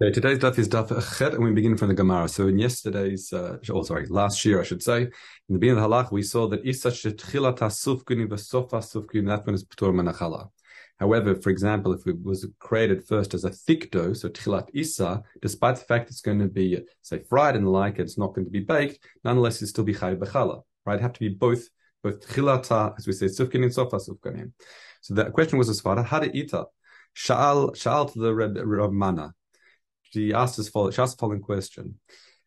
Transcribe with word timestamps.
Okay, 0.00 0.12
today's 0.12 0.38
daf 0.38 0.56
is 0.60 0.68
daf 0.68 1.18
Chet, 1.18 1.34
and 1.34 1.42
we 1.42 1.50
begin 1.50 1.76
from 1.76 1.88
the 1.88 1.94
Gemara. 1.94 2.28
So 2.28 2.46
in 2.46 2.56
yesterday's, 2.56 3.32
uh, 3.32 3.58
oh 3.72 3.82
sorry, 3.82 4.06
last 4.06 4.44
year 4.44 4.60
I 4.60 4.62
should 4.62 4.80
say, 4.80 5.02
in 5.02 5.10
the 5.48 5.58
beginning 5.58 5.82
of 5.82 5.90
the 5.90 5.96
halach, 5.96 6.12
we 6.12 6.22
saw 6.22 6.46
that 6.50 6.64
isa 6.64 6.90
shetchilat 6.92 7.58
sufkuni 7.58 8.28
v'sofa 8.28 8.78
sufkuni, 8.78 9.26
that 9.26 9.44
one 9.44 9.56
is 9.56 9.64
p'tor 9.64 9.92
manachala. 9.92 10.50
However, 11.00 11.34
for 11.34 11.50
example, 11.50 11.92
if 11.94 12.06
it 12.06 12.22
was 12.22 12.46
created 12.60 13.08
first 13.08 13.34
as 13.34 13.42
a 13.42 13.50
thick 13.50 13.90
dough, 13.90 14.12
so 14.12 14.28
tchilat 14.28 14.68
isa, 14.72 15.20
despite 15.42 15.74
the 15.74 15.84
fact 15.84 16.10
it's 16.10 16.20
going 16.20 16.38
to 16.38 16.46
be, 16.46 16.80
say, 17.02 17.24
fried 17.28 17.56
and 17.56 17.66
the 17.66 17.70
like, 17.70 17.98
it's 17.98 18.16
not 18.16 18.34
going 18.34 18.44
to 18.44 18.52
be 18.52 18.60
baked, 18.60 19.04
nonetheless, 19.24 19.60
it 19.62 19.66
still 19.66 19.82
be 19.82 19.94
chay 19.94 20.14
b'chala, 20.14 20.62
right? 20.86 21.00
It 21.00 21.02
have 21.02 21.14
to 21.14 21.18
be 21.18 21.30
both, 21.30 21.68
both 22.04 22.24
tchilata, 22.24 22.94
as 22.96 23.08
we 23.08 23.14
say, 23.14 23.26
sufkuni 23.26 23.64
and 23.64 23.74
sofa 23.74 23.96
sufkuni. 23.96 24.52
So 25.00 25.14
the 25.14 25.24
question 25.32 25.58
was 25.58 25.68
as 25.68 25.80
far, 25.80 26.00
how 26.04 26.20
to 26.20 26.36
eat? 26.36 26.52
Sha'al, 26.52 27.74
sha'al 27.74 28.12
to 28.12 28.20
the 28.20 28.32
Reb, 28.32 28.56
Reb 28.62 28.92
Mana 28.92 29.34
she 30.10 30.32
asked 30.32 30.58
us 30.58 30.68
follow, 30.68 30.90
she 30.90 31.00
asked 31.02 31.16
the 31.16 31.20
following 31.20 31.40
question 31.40 31.96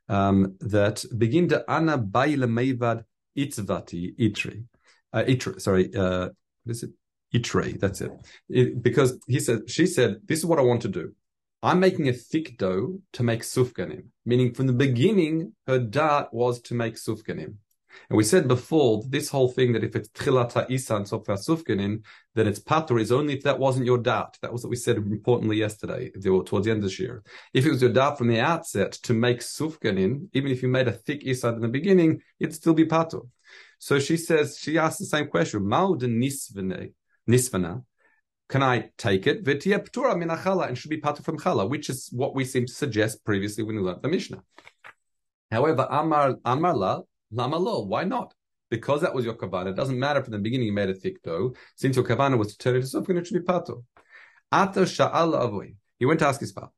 um, 0.10 0.56
that 0.60 1.04
begin 1.18 1.50
to 1.50 1.64
Anna 1.70 1.98
Baile 1.98 2.48
Mevad 2.48 3.04
Itzvati 3.38 4.18
Itri. 4.18 4.66
Uh, 5.14 5.24
itri, 5.24 5.60
sorry, 5.62 5.94
uh, 5.96 6.30
what 6.64 6.72
is 6.72 6.84
it? 6.84 6.92
Itre, 7.34 7.80
that's 7.80 8.02
it. 8.02 8.12
it. 8.50 8.82
Because 8.82 9.18
he 9.28 9.40
said, 9.40 9.70
she 9.70 9.86
said, 9.86 10.18
this 10.26 10.40
is 10.40 10.46
what 10.46 10.60
I 10.60 10.64
want 10.64 10.82
to 10.84 10.90
do. 10.90 11.14
I'm 11.64 11.80
making 11.80 12.10
a 12.10 12.14
thick 12.14 12.58
dough 12.58 13.00
to 13.14 13.24
make 13.24 13.44
sufganim, 13.44 14.06
meaning 14.26 14.54
from 14.54 14.68
the 14.68 14.74
beginning, 14.74 15.54
her 15.68 15.80
dart 15.80 16.34
was 16.34 16.60
to 16.64 16.74
make 16.74 16.96
sufganim. 16.96 17.56
And 18.10 18.18
we 18.18 18.24
said 18.24 18.48
before, 18.48 19.04
this 19.08 19.30
whole 19.30 19.50
thing 19.50 19.74
that 19.74 19.84
if 19.84 19.96
it's 19.96 20.10
tchilata 20.10 20.70
isan 20.70 21.06
sofa 21.06 21.34
sufganin, 21.34 22.04
then 22.36 22.48
it's 22.48 22.60
patur 22.60 23.00
is 23.00 23.12
only 23.12 23.34
if 23.34 23.44
that 23.44 23.60
wasn't 23.60 23.86
your 23.86 23.98
doubt. 23.98 24.38
That 24.42 24.52
was 24.52 24.64
what 24.64 24.70
we 24.70 24.76
said 24.76 24.98
importantly 24.98 25.58
yesterday, 25.58 26.12
towards 26.12 26.66
the 26.66 26.72
end 26.72 26.80
of 26.80 26.84
this 26.84 27.00
year. 27.00 27.24
If 27.54 27.66
it 27.66 27.72
was 27.72 27.82
your 27.82 27.92
doubt 27.92 28.18
from 28.18 28.28
the 28.28 28.40
outset 28.40 28.94
to 29.04 29.14
make 29.14 29.40
sufganin, 29.40 30.28
even 30.34 30.52
if 30.52 30.62
you 30.62 30.68
made 30.68 30.88
a 30.88 30.94
thick 30.94 31.24
isan 31.26 31.56
in 31.56 31.62
the 31.62 31.68
beginning, 31.68 32.22
it'd 32.40 32.56
still 32.56 32.74
be 32.74 32.86
patur. 32.86 33.28
So 33.80 34.00
she 34.00 34.18
says, 34.18 34.58
she 34.60 34.78
asks 34.78 35.00
the 35.00 35.06
same 35.06 35.28
question, 35.28 35.68
Maude 35.68 36.02
nisvana, 36.02 37.84
can 38.50 38.64
I 38.64 38.90
take 38.98 39.28
it? 39.28 39.44
V'tiya 39.46 39.88
ptura 39.88 40.16
minachala, 40.16 40.68
and 40.68 40.78
should 40.78 40.92
be 40.92 41.00
patur 41.02 41.24
from 41.24 41.40
chala, 41.40 41.70
which 41.70 41.90
is 41.90 42.10
what 42.12 42.36
we 42.36 42.46
seem 42.46 42.66
to 42.66 42.74
suggest 42.74 43.24
previously 43.24 43.64
when 43.64 43.76
we 43.78 43.82
learned 43.82 44.02
the 44.02 44.10
Mishnah. 44.10 44.44
However, 45.50 45.88
Amar, 45.90 46.36
Amar 46.46 46.76
la, 46.76 47.02
Lama 47.32 47.58
lo? 47.58 47.82
Why 47.82 48.04
not? 48.04 48.34
Because 48.70 49.02
that 49.02 49.14
was 49.14 49.26
your 49.26 49.36
kavana. 49.36 49.72
It 49.72 49.76
doesn't 49.76 50.00
matter 50.00 50.24
from 50.24 50.32
the 50.32 50.40
beginning 50.40 50.68
you 50.68 50.74
made 50.74 50.90
a 50.90 50.94
thick 50.94 51.22
dough. 51.24 51.54
Since 51.76 51.96
your 51.96 52.06
kavana 52.06 52.38
was 52.38 52.56
to 52.56 52.58
turn 52.58 52.76
it 52.76 52.88
something, 52.88 53.18
it 53.18 53.28
should 53.28 53.46
be 53.46 53.52
pato. 53.52 53.84
Ata 54.52 54.82
sha'al 54.82 55.34
avoy. 55.34 55.76
He 56.00 56.06
went 56.06 56.20
to 56.20 56.28
ask 56.28 56.40
his 56.40 56.52
father. 56.52 56.72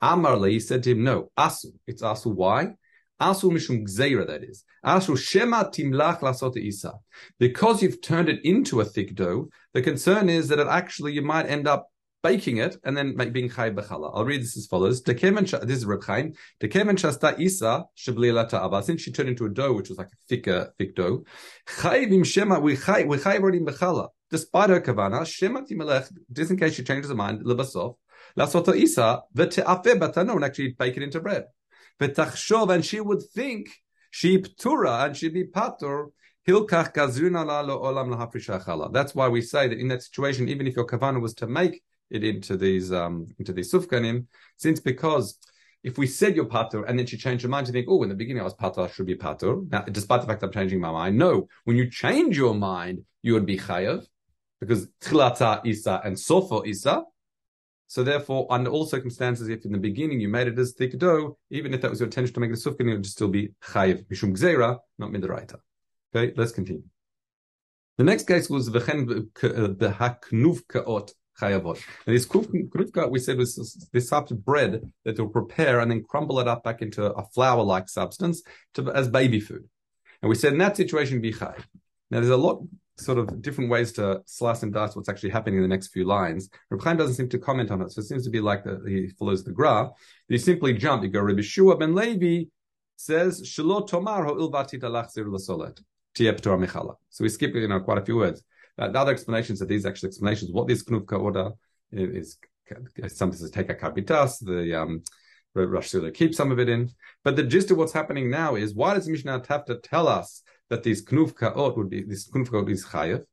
Amar 0.00 0.44
he 0.46 0.60
said 0.60 0.82
to 0.84 0.92
him, 0.92 1.04
no, 1.04 1.30
asu. 1.38 1.66
It's 1.86 2.02
asu. 2.02 2.34
Why? 2.34 2.74
Asu 3.20 3.50
mishum 3.50 3.84
gzeira, 3.86 4.26
that 4.26 4.42
is. 4.42 4.64
Asu 4.84 5.18
shema 5.18 5.64
timlach 5.64 6.20
lasot 6.20 6.56
isa. 6.56 6.94
Because 7.38 7.82
you've 7.82 8.00
turned 8.00 8.28
it 8.28 8.40
into 8.44 8.80
a 8.80 8.84
thick 8.84 9.14
dough, 9.14 9.48
the 9.74 9.82
concern 9.82 10.30
is 10.30 10.48
that 10.48 10.58
it 10.58 10.68
actually, 10.68 11.12
you 11.12 11.22
might 11.22 11.46
end 11.46 11.68
up 11.68 11.89
baking 12.22 12.58
it 12.58 12.76
and 12.84 12.96
then 12.96 13.14
being 13.32 13.48
chay 13.48 13.70
bechala. 13.70 14.10
I'll 14.14 14.24
read 14.24 14.42
this 14.42 14.56
as 14.56 14.66
follows. 14.66 15.02
This 15.02 15.22
is 15.22 15.86
Reb 15.86 16.04
Chaim. 16.04 16.34
shasta 16.62 17.34
isa 17.38 17.86
aba. 18.06 18.82
Since 18.82 19.02
she 19.02 19.12
turned 19.12 19.28
into 19.28 19.46
a 19.46 19.48
dough, 19.48 19.72
which 19.72 19.88
was 19.88 19.98
like 19.98 20.08
a 20.08 20.16
thicker, 20.28 20.72
thick 20.78 20.94
dough, 20.94 21.24
chayvim 21.66 22.24
shema 22.24 22.58
we 22.58 22.76
chay 22.76 23.04
we 23.04 23.18
chay 23.18 23.38
already 23.38 23.60
bechala. 23.60 24.08
Despite 24.30 24.70
her 24.70 24.80
kavana, 24.80 25.26
shema 25.26 25.62
timelech. 25.62 26.12
Just 26.32 26.50
in 26.50 26.56
case 26.56 26.74
she 26.74 26.84
changes 26.84 27.10
her 27.10 27.16
mind, 27.16 27.44
lebasof 27.44 27.96
lasoto 28.36 28.74
isa 28.74 29.22
v'te'afe 29.36 29.98
batano 29.98 30.34
and 30.34 30.44
actually 30.44 30.74
bake 30.78 30.96
it 30.96 31.02
into 31.02 31.20
bread. 31.20 31.44
V'tachshov 32.00 32.72
and 32.72 32.84
she 32.84 33.00
would 33.00 33.22
think 33.34 33.68
she 34.10 34.38
ptura 34.38 35.06
and 35.06 35.16
she'd 35.16 35.34
be 35.34 35.44
patur. 35.44 36.10
That's 36.46 36.74
why 39.14 39.28
we 39.28 39.42
say 39.42 39.68
that 39.68 39.78
in 39.78 39.88
that 39.88 40.02
situation, 40.02 40.48
even 40.48 40.66
if 40.66 40.74
your 40.74 40.86
kavana 40.86 41.20
was 41.20 41.34
to 41.34 41.46
make 41.46 41.82
it 42.10 42.24
into 42.24 42.56
these 42.56 42.92
um, 42.92 43.26
into 43.38 43.52
these 43.52 43.72
sufkanim, 43.72 44.26
since 44.56 44.80
because 44.80 45.38
if 45.82 45.96
we 45.96 46.06
said 46.06 46.36
you're 46.36 46.46
patur 46.46 46.84
and 46.86 46.98
then 46.98 47.06
she 47.06 47.16
changed 47.16 47.42
her 47.42 47.48
mind, 47.48 47.66
you 47.66 47.72
think, 47.72 47.86
oh, 47.88 48.02
in 48.02 48.08
the 48.08 48.14
beginning 48.14 48.40
I 48.40 48.44
was 48.44 48.54
patur, 48.54 48.86
I 48.86 48.90
should 48.90 49.06
be 49.06 49.14
patur. 49.14 49.70
Now, 49.70 49.82
despite 49.82 50.20
the 50.20 50.26
fact 50.26 50.42
I'm 50.42 50.52
changing 50.52 50.80
my 50.80 50.90
mind, 50.90 51.16
no. 51.16 51.48
When 51.64 51.76
you 51.76 51.90
change 51.90 52.36
your 52.36 52.54
mind, 52.54 53.04
you 53.22 53.32
would 53.34 53.46
be 53.46 53.56
chayav 53.56 54.06
because 54.60 54.88
tchilata 55.02 55.64
isa 55.64 56.00
and 56.04 56.16
sofo 56.16 56.66
isa. 56.66 57.04
So 57.86 58.04
therefore, 58.04 58.46
under 58.50 58.70
all 58.70 58.86
circumstances, 58.86 59.48
if 59.48 59.64
in 59.64 59.72
the 59.72 59.78
beginning 59.78 60.20
you 60.20 60.28
made 60.28 60.46
it 60.46 60.58
as 60.58 60.72
thick 60.72 60.96
dough, 60.96 61.38
even 61.50 61.74
if 61.74 61.80
that 61.80 61.90
was 61.90 61.98
your 61.98 62.06
intention 62.06 62.34
to 62.34 62.40
make 62.40 62.50
the 62.50 62.56
sufkanim, 62.56 62.92
it 62.92 62.96
would 62.96 63.06
still 63.06 63.28
be 63.28 63.50
chayav 63.64 64.06
mishum 64.06 64.36
gzera, 64.36 64.78
not 64.98 65.10
midaraita. 65.10 65.56
Okay, 66.14 66.32
let's 66.36 66.52
continue. 66.52 66.82
The 67.96 68.04
next 68.04 68.26
case 68.26 68.48
was 68.48 68.70
v'chen 68.70 69.28
b'haknuv 69.34 70.62
kaot 70.66 71.12
chayavot. 71.40 71.82
And 72.06 72.16
this 72.16 72.26
krufka, 72.26 73.10
we 73.10 73.18
said, 73.18 73.38
was 73.38 73.88
this 73.92 74.08
type 74.08 74.30
of 74.30 74.44
bread 74.44 74.82
that 75.04 75.16
they'll 75.16 75.28
prepare 75.28 75.80
and 75.80 75.90
then 75.90 76.04
crumble 76.04 76.40
it 76.40 76.48
up 76.48 76.64
back 76.64 76.82
into 76.82 77.04
a 77.12 77.24
flour-like 77.34 77.88
substance 77.88 78.42
to, 78.74 78.90
as 78.92 79.08
baby 79.08 79.40
food. 79.40 79.64
And 80.22 80.28
we 80.28 80.34
said 80.34 80.52
in 80.52 80.58
that 80.58 80.76
situation, 80.76 81.20
be 81.20 81.32
chay. 81.32 81.54
Now, 82.10 82.20
there's 82.20 82.28
a 82.28 82.36
lot 82.36 82.62
sort 82.98 83.18
of 83.18 83.40
different 83.40 83.70
ways 83.70 83.92
to 83.92 84.20
slice 84.26 84.62
and 84.62 84.74
dice 84.74 84.94
what's 84.94 85.08
actually 85.08 85.30
happening 85.30 85.56
in 85.56 85.62
the 85.62 85.68
next 85.68 85.88
few 85.88 86.04
lines. 86.04 86.50
Reb 86.70 86.98
doesn't 86.98 87.14
seem 87.14 87.28
to 87.30 87.38
comment 87.38 87.70
on 87.70 87.80
it, 87.80 87.90
so 87.92 88.00
it 88.00 88.04
seems 88.04 88.24
to 88.24 88.30
be 88.30 88.40
like 88.40 88.64
the, 88.64 88.82
he 88.86 89.08
follows 89.18 89.42
the 89.42 89.52
gra. 89.52 89.90
You 90.28 90.36
simply 90.38 90.74
jump. 90.74 91.02
You 91.02 91.08
go, 91.08 91.20
Rabbi 91.20 91.40
Shua 91.40 91.76
ben 91.76 91.94
Levi 91.94 92.50
says, 92.96 93.42
Shelo 93.42 93.86
tomar 93.86 94.24
ho'il 94.24 94.50
vatita 94.52 94.82
lachzir 94.82 95.26
l'solet. 95.26 95.80
So 96.12 96.24
we 97.20 97.28
skip, 97.28 97.54
you 97.54 97.68
know, 97.68 97.80
quite 97.80 97.98
a 97.98 98.04
few 98.04 98.16
words. 98.16 98.42
Uh, 98.80 98.88
the 98.88 98.98
other 98.98 99.12
explanations 99.12 99.60
are 99.60 99.66
these 99.66 99.84
actual 99.84 100.08
explanations. 100.08 100.50
What 100.50 100.66
this 100.66 100.82
knufka 100.84 101.20
order 101.20 101.52
is, 101.92 102.38
is 102.66 103.18
to 103.18 103.50
take 103.50 103.68
a 103.68 103.74
kapitas, 103.74 104.42
the 104.44 104.74
um, 104.74 105.02
Rosh 105.54 105.94
Hashanah 105.94 106.14
keep 106.14 106.34
some 106.34 106.50
of 106.50 106.58
it 106.58 106.68
in. 106.68 106.90
But 107.22 107.36
the 107.36 107.42
gist 107.42 107.70
of 107.70 107.76
what's 107.76 107.92
happening 107.92 108.30
now 108.30 108.54
is 108.54 108.74
why 108.74 108.94
does 108.94 109.08
Mishnah 109.08 109.42
to 109.42 109.80
tell 109.82 110.08
us 110.08 110.42
that 110.70 110.82
this 110.82 111.02
knufka 111.04 111.76
would 111.76 111.90
be 111.90 112.02
this 112.02 112.30
knufka 112.30 112.68
is 112.70 112.86
chayev? 112.86 113.24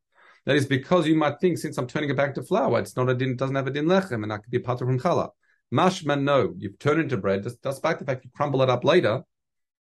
That 0.46 0.56
is 0.56 0.66
because 0.66 1.08
you 1.08 1.16
might 1.16 1.40
think 1.40 1.58
since 1.58 1.78
I'm 1.78 1.88
turning 1.88 2.10
it 2.10 2.18
back 2.18 2.34
to 2.36 2.44
flour, 2.44 2.80
it's 2.80 2.96
not 2.96 3.10
a 3.10 3.14
din, 3.14 3.32
it 3.32 3.38
doesn't 3.38 3.56
have 3.56 3.68
a 3.68 3.72
din 3.72 3.86
lechem, 3.86 4.24
and 4.24 4.32
that 4.32 4.44
could 4.44 4.52
be 4.52 4.60
part 4.60 4.82
of 4.82 4.88
from 4.88 5.00
challah. 5.00 5.30
Mashman, 5.74 6.24
no, 6.24 6.54
you've 6.58 6.80
turned 6.80 7.02
into 7.02 7.18
bread. 7.18 7.46
Despite 7.62 8.00
the 8.00 8.06
fact 8.06 8.24
you 8.24 8.32
crumble 8.34 8.62
it 8.62 8.70
up 8.70 8.84
later, 8.84 9.24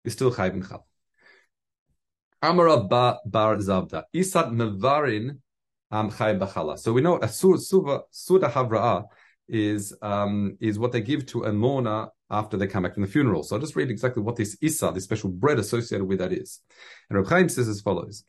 you're 0.04 0.12
still 0.12 0.32
chayiv 0.32 0.54
in 0.54 0.62
challah. 0.62 0.82
Amara 2.42 2.82
bar 2.84 3.18
zavda 3.56 4.04
isat 4.14 4.52
mevarin 4.52 5.38
um, 5.90 6.10
So 6.10 6.92
we 6.92 7.00
know 7.00 7.18
a 7.18 7.28
suva 7.28 8.00
suda 8.10 8.48
havra'a 8.48 9.04
is 9.48 9.94
um, 10.02 10.56
is 10.60 10.78
what 10.78 10.92
they 10.92 11.00
give 11.00 11.26
to 11.26 11.44
a 11.44 11.52
mourner 11.52 12.08
after 12.30 12.56
they 12.56 12.66
come 12.66 12.82
back 12.82 12.94
from 12.94 13.02
the 13.02 13.08
funeral. 13.08 13.42
So 13.42 13.56
I'll 13.56 13.62
just 13.62 13.76
read 13.76 13.90
exactly 13.90 14.22
what 14.22 14.36
this 14.36 14.56
isa, 14.60 14.92
this 14.94 15.04
special 15.04 15.30
bread 15.30 15.58
associated 15.58 16.06
with 16.06 16.18
that 16.18 16.32
is. 16.32 16.60
And 17.08 17.18
Reb 17.18 17.28
Chaim 17.28 17.48
says 17.48 17.68
as 17.68 17.80
follows. 17.80 18.24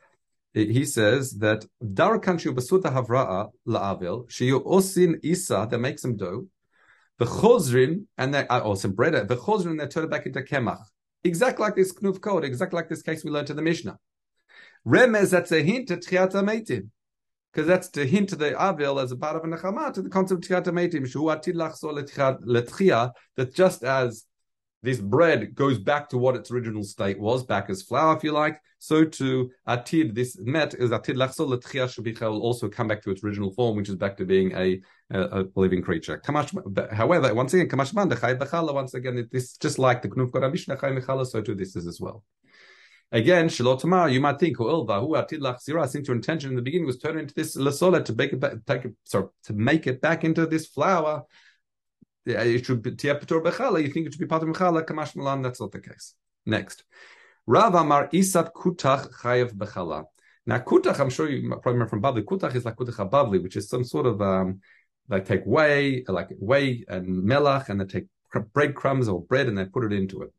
He 0.54 0.86
says 0.86 1.34
that 1.40 1.66
dar 1.94 2.20
kanchu 2.20 2.56
basuda 2.56 2.94
havra'a 2.94 3.50
la'avil 3.68 4.30
shiyu 4.30 4.66
osin 4.66 5.20
isa 5.22 5.68
that 5.70 5.78
makes 5.78 6.02
them 6.02 6.18
dough, 6.18 6.48
the 7.20 7.26
chozrin 7.26 8.06
and 8.18 8.34
they 8.34 8.48
uh, 8.48 8.62
or 8.62 8.76
some 8.76 8.94
bread, 8.94 9.14
the 9.28 9.36
chozrin 9.36 9.78
they 9.78 9.86
turn 9.86 10.06
it 10.06 10.10
back 10.10 10.26
into 10.26 10.42
kemach. 10.42 10.84
Exactly 11.24 11.64
like 11.64 11.76
this 11.76 11.94
knuf 11.94 12.22
code, 12.22 12.46
exactly 12.46 12.78
like 12.78 12.90
this 12.90 13.02
case 13.02 13.24
we 13.24 13.30
learned 13.30 13.50
in 13.50 13.58
the 13.58 13.62
Mishnah. 13.62 14.00
Remez 14.88 15.30
that's 15.30 15.52
a 15.52 15.62
hint 15.62 15.90
to 15.90 15.98
tchiat 15.98 16.32
because 17.52 17.68
that's 17.68 17.90
to 17.90 18.06
hint 18.06 18.30
to 18.30 18.36
the 18.36 18.60
Avil 18.60 19.00
as 19.00 19.12
a 19.12 19.18
part 19.18 19.36
of 19.36 19.44
a 19.44 19.48
Nechama 19.48 19.94
to 19.94 20.02
the 20.02 20.10
concept 20.10 20.46
of 20.46 20.64
Tchiat 20.64 20.72
Meitim, 20.72 21.06
that 23.36 23.56
just 23.56 23.84
as 23.84 24.26
this 24.82 25.00
bread 25.00 25.56
goes 25.56 25.78
back 25.78 26.10
to 26.10 26.18
what 26.18 26.36
its 26.36 26.52
original 26.52 26.84
state 26.84 27.20
was, 27.20 27.44
back 27.44 27.70
as 27.70 27.82
flour, 27.82 28.16
if 28.16 28.24
you 28.24 28.32
like, 28.32 28.62
so 28.78 29.04
to 29.04 29.52
Atid, 29.68 30.16
this 30.16 30.40
met 30.40 30.74
is 30.74 30.92
Atid 30.92 31.16
Lachsol 31.16 31.50
Letchia 31.50 31.86
Shabicha 31.86 32.22
will 32.22 32.42
also 32.42 32.70
come 32.70 32.88
back 32.88 33.04
to 33.04 33.12
its 33.12 33.22
original 33.24 33.52
form, 33.52 33.76
which 33.76 33.90
is 33.90 33.96
back 33.96 34.16
to 34.18 34.26
being 34.26 34.54
a, 34.54 34.82
a, 35.12 35.42
a 35.42 35.46
living 35.56 35.82
creature. 35.82 36.22
However, 36.92 37.34
once 37.34 37.54
again, 37.54 37.68
Kamashman, 37.68 38.10
the 38.10 38.74
once 38.74 38.94
again, 38.94 39.28
this 39.34 39.58
just 39.58 39.80
like 39.80 40.02
the 40.02 40.08
Knuf 40.08 40.52
Mishnah 40.52 40.78
Chai 40.78 40.92
Mechala, 40.92 41.28
so 41.28 41.42
too 41.42 41.56
this 41.56 41.76
is 41.76 41.88
as 41.88 42.00
well. 42.00 42.24
Again, 43.12 43.48
Shalot 43.50 43.80
Tamar, 43.80 44.10
you 44.10 44.22
might 44.22 44.40
think, 44.40 44.58
since 44.58 46.08
your 46.08 46.16
intention 46.16 46.52
in 46.52 46.56
the 46.56 46.62
beginning 46.62 46.86
was 46.86 47.00
turn 47.00 47.18
into 47.18 47.34
this 47.34 47.58
lasola 47.58 48.06
to 48.06 48.14
make 48.14 48.34
it 48.34 48.40
back, 48.40 48.54
take 48.68 48.86
it, 48.86 48.94
sorry, 49.04 49.30
to 49.46 49.54
make 49.54 49.88
it 49.88 50.00
back 50.00 50.24
into 50.24 50.46
this 50.46 50.68
flour. 50.68 51.24
It 52.26 52.66
should 52.66 52.84
be 52.84 52.92
Tiapator 52.92 53.42
Bechala, 53.44 53.82
you 53.82 53.92
think 53.92 54.06
it 54.06 54.14
should 54.14 54.20
be 54.20 54.28
part 54.28 54.44
of 54.44 54.50
Mechala, 54.50 54.86
Kamash 54.86 55.16
Malan, 55.16 55.42
that's 55.42 55.60
not 55.60 55.72
the 55.72 55.80
case. 55.80 56.14
Next. 56.46 56.84
Rav 57.48 57.74
Amar 57.74 58.10
Isat 58.10 58.52
Kutach 58.54 59.12
Chayev 59.22 59.54
Bechala. 59.54 60.04
Now, 60.46 60.60
Kutach, 60.60 61.00
I'm 61.00 61.10
sure 61.10 61.28
you 61.28 61.50
probably 61.50 61.74
remember 61.74 61.90
from 61.90 62.04
Bavli, 62.04 62.24
Kutach 62.24 62.54
is 62.54 62.64
like 62.66 62.76
Kutach 62.76 63.10
Bavli, 63.10 63.42
which 63.42 63.56
is 63.56 63.68
some 63.68 63.84
sort 63.84 64.06
of, 64.06 64.22
um, 64.22 64.60
like 65.10 65.26
take 65.26 65.44
whey, 65.46 66.04
like 66.08 66.30
whey 66.38 66.86
and 66.88 67.24
melach, 67.24 67.70
and 67.70 67.82
they 67.82 67.86
take 67.86 68.06
breadcrumbs 68.54 69.10
or 69.10 69.24
bread 69.24 69.48
and 69.48 69.58
they 69.58 69.66
put 69.66 69.84
it 69.84 69.94
into 69.94 70.22
it. 70.22 70.32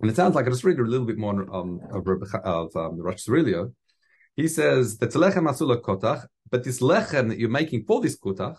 And 0.00 0.10
it 0.10 0.16
sounds 0.16 0.34
like 0.34 0.46
I 0.46 0.50
just 0.50 0.64
read 0.64 0.78
a 0.78 0.82
little 0.82 1.06
bit 1.06 1.18
more 1.18 1.32
um, 1.54 1.80
of, 1.90 2.06
of 2.44 2.76
um, 2.76 2.96
the 2.96 3.02
Rosh. 3.02 3.26
He 4.36 4.48
says 4.48 4.96
that 4.98 5.10
lechem 5.10 5.48
asula 5.48 5.80
kotach, 5.82 6.26
but 6.50 6.64
this 6.64 6.80
lechem 6.80 7.28
that 7.28 7.38
you're 7.38 7.50
making 7.50 7.84
for 7.84 8.00
this 8.00 8.18
kotach, 8.18 8.56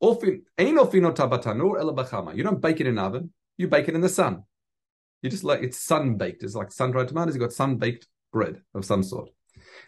often 0.00 0.44
ain't 0.56 0.78
ofino 0.78 1.14
tabatanur 1.14 1.80
elabachama. 1.80 2.36
You 2.36 2.44
don't 2.44 2.60
bake 2.60 2.80
it 2.80 2.86
in 2.86 2.98
an 2.98 3.04
oven, 3.04 3.32
you 3.56 3.66
bake 3.66 3.88
it 3.88 3.96
in 3.96 4.00
the 4.00 4.08
sun. 4.08 4.44
You 5.22 5.30
just 5.30 5.42
like 5.42 5.62
it's 5.62 5.80
sun 5.80 6.16
baked. 6.16 6.44
It's 6.44 6.54
like 6.54 6.70
sun 6.70 6.92
dried 6.92 7.08
tomatoes. 7.08 7.34
You 7.34 7.40
got 7.40 7.52
sun 7.52 7.76
baked 7.76 8.06
bread 8.32 8.62
of 8.72 8.84
some 8.84 9.02
sort. 9.02 9.30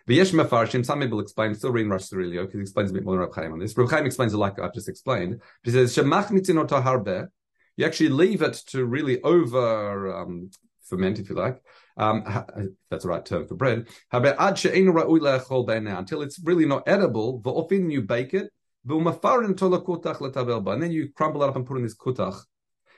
V'yesh 0.08 0.32
mefarshim. 0.32 0.84
Some 0.84 1.00
people 1.00 1.20
explain. 1.20 1.54
Still 1.54 1.70
reading 1.70 1.90
Rosh 1.90 2.10
Sirilio 2.10 2.42
because 2.42 2.54
he 2.54 2.62
explains 2.62 2.90
a 2.90 2.94
bit 2.94 3.04
more 3.04 3.16
than 3.16 3.30
Chaim 3.32 3.52
on 3.52 3.60
this. 3.60 3.76
Reb 3.76 3.88
Chaim 3.90 4.06
explains 4.06 4.34
it 4.34 4.38
like 4.38 4.58
I've 4.58 4.74
just 4.74 4.88
explained. 4.88 5.40
He 5.62 5.70
says 5.70 5.94
shemach. 5.94 7.28
You 7.76 7.86
actually 7.86 8.08
leave 8.08 8.42
it 8.42 8.54
to 8.66 8.84
really 8.84 9.22
over 9.22 10.14
um, 10.14 10.50
ferment, 10.90 11.18
if 11.18 11.30
you 11.30 11.36
like. 11.36 11.58
Um, 11.96 12.24
that's 12.90 13.04
the 13.04 13.08
right 13.08 13.24
term 13.24 13.46
for 13.46 13.54
bread. 13.54 13.88
Until 14.12 16.22
it's 16.22 16.40
really 16.44 16.66
not 16.66 16.82
edible, 16.86 17.42
often 17.44 17.90
you 17.90 18.02
bake 18.02 18.34
it, 18.34 18.50
and 18.88 20.82
then 20.82 20.92
you 20.92 21.12
crumble 21.12 21.42
it 21.42 21.48
up 21.48 21.56
and 21.56 21.66
put 21.66 21.76
in 21.76 21.82
this 21.82 21.96
kutach. 21.96 22.40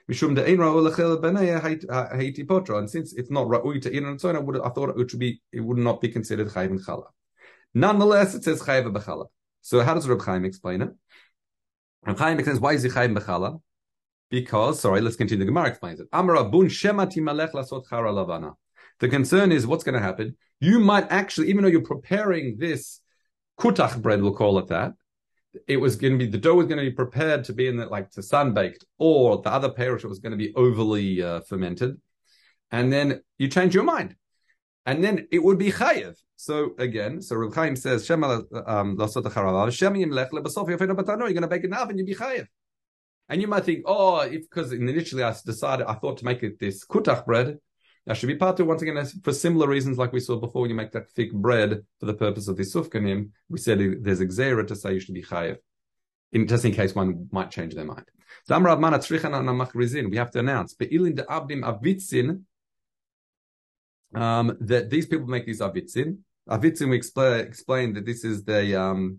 And 0.08 0.16
since 0.16 0.32
it's 3.12 3.30
not 3.30 3.46
ra'ui 3.46 3.82
to 3.82 3.96
eat 3.96 4.04
on 4.04 4.14
its 4.14 4.24
own, 4.24 4.36
I, 4.36 4.40
would, 4.40 4.60
I 4.60 4.68
thought 4.70 4.98
it 4.98 5.18
be, 5.18 5.40
it 5.52 5.60
would 5.60 5.78
not 5.78 6.00
be 6.00 6.08
considered 6.08 6.48
chayiv 6.48 6.70
and 6.70 6.84
chala. 6.84 7.04
Nonetheless, 7.74 8.34
it 8.34 8.44
says 8.44 8.62
chayiv 8.62 8.92
b'chala. 8.92 9.26
So 9.60 9.80
how 9.80 9.94
does 9.94 10.08
Reb 10.08 10.22
Chaim 10.22 10.44
explain 10.44 10.82
it? 10.82 10.90
Reb 12.04 12.18
Chaim 12.18 12.38
explains 12.38 12.60
why 12.60 12.72
is 12.72 12.82
he 12.82 12.90
chayiv 12.90 13.16
b'chala? 13.16 13.60
Because, 14.32 14.80
sorry, 14.80 15.02
let's 15.02 15.16
continue. 15.16 15.44
The 15.44 15.50
Gemara 15.50 15.68
explains 15.68 16.00
it. 16.00 16.08
Amar 16.10 16.42
bun 16.48 16.68
shemati 16.68 17.18
malech 17.18 17.52
lasot 17.52 17.86
lavana. 17.86 18.54
The 18.98 19.10
concern 19.10 19.52
is 19.52 19.66
what's 19.66 19.84
going 19.84 19.94
to 19.94 20.00
happen. 20.00 20.38
You 20.58 20.80
might 20.80 21.06
actually, 21.10 21.50
even 21.50 21.62
though 21.62 21.68
you're 21.68 21.82
preparing 21.82 22.56
this 22.58 23.02
kutach 23.60 24.00
bread, 24.00 24.22
we'll 24.22 24.32
call 24.32 24.58
it 24.58 24.68
that, 24.68 24.92
it 25.68 25.76
was 25.76 25.96
going 25.96 26.14
to 26.14 26.18
be 26.18 26.30
the 26.30 26.38
dough 26.38 26.54
was 26.54 26.66
going 26.66 26.82
to 26.82 26.90
be 26.90 26.96
prepared 26.96 27.44
to 27.44 27.52
be 27.52 27.68
in 27.68 27.76
the 27.76 27.84
like 27.84 28.10
to 28.12 28.22
sun 28.22 28.54
baked, 28.54 28.86
or 28.98 29.42
the 29.42 29.50
other 29.50 29.70
perish 29.70 30.02
was 30.02 30.18
going 30.18 30.30
to 30.30 30.38
be 30.38 30.54
overly 30.54 31.22
uh, 31.22 31.40
fermented, 31.42 32.00
and 32.70 32.90
then 32.90 33.20
you 33.36 33.48
change 33.48 33.74
your 33.74 33.84
mind, 33.84 34.16
and 34.86 35.04
then 35.04 35.28
it 35.30 35.44
would 35.44 35.58
be 35.58 35.70
chayev. 35.70 36.14
So 36.36 36.70
again, 36.78 37.20
so 37.20 37.36
Reb 37.36 37.54
Chaim 37.54 37.76
says 37.76 38.10
um. 38.10 38.96
You're 38.98 39.08
going 39.08 39.28
to 41.42 41.48
bake 41.48 41.64
it 41.64 41.70
now, 41.70 41.84
and 41.84 41.98
you 41.98 42.06
be 42.06 42.14
chayev. 42.14 42.46
And 43.32 43.40
you 43.40 43.48
might 43.48 43.64
think, 43.64 43.84
oh, 43.86 44.20
if 44.20 44.42
because 44.42 44.72
initially 44.72 45.22
I 45.22 45.34
decided 45.46 45.86
I 45.86 45.94
thought 45.94 46.18
to 46.18 46.24
make 46.26 46.42
it 46.42 46.58
this 46.58 46.84
kutach 46.84 47.24
bread, 47.24 47.58
that 48.04 48.18
should 48.18 48.26
be 48.26 48.34
part 48.34 48.60
of 48.60 48.66
once 48.66 48.82
again 48.82 49.02
for 49.24 49.32
similar 49.32 49.66
reasons 49.66 49.96
like 49.96 50.12
we 50.12 50.20
saw 50.20 50.36
before 50.36 50.60
when 50.60 50.70
you 50.70 50.76
make 50.76 50.92
that 50.92 51.10
thick 51.12 51.32
bread 51.32 51.82
for 51.98 52.04
the 52.04 52.12
purpose 52.12 52.46
of 52.48 52.58
the 52.58 52.62
sufkanim. 52.62 53.30
We 53.48 53.58
said 53.58 53.78
there's 54.02 54.20
a 54.20 54.26
to 54.26 54.76
say 54.76 54.92
you 54.92 55.00
should 55.00 55.14
be 55.14 55.22
chayev, 55.22 55.56
in 56.32 56.46
just 56.46 56.66
in 56.66 56.72
case 56.72 56.94
one 56.94 57.28
might 57.32 57.50
change 57.50 57.74
their 57.74 57.86
mind. 57.86 58.04
so 58.44 58.58
We 58.58 58.66
have 60.18 60.30
to 60.32 60.38
announce 60.38 60.74
avitzin 60.74 62.42
um, 64.14 64.58
that 64.60 64.90
these 64.90 65.06
people 65.06 65.26
make 65.26 65.46
these 65.46 65.60
avitzin. 65.60 66.18
Avitzin 66.50 66.90
we 66.90 66.96
explain, 66.96 67.40
explained 67.40 67.96
that 67.96 68.04
this 68.04 68.24
is 68.24 68.44
the 68.44 68.78
um, 68.78 69.18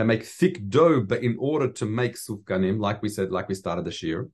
they 0.00 0.04
make 0.04 0.24
thick 0.24 0.68
dough, 0.68 1.02
but 1.02 1.22
in 1.22 1.36
order 1.38 1.68
to 1.68 1.86
make 1.86 2.14
sufkanim, 2.16 2.80
like 2.80 3.02
we 3.02 3.08
said, 3.08 3.30
like 3.30 3.48
we 3.48 3.54
started 3.54 3.84
the 3.84 3.96
year. 4.06 4.28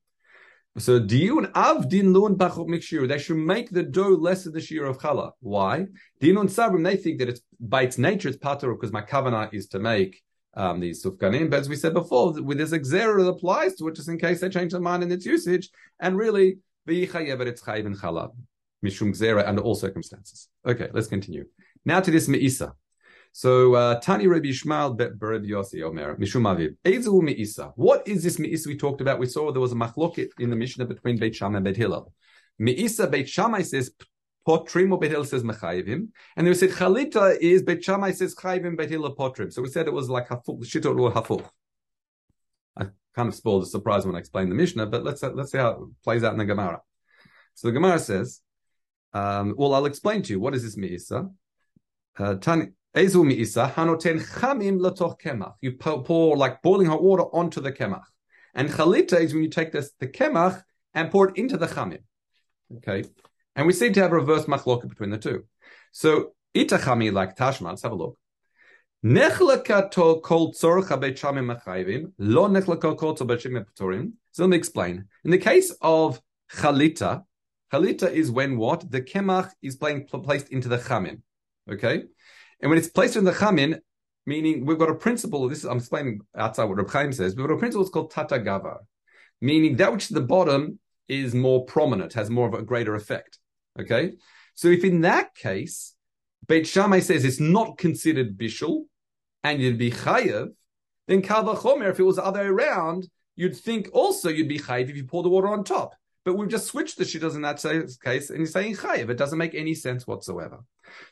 So 0.79 1.01
diun 1.01 1.51
avdin 1.53 2.15
lun 2.15 2.37
bachot 2.37 2.69
mikshir. 2.69 3.09
They 3.09 3.19
should 3.19 3.39
make 3.39 3.71
the 3.71 3.83
dough 3.83 4.11
less 4.11 4.45
than 4.45 4.53
the 4.53 4.61
shear 4.61 4.85
of 4.85 4.99
challah. 4.99 5.33
Why? 5.41 5.87
Dinun 6.23 6.49
sabrim. 6.57 6.85
They 6.85 6.97
think 6.97 7.19
that 7.19 7.31
it's 7.31 7.41
by 7.59 7.83
its 7.83 7.99
nature 7.99 8.29
it's 8.29 8.37
pater 8.37 8.73
because 8.73 8.93
my 8.93 9.03
kavanah 9.03 9.53
is 9.53 9.67
to 9.69 9.79
make 9.79 10.23
um, 10.55 10.79
these 10.81 11.03
sufkanim. 11.05 11.51
But 11.51 11.61
as 11.61 11.69
we 11.69 11.77
said 11.77 11.95
before, 11.95 12.41
with 12.43 12.59
this 12.59 12.73
exera 12.73 13.25
that 13.25 13.29
applies 13.29 13.75
to 13.77 13.89
it, 13.89 13.97
just 13.97 14.09
in 14.09 14.19
case 14.19 14.41
they 14.41 14.51
change 14.51 14.73
their 14.73 14.81
mind 14.81 15.03
in 15.03 15.11
its 15.11 15.27
usage, 15.27 15.71
and 15.99 16.17
really 16.17 16.59
but 16.87 16.95
it's 16.95 17.13
chayiv 17.63 17.87
in 17.87 17.97
challah 17.97 18.31
mishum 18.85 19.11
xera 19.11 19.49
under 19.49 19.63
all 19.63 19.75
circumstances. 19.75 20.49
Okay, 20.65 20.89
let's 20.93 21.09
continue. 21.09 21.47
Now 21.85 22.01
to 22.01 22.11
this 22.11 22.29
meisa. 22.29 22.73
So 23.37 23.75
uh, 23.75 24.01
Tani 24.01 24.29
Rabbi 24.29 24.47
Yishmael 24.47 24.99
Rabbi 24.99 25.47
Yossi 25.49 25.83
Omer 25.83 26.17
Mishum 26.17 26.45
Aviv. 26.45 26.75
Ezu 26.87 27.21
Meisa. 27.21 27.71
What 27.77 28.09
is 28.09 28.23
this 28.23 28.39
Meisa 28.39 28.67
we 28.67 28.79
talked 28.79 29.03
about? 29.03 29.19
We 29.19 29.27
saw 29.27 29.53
there 29.53 29.61
was 29.61 29.73
a 29.73 29.75
machloket 29.75 30.29
in 30.39 30.49
the 30.49 30.57
Mishnah 30.57 30.87
between 30.87 31.19
Beit 31.19 31.37
Shammai 31.37 31.57
and 31.57 31.65
Beit 31.67 31.77
Hillel. 31.77 32.15
Meisa 32.59 33.11
Beit 33.11 33.29
Shammai 33.29 33.61
says 33.61 33.91
potrim 34.49 34.91
or 34.91 34.99
Beit 34.99 35.11
Hillel 35.11 35.27
says 35.27 35.43
mechayivim, 35.43 36.09
and 36.35 36.47
then 36.47 36.47
we 36.47 36.55
said 36.55 36.71
chalita 36.71 37.37
is 37.39 37.63
Beit 37.63 37.85
Shammai 37.85 38.13
says 38.13 38.35
chayivim 38.35 38.75
Beit 38.75 38.89
Hillel 38.89 39.15
potrim. 39.15 39.53
So 39.53 39.61
we 39.61 39.69
said 39.69 39.87
it 39.87 39.93
was 39.93 40.09
like 40.09 40.31
hafuk 40.31 40.65
shitot 40.65 40.99
or. 40.99 41.51
I 42.75 42.87
kind 43.15 43.29
of 43.29 43.35
spoiled 43.35 43.65
the 43.65 43.67
surprise 43.67 44.07
when 44.07 44.17
I 44.17 44.19
explained 44.19 44.51
the 44.51 44.55
Mishnah, 44.55 44.87
but 44.87 45.05
let's 45.05 45.23
let's 45.23 45.53
see 45.53 45.59
how 45.59 45.73
it 45.73 45.79
plays 46.03 46.25
out 46.25 46.33
in 46.33 46.39
the 46.39 46.47
Gemara. 46.47 46.81
So 47.53 47.69
the 47.69 47.73
Gemara 47.73 47.99
says, 47.99 48.41
um, 49.13 49.55
well, 49.59 49.75
I'll 49.75 49.85
explain 49.85 50.23
to 50.23 50.33
you 50.33 50.41
what 50.41 50.55
is 50.55 50.63
this 50.63 50.77
Meisa. 50.77 51.31
Uh, 52.19 52.37
Tani, 52.37 52.69
You 52.97 53.11
pour 55.73 56.37
like 56.37 56.63
boiling 56.63 56.87
hot 56.87 57.03
water 57.03 57.25
onto 57.25 57.61
the 57.61 57.73
kemach. 57.73 58.05
And 58.55 58.71
chalita 58.71 59.21
is 59.21 59.35
when 59.35 59.43
you 59.43 59.51
take 59.51 59.71
this 59.71 59.91
the 60.01 60.09
kemach 60.09 60.63
and 60.95 61.11
pour 61.11 61.29
it 61.29 61.37
into 61.37 61.59
the 61.59 61.67
chamim. 61.67 61.99
Okay. 62.79 63.05
And 63.55 63.67
we 63.67 63.75
seem 63.75 63.93
to 63.93 64.01
have 64.01 64.13
a 64.13 64.15
reverse 64.15 64.47
machloka 64.47 64.89
between 64.89 65.11
the 65.11 65.19
two. 65.19 65.45
So 65.93 66.33
itachami 66.55 67.13
like 67.13 67.37
tashma, 67.37 67.69
let's 67.69 67.83
have 67.83 67.93
a 67.93 67.97
look. 67.97 68.17
Nechlakato 69.05 70.23
kol 70.23 70.55
tzorcha 70.55 70.99
bechamim 70.99 71.55
machayvim, 71.55 72.13
lo 72.19 72.49
nechlakato 72.49 72.97
kol 72.97 73.15
tzorcha 73.15 73.67
patorim. 73.67 74.13
So 74.33 74.45
let 74.45 74.51
me 74.51 74.57
explain. 74.57 75.05
In 75.23 75.31
the 75.31 75.39
case 75.39 75.71
of 75.83 76.23
chalita, 76.51 77.25
chalita 77.71 78.11
is 78.11 78.31
when 78.31 78.57
what? 78.57 78.91
The 78.91 79.03
kemach 79.03 79.51
is 79.61 79.77
playing, 79.77 80.07
placed 80.07 80.49
into 80.49 80.69
the 80.69 80.79
chamim. 80.79 81.21
Okay? 81.71 82.05
And 82.61 82.71
when 82.71 82.79
it's 82.79 82.89
placed 82.89 83.17
in 83.17 83.25
the 83.25 83.33
chamin, 83.33 83.81
meaning 84.27 84.65
we've 84.65 84.79
got 84.79 84.91
a 84.91 84.95
principle, 84.95 85.49
this 85.49 85.59
is, 85.59 85.65
I'm 85.65 85.79
explaining 85.79 86.21
outside 86.37 86.65
what 86.65 86.79
Reb 86.79 86.91
Chaim 86.91 87.13
says, 87.13 87.37
we've 87.37 87.47
got 87.47 87.55
a 87.55 87.59
principle 87.59 87.83
it's 87.83 87.91
called 87.91 88.11
tata 88.11 88.39
gava, 88.39 88.79
meaning 89.41 89.77
that 89.77 89.93
which 89.93 90.05
is 90.05 90.11
the 90.11 90.21
bottom 90.21 90.79
is 91.09 91.35
more 91.35 91.65
prominent, 91.65 92.15
has 92.15 92.31
more 92.31 92.49
of 92.49 92.55
a 92.55 92.63
greater 92.63 92.95
effect. 92.95 93.39
Okay? 93.79 94.13
So 94.55 94.69
if 94.69 94.85
in 94.85 95.03
that 95.03 95.35
case, 95.35 95.95
Beit 96.49 96.67
Shammai 96.67 97.01
says 97.01 97.25
it's 97.25 97.41
not 97.41 97.79
considered 97.79 98.39
bishul, 98.39 98.85
and 99.45 99.61
you'd 99.61 99.79
be 99.79 99.91
chayev, 99.91 100.49
then 101.07 101.23
kava 101.23 101.55
chomer, 101.55 101.91
if 101.91 102.01
it 102.01 102.05
was 102.05 102.17
the 102.17 102.25
other 102.25 102.41
way 102.41 102.47
around, 102.47 103.09
you'd 103.37 103.57
think 103.57 103.89
also 103.93 104.29
you'd 104.29 104.49
be 104.49 104.59
chayev 104.59 104.89
if 104.89 104.97
you 104.97 105.05
pour 105.05 105.23
the 105.23 105.29
water 105.29 105.49
on 105.49 105.63
top. 105.63 105.95
But 106.27 106.37
we've 106.37 106.49
just 106.49 106.67
switched 106.67 106.99
the 106.99 107.05
shittas 107.05 107.37
in 107.37 107.43
that 107.43 107.63
case, 108.03 108.31
and 108.31 108.41
he's 108.41 108.53
saying 108.53 108.75
chayiv. 108.75 109.11
It 109.11 109.17
doesn't 109.17 109.39
make 109.39 109.55
any 109.55 109.75
sense 109.75 110.09
whatsoever. 110.09 110.59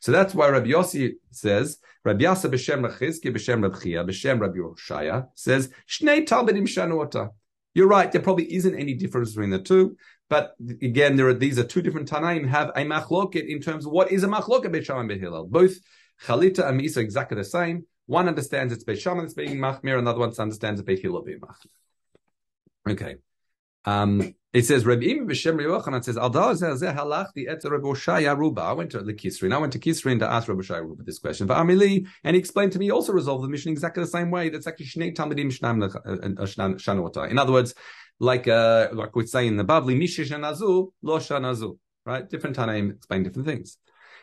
So 0.00 0.10
that's 0.10 0.34
why 0.34 0.48
Rabbi 0.48 0.70
Yossi 0.70 1.12
says, 1.30 1.78
Rabbi 2.04 2.24
Yasa 2.24 2.50
b'shem 2.50 2.84
Rechizki 2.84 3.32
b'shem 3.32 3.62
Rabbi 3.62 3.78
Chia 3.78 4.04
b'shem 4.04 4.40
Rabbi 4.40 4.58
Yoshaya 4.58 5.28
says, 5.36 5.70
Shnei 5.88 6.26
Talmudim 6.26 6.66
shanuota. 6.66 7.30
You're 7.74 7.86
right. 7.86 8.10
There 8.10 8.20
probably 8.20 8.52
isn't 8.56 8.74
any 8.74 8.94
difference 8.94 9.30
between 9.30 9.50
the 9.50 9.60
two. 9.60 9.96
But 10.28 10.56
again, 10.82 11.14
there 11.14 11.28
are 11.28 11.34
these 11.34 11.60
are 11.60 11.64
two 11.64 11.80
different 11.80 12.10
Tanaim 12.10 12.48
have 12.48 12.70
a 12.70 12.84
machloket 12.84 13.46
in 13.46 13.60
terms 13.60 13.86
of 13.86 13.92
what 13.92 14.10
is 14.10 14.24
a 14.24 14.28
machloket 14.28 14.72
Beit 14.72 14.88
and 14.88 15.08
Beit 15.08 15.22
Both 15.48 15.76
Chalita 16.24 16.68
and 16.68 16.80
Misa 16.80 16.96
are 16.96 17.00
exactly 17.02 17.36
the 17.36 17.44
same. 17.44 17.86
One 18.06 18.26
understands 18.26 18.72
it's 18.72 18.82
Beit 18.82 19.04
that's 19.04 19.34
being 19.34 19.58
machmir, 19.58 19.96
another 19.96 20.18
one 20.18 20.34
understands 20.36 20.80
it's 20.80 20.86
Beit 20.86 21.02
Hillel 21.02 21.22
being 21.22 21.38
machmir. 21.38 21.70
Okay. 22.90 23.16
Um, 23.84 24.34
it 24.54 24.64
says 24.64 24.86
Rabbi 24.86 25.02
Imi 25.02 25.26
b'Shem 25.26 25.60
Yochanan 25.60 26.04
says 26.04 26.16
Al 26.16 26.30
zeh 26.30 26.96
halachti 26.96 27.48
et 27.48 27.60
Rabbi 27.64 27.88
Oshaya 27.88 28.38
Ruba. 28.38 28.62
I 28.62 28.72
went 28.72 28.92
to 28.92 29.02
the 29.02 29.12
Kisrin. 29.12 29.52
I 29.52 29.58
went 29.58 29.72
to 29.72 29.80
Kisrin 29.80 30.20
to 30.20 30.30
ask 30.30 30.46
Rabbi 30.46 30.60
Oshaya 30.60 30.82
Ruba 30.82 31.02
this 31.02 31.18
question. 31.18 31.48
But 31.48 31.58
Amili, 31.58 32.06
and 32.22 32.36
he 32.36 32.38
explained 32.38 32.70
to 32.72 32.78
me, 32.78 32.84
he 32.84 32.90
also 32.92 33.12
resolved 33.12 33.42
the 33.42 33.48
mission 33.48 33.72
exactly 33.72 34.04
the 34.04 34.08
same 34.08 34.30
way. 34.30 34.50
That's 34.50 34.68
actually 34.68 34.86
Shnei 34.86 35.12
Talmidim 35.12 35.50
Shanota. 35.50 37.28
In 37.28 37.36
other 37.36 37.52
words, 37.52 37.74
like 38.20 38.46
uh, 38.46 38.90
like 38.92 39.16
we 39.16 39.26
say 39.26 39.48
in 39.48 39.56
the 39.56 39.64
Bavli, 39.64 40.00
Mishish 40.00 40.30
Shanazu 40.30 40.92
Lo 41.02 41.18
Shanazu. 41.18 41.76
Right? 42.06 42.30
Different 42.30 42.54
Tanaim 42.56 42.94
explain 42.94 43.24
different 43.24 43.48
things. 43.48 43.76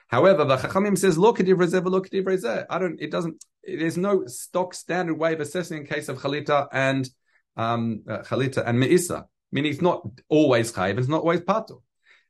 However, 0.08 0.46
the 0.46 0.56
Chachamim 0.56 0.98
says, 0.98 1.18
look 1.18 1.40
at 1.42 1.46
Divrezeh, 1.46 1.84
look 1.84 2.06
at 2.06 2.12
Divrezeh. 2.12 2.66
I 2.70 2.80
don't, 2.80 3.02
it 3.02 3.12
doesn't, 3.12 3.44
there's 3.64 3.98
no 3.98 4.26
stock 4.28 4.74
standard 4.74 5.16
way 5.16 5.34
of 5.34 5.40
assessing 5.40 5.80
in 5.80 5.86
case 5.86 6.10
of 6.10 6.20
Chalita 6.20 6.68
and, 6.72 7.10
um, 7.56 8.04
uh, 8.08 8.20
Chalita 8.20 8.64
and 8.66 8.78
Me'isa 8.78 9.26
meaning 9.52 9.72
it's 9.72 9.82
not 9.82 10.06
always 10.30 10.72
chayiv, 10.72 10.98
it's 10.98 11.08
not 11.08 11.22
always 11.22 11.42
pato. 11.42 11.82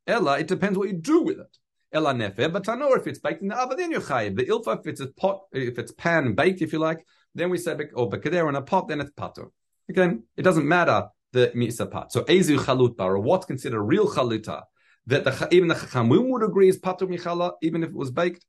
Ella, 0.07 0.39
it 0.39 0.47
depends 0.47 0.77
what 0.77 0.89
you 0.89 0.95
do 0.95 1.21
with 1.21 1.39
it. 1.39 1.57
Ella 1.93 2.13
nefer, 2.13 2.49
but 2.49 2.67
I 2.69 2.75
know 2.75 2.93
if 2.93 3.05
it's 3.07 3.19
baked 3.19 3.41
in 3.41 3.49
the 3.49 3.57
oven, 3.57 3.77
then 3.77 3.91
you're 3.91 4.01
chayiv. 4.01 4.35
The 4.35 4.45
ilfa, 4.45 4.79
if 4.79 4.87
it's 4.87 5.01
a 5.01 5.07
pot, 5.07 5.41
if 5.51 5.77
it's 5.77 5.91
pan 5.91 6.33
baked, 6.33 6.61
if 6.61 6.73
you 6.73 6.79
like, 6.79 7.05
then 7.35 7.49
we 7.49 7.57
say, 7.57 7.73
or 7.93 8.09
bekader 8.09 8.49
in 8.49 8.55
a 8.55 8.61
pot, 8.61 8.87
then 8.87 9.01
it's 9.01 9.11
pato. 9.11 9.51
Again, 9.89 10.23
it 10.37 10.43
doesn't 10.43 10.67
matter 10.67 11.07
the 11.33 11.51
Misa 11.55 11.89
part. 11.89 12.11
So 12.11 12.23
Ezu 12.23 12.57
Chaluta, 12.57 13.01
or 13.01 13.19
what's 13.19 13.45
considered 13.45 13.81
real 13.81 14.07
Chaluta, 14.07 14.63
that 15.07 15.23
the, 15.23 15.47
even 15.51 15.67
the 15.67 15.75
Chachamim 15.75 16.29
would 16.29 16.43
agree 16.43 16.69
is 16.69 16.79
Patur 16.79 17.09
Michala, 17.09 17.53
even 17.61 17.83
if 17.83 17.89
it 17.89 17.95
was 17.95 18.11
baked. 18.11 18.45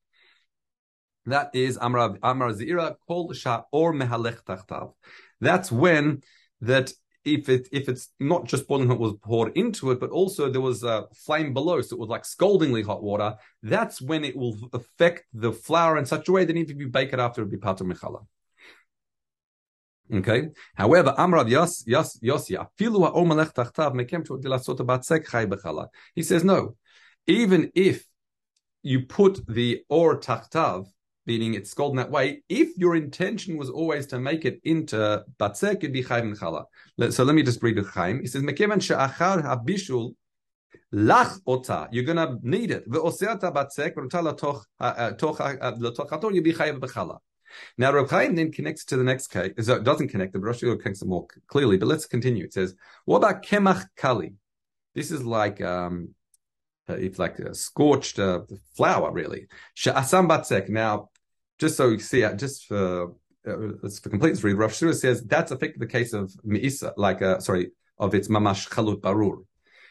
That 1.27 1.51
is 1.55 1.79
Amar 1.81 2.17
Amar 2.23 2.51
Zira 2.51 2.97
called 3.07 3.37
Shah 3.37 3.63
or 3.71 3.93
Mehalech 3.93 4.43
Tachtav. 4.45 4.93
That's 5.41 5.71
when 5.71 6.23
that 6.61 6.93
if 7.25 7.49
it 7.49 7.69
if 7.73 7.89
it's 7.89 8.11
not 8.19 8.47
just 8.47 8.67
boiling 8.67 8.89
hot 8.89 8.99
was 8.99 9.15
poured 9.23 9.57
into 9.57 9.91
it, 9.91 10.01
but 10.01 10.11
also 10.11 10.51
there 10.51 10.61
was 10.61 10.83
a 10.83 11.07
flame 11.15 11.53
below, 11.53 11.81
so 11.81 11.97
it 11.97 11.99
was 11.99 12.09
like 12.09 12.25
scaldingly 12.25 12.83
hot 12.83 13.03
water. 13.03 13.37
That's 13.63 14.01
when 14.01 14.25
it 14.25 14.37
will 14.37 14.57
affect 14.73 15.25
the 15.33 15.53
flour 15.53 15.99
in 15.99 16.07
such 16.07 16.29
a 16.29 16.33
way 16.33 16.45
that 16.45 16.57
even 16.57 16.71
if 16.71 16.81
you 16.81 16.89
bake 16.89 17.13
it 17.13 17.19
after, 17.19 17.43
it 17.43 17.45
will 17.45 17.53
be 17.53 17.59
patur 17.59 17.91
michala. 17.91 18.27
Okay. 20.13 20.49
However, 20.75 21.15
Amrav 21.17 21.49
Yos 21.49 21.87
Yos 21.87 22.19
Yosia 22.19 22.69
Filu 22.79 23.07
Ha'or 23.07 23.25
Tachtav 23.25 23.95
Mekem 23.95 24.27
Batzek 24.27 25.29
Chai 25.31 25.47
Bechala. 25.47 25.89
He 26.15 26.23
says 26.23 26.45
no. 26.45 26.77
Even 27.27 27.71
if 27.75 28.05
you 28.83 29.07
put 29.07 29.47
the 29.47 29.83
or 29.89 30.19
tachtav 30.19 30.87
meaning 31.27 31.55
it's 31.55 31.71
scalding 31.71 31.97
that 31.97 32.11
way. 32.11 32.43
If 32.49 32.77
your 32.77 32.97
intention 32.97 33.57
was 33.57 33.71
always 33.71 34.07
to 34.09 34.19
make 34.19 34.45
it 34.45 34.61
into 34.65 35.25
batzek, 35.39 35.77
it'd 35.77 35.93
be 35.93 36.03
chayim 36.03 36.39
chala. 36.39 36.65
So 37.13 37.25
let 37.25 37.35
me 37.35 37.43
just 37.43 37.63
read 37.63 37.77
the 37.77 37.83
chayim. 37.83 38.21
He 38.21 38.27
says, 38.27 38.43
"Mekevan 38.43 38.83
she'achar 38.83 39.43
habishul 39.43 40.15
lach 40.93 41.41
ota." 41.47 41.89
You're 41.93 42.05
gonna 42.05 42.39
need 42.43 42.71
it. 42.71 42.89
Ve'oseata 42.89 43.53
batzek 43.53 43.95
v'rota 43.95 44.37
latoch 44.37 44.63
latoch 44.81 46.11
hator. 46.11 46.35
You'd 46.35 46.45
be 46.45 46.53
chayim 46.53 46.81
b'chala. 46.81 47.19
Now, 47.77 47.93
Reb 47.93 48.09
Chaim 48.09 48.35
then 48.35 48.51
connects 48.51 48.85
to 48.87 48.97
the 48.97 49.05
next 49.05 49.27
case. 49.29 49.53
So 49.61 49.75
it 49.75 49.85
doesn't 49.85 50.09
connect. 50.09 50.33
The 50.33 50.41
Rosh 50.41 50.61
connects 50.61 51.03
it 51.03 51.09
more 51.09 51.27
clearly. 51.49 51.77
But 51.77 51.89
let's 51.89 52.07
continue. 52.07 52.45
It 52.45 52.55
says, 52.55 52.75
"What 53.05 53.19
about 53.19 53.43
kemach 53.43 53.87
kali?" 53.97 54.35
This 54.95 55.11
is 55.11 55.25
like 55.25 55.61
um, 55.61 56.15
it's 56.89 57.19
like 57.19 57.39
a 57.39 57.55
scorched 57.55 58.19
uh, 58.19 58.41
flour, 58.77 59.13
really. 59.13 59.47
She'asam 59.75 60.29
batzek. 60.29 60.69
Now, 60.69 61.11
just 61.63 61.77
so 61.77 61.91
you 61.91 62.01
see, 62.01 62.25
uh, 62.25 62.35
just 62.35 62.67
for 62.67 63.13
uh, 63.47 63.89
for 64.03 64.11
completeness, 64.11 64.43
read 64.43 64.55
Rav 64.55 64.75
says 64.75 65.23
that's 65.23 65.53
effectively 65.53 65.87
the 65.87 65.93
case 65.93 66.13
of 66.13 66.33
Meisa, 66.45 66.93
like 66.97 67.23
uh, 67.23 67.39
sorry, 67.39 67.71
of 67.99 68.15
its 68.17 68.27
mamash 68.27 68.69
chalut 68.69 69.01
barur. 69.01 69.45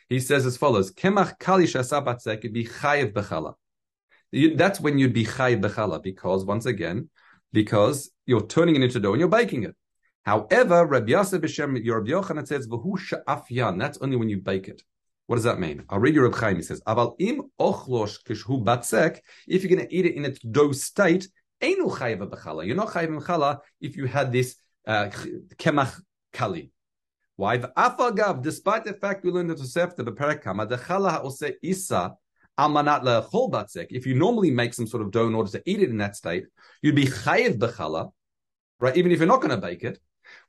He 0.09 0.19
says 0.19 0.45
as 0.45 0.57
follows: 0.57 0.91
Kemach 0.91 1.39
kali 1.39 1.65
shasabatzek 1.65 2.51
be 2.51 2.65
chayev 2.65 3.13
bechala. 3.13 3.53
That's 4.57 4.81
when 4.81 4.97
you'd 4.99 5.13
be 5.13 5.25
chayev 5.25 5.61
bechala 5.61 6.03
because 6.03 6.43
once 6.43 6.65
again, 6.65 7.09
because 7.53 8.11
you're 8.25 8.47
turning 8.47 8.75
it 8.75 8.83
into 8.83 8.99
dough 8.99 9.13
and 9.13 9.21
you're 9.21 9.29
baking 9.29 9.63
it. 9.63 9.75
However, 10.23 10.85
Rabbi 10.85 11.11
Yosef 11.11 11.41
B'Shem 11.41 11.73
Rabbi 11.73 12.11
Yochanan 12.11 12.45
says 12.45 12.67
v'hu 12.67 12.99
sha'afyan. 12.99 13.79
That's 13.79 13.97
only 14.01 14.17
when 14.17 14.27
you 14.27 14.39
bake 14.39 14.67
it. 14.67 14.83
What 15.27 15.37
does 15.37 15.45
that 15.45 15.61
mean? 15.61 15.85
I'll 15.89 15.99
read 15.99 16.15
your 16.15 16.25
Reb 16.25 16.35
Chaim. 16.35 16.57
He 16.57 16.61
says, 16.61 16.81
"Aval 16.85 17.15
im 17.19 17.43
ochlosh 17.57 18.21
kishhu 18.25 18.65
batzek." 18.65 19.19
If 19.47 19.63
you're 19.63 19.73
going 19.73 19.87
to 19.87 19.95
eat 19.95 20.05
it 20.05 20.15
in 20.15 20.25
its 20.25 20.39
dough 20.39 20.73
state. 20.73 21.29
You're 21.61 22.75
not 22.75 22.89
chayiv 22.89 23.19
b'chala 23.19 23.59
if 23.79 23.95
you 23.95 24.05
had 24.05 24.31
this 24.31 24.55
uh, 24.87 25.09
kemach 25.57 26.01
kali. 26.33 26.71
Why? 27.35 27.57
Afagav, 27.59 28.41
despite 28.41 28.83
the 28.85 28.93
fact 28.93 29.23
we 29.23 29.31
learned 29.31 29.51
the 29.51 29.55
Tosefta 29.55 29.99
b'perekama, 29.99 30.67
the 30.67 30.77
chala 30.77 31.11
ha'ose 31.11 31.53
isa 31.61 32.15
almanat 32.59 33.03
le'chol 33.03 33.51
batzek. 33.51 33.87
If 33.89 34.05
you 34.05 34.15
normally 34.15 34.51
make 34.51 34.73
some 34.73 34.87
sort 34.87 35.03
of 35.03 35.11
dough 35.11 35.27
in 35.27 35.35
order 35.35 35.51
to 35.51 35.61
eat 35.65 35.81
it 35.81 35.89
in 35.89 35.97
that 35.97 36.15
state, 36.15 36.45
you'd 36.81 36.95
be 36.95 37.05
chayiv 37.05 37.57
b'chala, 37.57 38.11
right? 38.79 38.97
Even 38.97 39.11
if 39.11 39.19
you're 39.19 39.27
not 39.27 39.41
going 39.41 39.51
to 39.51 39.57
bake 39.57 39.83
it. 39.83 39.99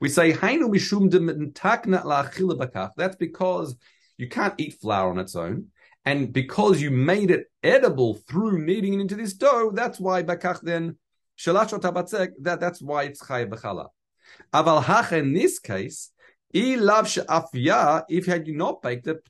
We 0.00 0.08
say 0.08 0.32
hainu 0.32 0.68
mishum 0.68 1.10
takna 1.52 2.04
la'achila 2.04 2.58
b'kach. 2.58 2.92
That's 2.96 3.16
because 3.16 3.76
you 4.16 4.28
can't 4.28 4.54
eat 4.58 4.80
flour 4.80 5.10
on 5.10 5.18
its 5.18 5.36
own. 5.36 5.66
And 6.04 6.32
because 6.32 6.82
you 6.82 6.90
made 6.90 7.30
it 7.30 7.46
edible 7.62 8.14
through 8.14 8.64
kneading 8.64 8.94
it 8.94 9.00
into 9.00 9.14
this 9.14 9.34
dough, 9.34 9.70
that's 9.72 10.00
why 10.00 10.22
bakach 10.24 10.60
then 10.60 10.96
that 11.36 12.58
that's 12.60 12.82
why 12.82 13.04
it's 13.04 13.26
chay 13.26 13.46
b'chala. 13.46 13.88
Aval 14.54 14.82
hach 14.82 15.12
in 15.12 15.32
this 15.32 15.58
case, 15.58 16.10
if 16.54 18.26
had 18.26 18.46
you 18.46 18.56
not 18.56 18.82
baked 18.82 19.06
it, 19.06 19.22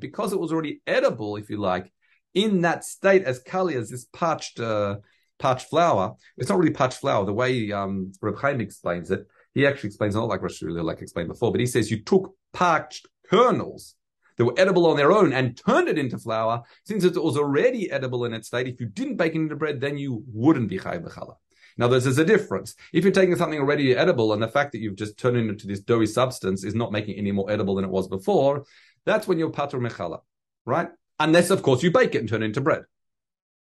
because 0.00 0.32
it 0.32 0.40
was 0.40 0.52
already 0.52 0.80
edible, 0.86 1.36
if 1.36 1.48
you 1.50 1.58
like, 1.58 1.92
in 2.34 2.60
that 2.62 2.84
state 2.84 3.24
as 3.24 3.40
kali, 3.40 3.76
as 3.76 3.90
this 3.90 4.06
parched, 4.12 4.60
uh, 4.60 4.96
parched 5.38 5.68
flour. 5.68 6.14
It's 6.36 6.48
not 6.48 6.58
really 6.58 6.72
parched 6.72 6.98
flour. 6.98 7.24
The 7.24 7.32
way 7.32 7.72
um, 7.72 8.12
Reb 8.20 8.38
Chaim 8.38 8.60
explains 8.60 9.10
it, 9.10 9.26
he 9.54 9.66
actually 9.66 9.88
explains 9.88 10.14
not 10.14 10.28
like 10.28 10.42
Rosh 10.42 10.62
like 10.62 11.02
explained 11.02 11.28
before, 11.28 11.50
but 11.50 11.60
he 11.60 11.66
says 11.66 11.90
you 11.90 12.02
took 12.04 12.34
parched 12.52 13.08
kernels 13.28 13.94
that 14.40 14.46
were 14.46 14.54
edible 14.56 14.86
on 14.86 14.96
their 14.96 15.12
own 15.12 15.34
and 15.34 15.54
turned 15.54 15.86
it 15.86 15.98
into 15.98 16.16
flour, 16.16 16.62
since 16.84 17.04
it 17.04 17.14
was 17.22 17.36
already 17.36 17.90
edible 17.90 18.24
in 18.24 18.32
its 18.32 18.46
state, 18.46 18.66
if 18.66 18.80
you 18.80 18.86
didn't 18.86 19.16
bake 19.16 19.34
it 19.34 19.36
into 19.36 19.54
bread, 19.54 19.82
then 19.82 19.98
you 19.98 20.24
wouldn't 20.32 20.70
be 20.70 20.78
chay 20.78 20.96
b'chala. 20.96 21.34
In 21.76 21.84
other 21.84 21.96
words, 21.96 22.04
there's 22.04 22.16
a 22.16 22.24
difference. 22.24 22.74
If 22.94 23.04
you're 23.04 23.12
taking 23.12 23.36
something 23.36 23.58
already 23.58 23.94
edible 23.94 24.32
and 24.32 24.42
the 24.42 24.48
fact 24.48 24.72
that 24.72 24.78
you've 24.78 24.96
just 24.96 25.18
turned 25.18 25.36
it 25.36 25.46
into 25.46 25.66
this 25.66 25.80
doughy 25.80 26.06
substance 26.06 26.64
is 26.64 26.74
not 26.74 26.90
making 26.90 27.16
it 27.16 27.18
any 27.18 27.32
more 27.32 27.50
edible 27.50 27.74
than 27.74 27.84
it 27.84 27.90
was 27.90 28.08
before, 28.08 28.64
that's 29.04 29.28
when 29.28 29.38
you're 29.38 29.50
patur 29.50 29.78
mechala, 29.78 30.20
right? 30.64 30.88
Unless, 31.18 31.50
of 31.50 31.62
course, 31.62 31.82
you 31.82 31.90
bake 31.90 32.14
it 32.14 32.20
and 32.20 32.28
turn 32.30 32.42
it 32.42 32.46
into 32.46 32.62
bread. 32.62 32.84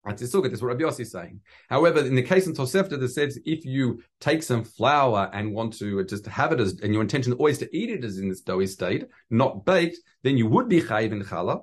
Is 0.04 0.34
what 0.34 0.68
Rabbi 0.68 0.82
Yossi 0.82 1.00
is 1.00 1.12
saying. 1.12 1.40
However, 1.68 2.00
in 2.00 2.16
the 2.16 2.22
case 2.22 2.48
in 2.48 2.54
Tosefta 2.54 2.98
that 2.98 3.08
says 3.08 3.38
if 3.44 3.64
you 3.64 4.02
take 4.20 4.42
some 4.42 4.64
flour 4.64 5.30
and 5.32 5.54
want 5.54 5.74
to 5.74 6.04
just 6.04 6.26
have 6.26 6.50
it 6.50 6.58
as, 6.58 6.80
and 6.80 6.92
your 6.92 7.02
intention 7.02 7.32
always 7.34 7.58
to 7.58 7.76
eat 7.76 7.88
it 7.88 8.04
as 8.04 8.18
in 8.18 8.28
this 8.28 8.40
doughy 8.40 8.66
state, 8.66 9.04
not 9.30 9.64
baked, 9.64 9.98
then 10.24 10.36
you 10.36 10.48
would 10.48 10.68
be 10.68 10.80
chayiv 10.80 11.12
in 11.12 11.22
challah. 11.22 11.60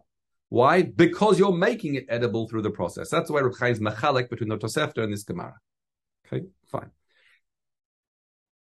Why? 0.47 0.83
Because 0.83 1.37
you're 1.37 1.51
making 1.51 1.95
it 1.95 2.05
edible 2.07 2.47
through 2.47 2.61
the 2.61 2.71
process. 2.71 3.09
That's 3.09 3.29
why 3.29 3.41
Rabbi 3.41 3.71
is 3.71 3.81
mechalek 3.81 4.29
between 4.29 4.47
the 4.49 4.57
Tosefta 4.57 5.03
and 5.03 5.11
this 5.11 5.23
Gemara. 5.23 5.55
Okay, 6.25 6.45
fine. 6.71 6.91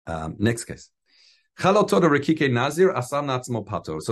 Um, 0.06 0.36
next 0.38 0.66
case. 0.66 0.90
So 1.58 1.74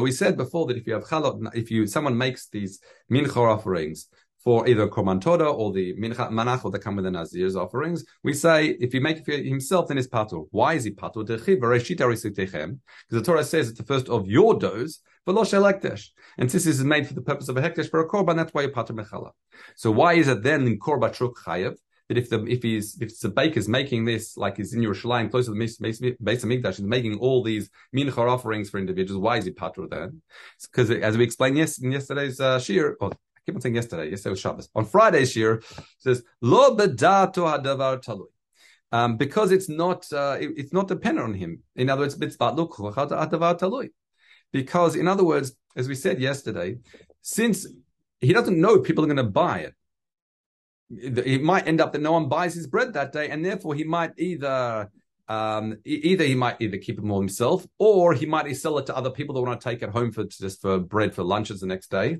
we 0.01 0.11
said 0.11 0.37
before 0.37 0.67
that 0.67 0.77
if 0.77 0.87
you 0.87 0.93
have 0.93 1.05
chalot, 1.05 1.55
if 1.55 1.71
you 1.71 1.87
someone 1.87 2.17
makes 2.17 2.47
these 2.47 2.79
mincha 3.11 3.37
offerings 3.37 4.07
for 4.43 4.67
either 4.67 4.87
Korban 4.87 5.21
Toda 5.21 5.45
or 5.45 5.71
the 5.73 5.93
Mincha 5.95 6.29
Manach 6.29 6.71
that 6.71 6.79
come 6.79 6.95
with 6.95 7.05
the 7.05 7.11
Nazir's 7.11 7.55
offerings, 7.55 8.05
we 8.23 8.33
say 8.33 8.77
if 8.79 8.93
he 8.93 8.99
make 8.99 9.17
it 9.17 9.25
for 9.25 9.31
himself, 9.33 9.87
then 9.87 9.97
it's 9.97 10.07
patur. 10.07 10.47
Why 10.51 10.73
is 10.75 10.85
he 10.85 10.91
patur? 10.91 11.25
Because 11.25 11.45
the 13.09 13.21
Torah 13.21 13.43
says 13.43 13.69
it's 13.69 13.77
the 13.77 13.85
first 13.85 14.07
of 14.07 14.27
your 14.27 14.57
doughs, 14.57 15.01
but 15.25 15.35
lo 15.35 15.43
hekdesh. 15.43 16.07
And 16.37 16.49
since 16.49 16.63
this 16.63 16.79
is 16.79 16.83
made 16.83 17.07
for 17.07 17.13
the 17.13 17.21
purpose 17.21 17.49
of 17.49 17.57
a 17.57 17.61
hekdesh 17.61 17.89
for 17.89 17.99
a 17.99 18.07
korban, 18.07 18.37
that's 18.37 18.53
why 18.53 18.61
you 18.61 18.69
patur 18.69 18.91
mechala. 18.91 19.31
So 19.75 19.91
why 19.91 20.13
is 20.13 20.27
it 20.27 20.43
then 20.43 20.65
in 20.65 20.79
korban 20.79 21.13
truk 21.13 21.37
chayev? 21.45 21.75
That 22.07 22.17
if 22.17 22.29
the 22.31 22.43
if 22.45 22.63
he's 22.63 22.99
if 22.99 23.19
the 23.19 23.29
baker's 23.29 23.69
making 23.69 24.05
this 24.05 24.35
like 24.35 24.57
he's 24.57 24.73
in 24.73 24.81
Yerushalayim 24.81 25.29
close 25.29 25.45
to 25.45 25.51
the 25.51 26.17
base 26.23 26.43
of 26.43 26.49
Mikdash, 26.49 26.77
he's 26.77 26.81
making 26.81 27.19
all 27.19 27.43
these 27.43 27.69
mincha 27.95 28.17
offerings 28.17 28.71
for 28.71 28.79
individuals. 28.79 29.21
Why 29.21 29.37
is 29.37 29.45
he 29.45 29.51
patur 29.51 29.87
then? 29.87 30.23
Because 30.59 30.89
as 30.89 31.17
we 31.17 31.23
explained 31.23 31.57
yes, 31.59 31.77
in 31.77 31.91
yesterday's 31.91 32.39
uh, 32.39 32.57
shir, 32.57 32.97
or 32.99 33.11
keep 33.49 33.55
on 33.55 33.61
saying 33.61 33.75
yesterday, 33.75 34.09
yesterday 34.09 34.31
was 34.31 34.39
Shabbos. 34.39 34.69
On 34.75 34.85
Friday's 34.85 35.35
year, 35.35 35.61
says, 35.97 36.23
Lo 36.41 36.75
bedato 36.75 37.45
hadavar 37.45 38.03
talui. 38.03 38.27
Um, 38.91 39.17
because 39.17 39.51
it's 39.51 39.69
not 39.69 40.11
uh, 40.11 40.37
it, 40.39 40.51
it's 40.57 40.73
not 40.73 40.87
dependent 40.87 41.27
on 41.27 41.33
him. 41.35 41.61
In 41.75 41.89
other 41.89 42.01
words. 42.01 42.15
Because, 44.51 44.95
in 44.95 45.07
other 45.07 45.23
words, 45.23 45.51
as 45.75 45.87
we 45.87 45.93
said 45.93 46.19
yesterday, 46.19 46.77
since 47.21 47.67
he 48.19 48.33
doesn't 48.33 48.59
know 48.59 48.79
people 48.79 49.03
are 49.03 49.07
going 49.07 49.17
to 49.17 49.23
buy 49.23 49.59
it, 49.59 49.75
it 50.89 51.43
might 51.43 51.67
end 51.67 51.81
up 51.81 51.93
that 51.93 52.01
no 52.01 52.13
one 52.13 52.29
buys 52.29 52.55
his 52.55 52.65
bread 52.65 52.93
that 52.93 53.11
day, 53.11 53.29
and 53.29 53.45
therefore 53.45 53.75
he 53.75 53.83
might 53.83 54.13
either 54.17 54.89
um, 55.27 55.77
either 55.85 56.23
he 56.23 56.33
might 56.33 56.57
either 56.59 56.77
keep 56.77 56.97
it 56.97 57.03
more 57.03 57.21
himself, 57.21 57.65
or 57.77 58.15
he 58.15 58.25
might 58.25 58.51
sell 58.57 58.79
it 58.79 58.87
to 58.87 58.97
other 58.97 59.11
people 59.11 59.35
that 59.35 59.41
want 59.41 59.61
to 59.61 59.69
take 59.69 59.83
it 59.83 59.89
home 59.89 60.11
for 60.11 60.23
just 60.23 60.61
for 60.61 60.79
bread 60.79 61.13
for 61.13 61.23
lunches 61.23 61.59
the 61.59 61.67
next 61.67 61.91
day. 61.91 62.17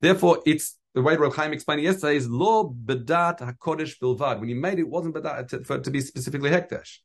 Therefore, 0.00 0.42
it's 0.46 0.76
the 0.94 1.02
way 1.02 1.16
Rav 1.16 1.34
Chaim 1.34 1.52
explained 1.52 1.82
yesterday 1.82 2.16
is 2.16 2.28
lo 2.28 2.74
bedat 2.84 3.40
hakodesh 3.40 3.98
bilvad. 3.98 4.40
When 4.40 4.48
you 4.48 4.56
made 4.56 4.78
it, 4.78 4.82
it 4.82 4.88
wasn't 4.88 5.14
bedat 5.14 5.48
to, 5.48 5.64
for 5.64 5.76
it 5.76 5.84
to 5.84 5.90
be 5.90 6.00
specifically 6.00 6.50
hekdesh. 6.50 6.98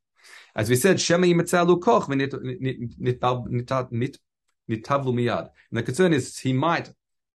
As 0.55 0.69
we 0.69 0.75
said, 0.75 0.99
shema 0.99 1.27
yimetzalu 1.27 1.81
koch 1.81 2.07
nitavlu 2.07 2.89
miyad. 4.69 5.49
And 5.69 5.77
the 5.77 5.83
concern 5.83 6.13
is 6.13 6.37
he 6.37 6.53
might 6.53 6.91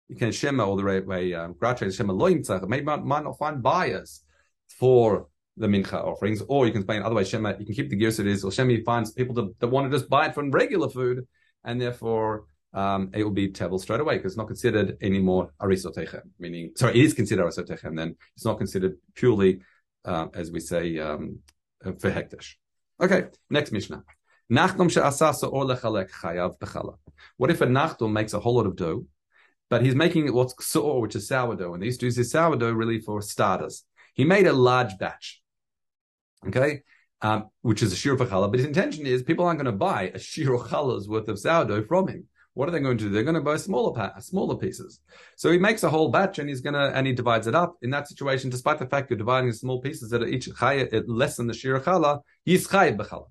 you 0.07 0.15
can 0.15 0.31
shema 0.31 0.65
all 0.65 0.77
the 0.77 0.83
way 0.83 1.33
um, 1.33 1.55
shema 1.61 2.13
lo 2.13 2.31
yimtzach. 2.31 2.67
Maybe 2.67 2.85
might, 2.85 3.03
might 3.03 3.23
not 3.23 3.37
find 3.37 3.61
buyers 3.61 4.23
for 4.67 5.27
the 5.57 5.67
mincha 5.67 5.93
offerings, 5.93 6.41
or 6.47 6.65
you 6.65 6.71
can 6.71 6.81
explain 6.81 7.01
other 7.01 7.15
way. 7.15 7.23
Shema, 7.23 7.55
you 7.59 7.65
can 7.65 7.75
keep 7.75 7.89
the 7.89 7.95
gear 7.95 8.11
so 8.11 8.21
it 8.21 8.27
is, 8.27 8.43
or 8.43 8.51
Shema 8.51 8.75
finds 8.85 9.11
people 9.11 9.35
that, 9.35 9.59
that 9.59 9.67
want 9.67 9.91
to 9.91 9.97
just 9.97 10.09
buy 10.09 10.27
it 10.27 10.35
from 10.35 10.51
regular 10.51 10.89
food, 10.89 11.27
and 11.63 11.81
therefore 11.81 12.45
um, 12.77 13.09
it 13.11 13.23
will 13.23 13.31
be 13.31 13.49
tevel 13.49 13.79
straight 13.79 14.01
away 14.01 14.17
because 14.17 14.33
it's 14.33 14.37
not 14.37 14.45
considered 14.45 14.97
anymore 15.01 15.49
a 15.59 15.65
arisotechem, 15.65 16.21
meaning, 16.37 16.73
sorry, 16.75 16.99
it 16.99 17.05
is 17.05 17.15
considered 17.15 17.43
a 17.43 17.47
arisotechem, 17.47 17.97
then 17.97 18.15
it's 18.35 18.45
not 18.45 18.59
considered 18.59 18.97
purely, 19.15 19.61
uh, 20.05 20.27
as 20.35 20.51
we 20.51 20.59
say, 20.59 20.99
um, 20.99 21.39
for 21.81 22.11
hekdesh. 22.11 22.53
Okay, 23.01 23.25
next 23.49 23.71
Mishnah. 23.71 24.03
Nachdom 24.51 24.85
or 25.51 25.65
chayav. 25.65 26.97
What 27.37 27.49
if 27.49 27.61
a 27.61 27.65
nachdom 27.65 28.11
makes 28.11 28.33
a 28.33 28.39
whole 28.39 28.55
lot 28.57 28.67
of 28.67 28.75
dough, 28.75 29.07
but 29.71 29.83
he's 29.83 29.95
making 29.95 30.27
it 30.27 30.33
what's 30.35 30.53
su'or, 30.63 31.01
which 31.01 31.15
is 31.15 31.27
sourdough, 31.27 31.73
and 31.73 31.81
he 31.81 31.87
used 31.87 32.01
to 32.01 32.05
use 32.05 32.15
his 32.15 32.29
sourdough 32.29 32.73
really 32.73 32.99
for 32.99 33.23
starters. 33.23 33.85
He 34.13 34.23
made 34.23 34.45
a 34.45 34.53
large 34.53 34.99
batch, 34.99 35.41
okay, 36.47 36.83
um, 37.23 37.49
which 37.63 37.81
is 37.81 37.91
a 37.91 37.95
shir 37.95 38.13
of 38.13 38.19
challah, 38.19 38.51
but 38.51 38.59
his 38.59 38.67
intention 38.67 39.07
is 39.07 39.23
people 39.23 39.45
aren't 39.45 39.59
going 39.59 39.65
to 39.65 39.71
buy 39.71 40.11
a 40.13 40.19
shir 40.19 40.53
of 40.53 40.69
challah's 40.69 41.09
worth 41.09 41.27
of 41.27 41.39
sourdough 41.39 41.85
from 41.85 42.07
him. 42.07 42.27
What 42.57 42.67
are 42.67 42.71
they 42.71 42.79
going 42.79 42.97
to 42.97 43.03
do? 43.03 43.09
They're 43.11 43.21
going 43.21 43.35
to 43.35 43.41
buy 43.41 43.57
smaller 43.57 43.93
pa- 43.93 44.19
smaller 44.19 44.55
pieces. 44.55 44.99
So 45.35 45.51
he 45.51 45.59
makes 45.59 45.83
a 45.83 45.89
whole 45.91 46.09
batch 46.09 46.39
and 46.39 46.49
he's 46.49 46.59
going 46.59 46.73
to 46.73 46.91
and 46.97 47.05
he 47.05 47.13
divides 47.13 47.45
it 47.45 47.53
up. 47.53 47.75
In 47.83 47.91
that 47.91 48.07
situation, 48.07 48.49
despite 48.49 48.79
the 48.79 48.87
fact 48.87 49.11
you're 49.11 49.17
dividing 49.17 49.51
small 49.51 49.79
pieces 49.79 50.09
that 50.09 50.23
are 50.23 50.27
each 50.27 50.49
chaya 50.49 51.03
less 51.05 51.35
than 51.35 51.45
the 51.45 51.53
shir 51.53 51.79
challah, 51.79 52.21
he's 52.45 52.67
chayav 52.67 52.97
b'challah. 52.97 53.27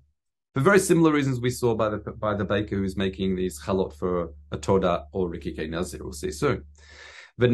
For 0.53 0.61
very 0.61 0.79
similar 0.79 1.11
reasons 1.11 1.41
we 1.41 1.49
saw 1.49 1.75
by 1.75 1.89
the 1.89 1.97
by 1.97 2.35
the 2.35 2.45
baker 2.45 2.77
who's 2.77 2.95
making 2.95 3.35
these 3.35 3.59
chalot 3.59 3.93
for 3.93 4.29
a 4.53 4.57
toda 4.57 5.07
or 5.11 5.29
rikike 5.29 5.69
nazir. 5.69 5.99
We'll 6.01 6.13
see 6.13 6.31
soon. 6.31 6.63
What 7.35 7.51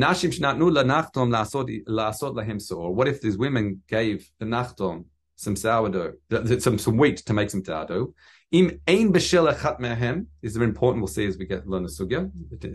if 3.07 3.21
these 3.21 3.37
women 3.37 3.81
gave 3.87 4.29
the 4.39 4.45
nachtom 4.45 5.05
some 5.43 5.55
sourdough, 5.55 6.13
some 6.59 6.77
some 6.77 6.97
wheat 6.97 7.17
to 7.17 7.33
make 7.33 7.49
some 7.49 7.63
sourdough? 7.63 8.13
Im 8.51 8.79
ein 8.87 9.11
b'shelechat 9.11 9.79
mehem 9.79 10.27
is 10.41 10.55
very 10.55 10.69
important. 10.69 11.01
We'll 11.01 11.07
see 11.07 11.25
as 11.25 11.37
we 11.37 11.45
get 11.45 11.67
learn 11.67 11.83
the 11.83 11.89
sugya 11.89 12.29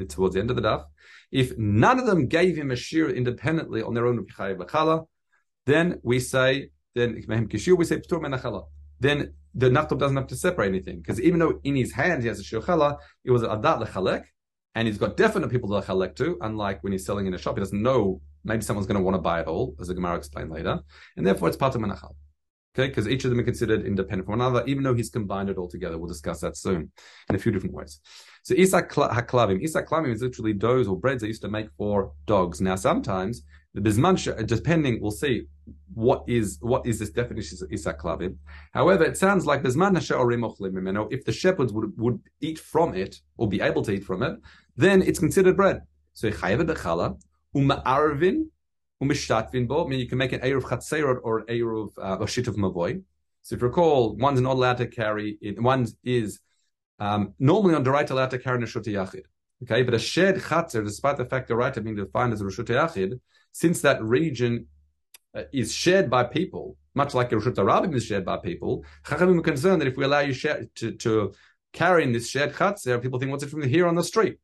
towards 0.08 0.34
the 0.34 0.40
end 0.40 0.50
of 0.50 0.56
the 0.56 0.62
daf. 0.62 0.84
If 1.30 1.56
none 1.56 1.98
of 1.98 2.06
them 2.06 2.26
gave 2.26 2.56
him 2.56 2.70
a 2.70 2.76
shir 2.76 3.10
independently 3.10 3.82
on 3.82 3.94
their 3.94 4.06
own 4.06 4.26
then 5.66 6.00
we 6.02 6.18
say 6.18 6.70
then 6.94 7.14
we 7.14 7.20
say 7.20 7.98
ptur 7.98 8.20
menachala. 8.20 8.66
Then 8.98 9.34
the 9.54 9.68
nachtom 9.68 9.98
doesn't 9.98 10.16
have 10.16 10.26
to 10.28 10.36
separate 10.36 10.68
anything 10.68 10.98
because 10.98 11.20
even 11.20 11.38
though 11.38 11.60
in 11.62 11.76
his 11.76 11.92
hand 11.92 12.22
he 12.22 12.28
has 12.28 12.40
a 12.40 12.44
shir 12.44 12.60
chala, 12.60 12.96
it 13.24 13.30
was 13.30 13.42
adat 13.42 13.86
lechalek, 13.86 14.24
and 14.74 14.88
he's 14.88 14.98
got 14.98 15.16
definite 15.16 15.50
people 15.50 15.68
to 15.68 15.86
lechalek 15.86 16.16
to. 16.16 16.38
Unlike 16.40 16.82
when 16.82 16.92
he's 16.92 17.06
selling 17.06 17.26
in 17.26 17.34
a 17.34 17.38
shop, 17.38 17.56
he 17.56 17.60
doesn't 17.60 17.80
know 17.80 18.20
maybe 18.44 18.62
someone's 18.62 18.86
going 18.86 18.98
to 18.98 19.04
want 19.04 19.14
to 19.14 19.20
buy 19.20 19.40
it 19.40 19.46
all, 19.46 19.74
as 19.80 19.88
the 19.88 19.94
Gemara 19.94 20.16
explained 20.16 20.50
later, 20.50 20.80
and 21.16 21.26
therefore 21.26 21.48
it's 21.48 21.56
part 21.56 21.74
of 21.74 21.80
menachal. 21.80 22.14
Okay, 22.76 22.88
because 22.88 23.08
each 23.08 23.24
of 23.24 23.30
them 23.30 23.40
are 23.40 23.44
considered 23.44 23.84
independent 23.84 24.26
from 24.26 24.40
another, 24.40 24.62
even 24.66 24.84
though 24.84 24.94
he's 24.94 25.10
combined 25.10 25.48
it 25.48 25.56
all 25.56 25.68
together. 25.68 25.98
We'll 25.98 26.06
discuss 26.06 26.40
that 26.40 26.56
soon 26.56 26.92
in 27.28 27.34
a 27.34 27.38
few 27.38 27.50
different 27.50 27.74
ways. 27.74 28.00
So 28.42 28.54
Isak 28.56 28.92
Haklavim. 28.92 29.62
Isak 29.62 29.88
Klavim 29.88 30.12
is 30.12 30.22
literally 30.22 30.52
doughs 30.52 30.86
or 30.86 30.96
breads 30.96 31.22
they 31.22 31.28
used 31.28 31.42
to 31.42 31.48
make 31.48 31.68
for 31.76 32.12
dogs. 32.26 32.60
Now 32.60 32.76
sometimes 32.76 33.42
the 33.74 33.80
Bismansha, 33.80 34.46
depending, 34.46 35.00
we'll 35.00 35.10
see 35.10 35.44
what 35.92 36.24
is 36.26 36.58
what 36.60 36.86
is 36.86 36.98
this 36.98 37.10
definition 37.10 37.58
of 37.60 37.72
Isak 37.72 38.00
Klavim. 38.00 38.36
However, 38.72 39.04
it 39.04 39.16
sounds 39.16 39.44
like 39.44 39.62
Bismansha 39.62 40.18
or 40.18 41.12
if 41.12 41.24
the 41.24 41.32
shepherds 41.32 41.72
would, 41.72 41.92
would 41.96 42.20
eat 42.40 42.58
from 42.58 42.94
it 42.94 43.20
or 43.36 43.48
be 43.48 43.60
able 43.60 43.82
to 43.82 43.92
eat 43.92 44.04
from 44.04 44.22
it, 44.22 44.38
then 44.76 45.02
it's 45.02 45.18
considered 45.18 45.56
bread. 45.56 45.82
So 46.14 46.30
Chayev 46.30 46.62
Bechala, 46.62 47.20
Uma'arvin 47.54 48.46
umishtatvin 49.02 49.68
bo. 49.68 49.84
I 49.84 49.88
mean, 49.88 50.00
you 50.00 50.08
can 50.08 50.18
make 50.18 50.32
an 50.32 50.40
eruv 50.40 50.62
chatzerot 50.62 51.20
or 51.22 51.40
an 51.40 51.46
eruv 51.46 51.90
uh, 51.98 52.16
or 52.16 52.24
of 52.24 52.56
mavoy. 52.56 53.02
So 53.42 53.54
if 53.54 53.62
you 53.62 53.68
recall, 53.68 54.16
one's 54.16 54.40
not 54.40 54.54
allowed 54.54 54.78
to 54.78 54.86
carry 54.86 55.38
it. 55.40 55.60
One 55.60 55.86
is 56.04 56.40
um, 56.98 57.34
normally 57.38 57.74
on 57.74 57.82
the 57.82 57.90
right 57.90 58.08
allowed 58.08 58.30
to 58.30 58.38
carry 58.38 58.58
neshut 58.58 58.84
yachid. 58.84 59.24
Okay, 59.62 59.82
but 59.82 59.94
a 59.94 59.98
shared 59.98 60.36
chatzer, 60.36 60.84
despite 60.84 61.16
the 61.16 61.24
fact 61.24 61.48
the 61.48 61.56
right 61.56 61.74
being 61.82 61.96
defined 61.96 62.32
as 62.32 62.40
a 62.40 62.44
reshut 62.44 62.66
yachid, 62.66 63.18
since 63.52 63.80
that 63.82 64.02
region 64.02 64.66
uh, 65.34 65.42
is 65.52 65.72
shared 65.72 66.10
by 66.10 66.24
people, 66.24 66.76
much 66.94 67.14
like 67.14 67.32
a 67.32 67.36
reshut 67.36 67.54
rabim 67.54 67.94
is 67.94 68.04
shared 68.04 68.24
by 68.24 68.36
people, 68.36 68.84
chachamim 69.04 69.38
are 69.38 69.42
concerned 69.42 69.80
that 69.80 69.88
if 69.88 69.96
we 69.96 70.04
allow 70.04 70.20
you 70.20 70.34
to, 70.34 70.92
to 70.92 71.32
carry 71.72 72.02
in 72.02 72.12
this 72.12 72.28
shared 72.28 72.52
chatzer, 72.52 73.00
people 73.00 73.18
think, 73.18 73.30
what's 73.30 73.44
it 73.44 73.50
from 73.50 73.62
here 73.62 73.86
on 73.86 73.94
the 73.94 74.04
street? 74.04 74.38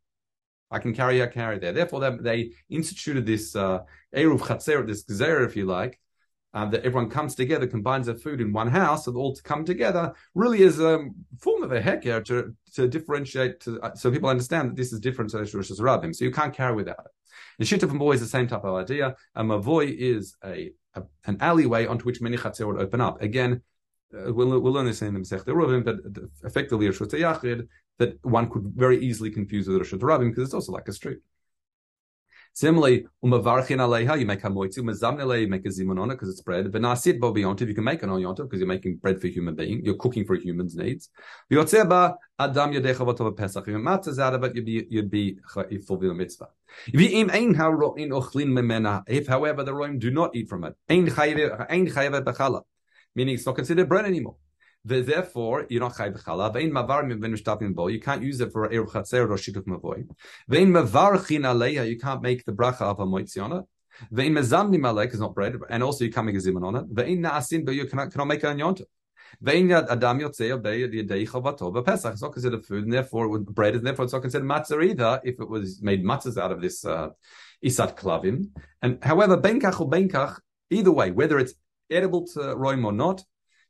I 0.75 0.81
can 0.81 0.93
carry, 0.93 1.23
I 1.23 1.27
carry 1.27 1.59
there. 1.61 1.73
Therefore, 1.73 2.01
they, 2.01 2.17
they 2.29 2.51
instituted 2.69 3.25
this 3.25 3.55
uh, 3.55 3.79
Eruv 4.15 4.41
Chatzer, 4.41 4.85
this 4.85 5.05
Gzer, 5.05 5.47
if 5.47 5.55
you 5.57 5.67
like, 5.67 6.01
uh, 6.53 6.67
that 6.67 6.85
everyone 6.85 7.09
comes 7.09 7.37
together, 7.37 7.67
combines 7.69 8.07
their 8.07 8.17
food 8.17 8.41
in 8.41 8.53
one 8.53 8.69
house, 8.69 9.07
and 9.07 9.17
all 9.17 9.33
to 9.35 9.43
come 9.43 9.65
together 9.65 10.13
really 10.35 10.63
is 10.63 10.81
a 10.81 11.07
form 11.39 11.63
of 11.63 11.71
a 11.71 11.81
heker 11.81 12.25
to, 12.25 12.55
to 12.75 12.89
differentiate, 12.89 13.61
to, 13.61 13.81
uh, 13.83 13.95
so 13.95 14.11
people 14.11 14.29
understand 14.29 14.71
that 14.71 14.77
this 14.77 14.93
is 14.93 14.99
different 14.99 15.31
to 15.31 15.39
Rosh 15.39 15.55
Rabbim. 15.55 16.15
So 16.15 16.25
you 16.25 16.33
can't 16.33 16.53
carry 16.53 16.75
without 16.75 17.05
it. 17.05 17.13
The 17.59 17.65
Shita 17.65 17.89
from 17.89 17.99
Boy 17.99 18.13
is 18.13 18.21
the 18.21 18.27
same 18.27 18.49
type 18.49 18.65
of 18.65 18.75
idea. 18.75 19.15
A 19.37 19.45
Mavoy 19.45 19.97
is 19.97 20.35
a, 20.45 20.73
a, 20.95 21.03
an 21.27 21.37
alleyway 21.41 21.87
onto 21.87 22.05
which 22.05 22.21
many 22.21 22.37
Chatzer 22.37 22.67
would 22.67 22.81
open 22.81 23.01
up. 23.01 23.23
Again, 23.23 23.63
uh, 24.13 24.33
we'll, 24.33 24.61
we'll 24.61 24.73
learn 24.73 24.87
this 24.87 25.03
in 25.03 25.15
the 25.15 25.21
Masech 25.21 25.45
Ruvim, 25.45 25.85
but 25.85 25.97
effectively 26.43 26.89
a 26.89 26.93
Shut 26.93 27.11
Yachid 27.11 27.69
that 27.99 28.19
one 28.25 28.51
could 28.51 28.65
very 28.75 28.99
easily 29.05 29.31
confuse 29.31 29.69
with 29.69 29.79
Rosh 29.79 29.93
Rabbim 29.93 30.31
because 30.31 30.45
it's 30.45 30.55
also 30.55 30.73
like 30.73 30.89
a 30.89 30.93
street. 30.93 31.19
Similarly, 32.57 33.05
umavarchin 33.25 33.79
aleha, 33.79 34.17
you 34.17 34.27
make 34.27 34.45
a 34.45 34.49
moitzi, 34.49 34.79
umazamnele, 34.79 35.41
you 35.41 35.49
make 35.49 35.67
a 35.67 35.71
zimonona 35.71 36.11
because 36.11 36.29
it's 36.29 36.41
bread. 36.41 36.67
Benasit 36.67 37.19
bo 37.19 37.35
biyontiv, 37.35 37.67
you 37.67 37.75
can 37.75 37.83
make 37.83 38.05
an 38.05 38.11
oyontiv 38.11 38.45
because 38.45 38.61
you're 38.61 38.69
making 38.69 38.95
bread 38.99 39.21
for 39.21 39.27
human 39.27 39.57
being. 39.57 39.85
You're 39.85 39.97
cooking 39.97 40.25
for 40.25 40.37
human's 40.37 40.77
needs. 40.77 41.11
V'yotzeba 41.51 42.15
adam 42.39 43.35
pesach. 43.35 43.67
If 43.67 44.19
out 44.21 44.35
of 44.35 44.45
it, 44.45 44.55
you'd 44.55 44.65
be 44.65 44.87
you'd 44.89 45.11
be 45.11 45.39
fulfill 45.85 46.11
the 46.11 46.15
mitzvah. 46.15 46.49
Ein 46.95 47.55
ochlin 47.57 48.51
memena. 48.53 49.03
If, 49.09 49.27
however, 49.27 49.65
the 49.65 49.73
roim 49.73 49.99
do 49.99 50.13
not 50.13 50.37
eat 50.37 50.49
from 50.49 50.63
it, 50.63 50.77
ein 50.89 51.09
ein 51.69 52.63
meaning 53.17 53.35
it's 53.35 53.47
not 53.47 53.57
considered 53.57 53.89
bread 53.89 54.05
anymore. 54.05 54.37
Therefore, 54.87 55.67
you're 55.71 55.81
not 55.81 55.95
chayv 55.95 56.15
b'chala. 56.15 56.53
Vein 56.53 56.71
mavar 56.71 57.07
min 57.07 57.73
bo. 57.73 57.87
You 57.87 58.01
can't 58.01 58.23
use 58.23 58.41
it 58.41 58.53
for 58.53 58.69
eruv 58.69 58.91
chatzer 58.91 59.29
or 59.31 59.37
shituf 59.37 59.65
mavoy. 59.65 60.07
Vein 60.47 60.69
mavar 60.69 61.27
chin. 61.27 61.45
You 61.89 61.99
can't 61.99 62.21
make 62.21 62.45
the 62.45 62.53
bracha 62.53 62.83
of 62.83 63.01
a 63.01 63.07
moitzi 63.07 63.43
on 63.43 63.53
it. 63.53 63.65
Vein 64.11 64.35
mezamnim 64.35 64.81
alek 64.81 65.15
is 65.15 65.21
not 65.21 65.35
bread, 65.35 65.57
and 65.71 65.83
also 65.83 66.05
you 66.05 66.13
can't 66.13 66.27
make 66.27 66.35
a 66.35 66.39
zimun 66.39 66.67
on 66.67 66.77
it. 66.77 66.85
Vein 66.91 67.23
naasin 67.23 67.65
bo. 67.65 67.73
You 67.73 67.87
cannot, 67.87 68.13
cannot 68.13 68.27
make 68.27 68.45
a 68.45 68.49
yontif. 68.49 68.85
Vein 69.41 69.73
adam 69.73 70.21
yotzei 70.21 70.63
be 70.63 71.03
yadei 71.03 71.27
chavato 71.27 71.83
Pesach. 71.83 72.13
It's 72.13 72.23
not 72.23 72.33
considered 72.33 72.67
food, 72.67 72.85
and 72.85 72.93
therefore 72.93 73.39
bread, 73.39 73.77
and 73.77 73.87
therefore 73.87 74.05
it's 74.05 74.13
not 74.13 74.21
considered 74.21 74.47
matzah 74.47 74.85
either 74.85 75.21
if 75.25 75.41
it 75.41 75.49
was 75.49 75.81
made 75.81 76.05
matzahs 76.05 76.37
out 76.37 76.53
of 76.53 76.61
this 76.61 76.85
uh, 76.85 77.09
isat 77.65 77.97
klavim. 77.97 78.51
And 78.83 79.03
however, 79.03 79.39
benkach 79.39 79.81
or 79.81 79.89
benkach, 79.89 80.41
either 80.69 80.93
way, 80.93 81.11
whether 81.11 81.39
it's 81.39 81.55
edible 81.91 82.27
to 82.35 82.41
roim 82.41 82.85
or 82.85 82.93
not, 82.93 83.25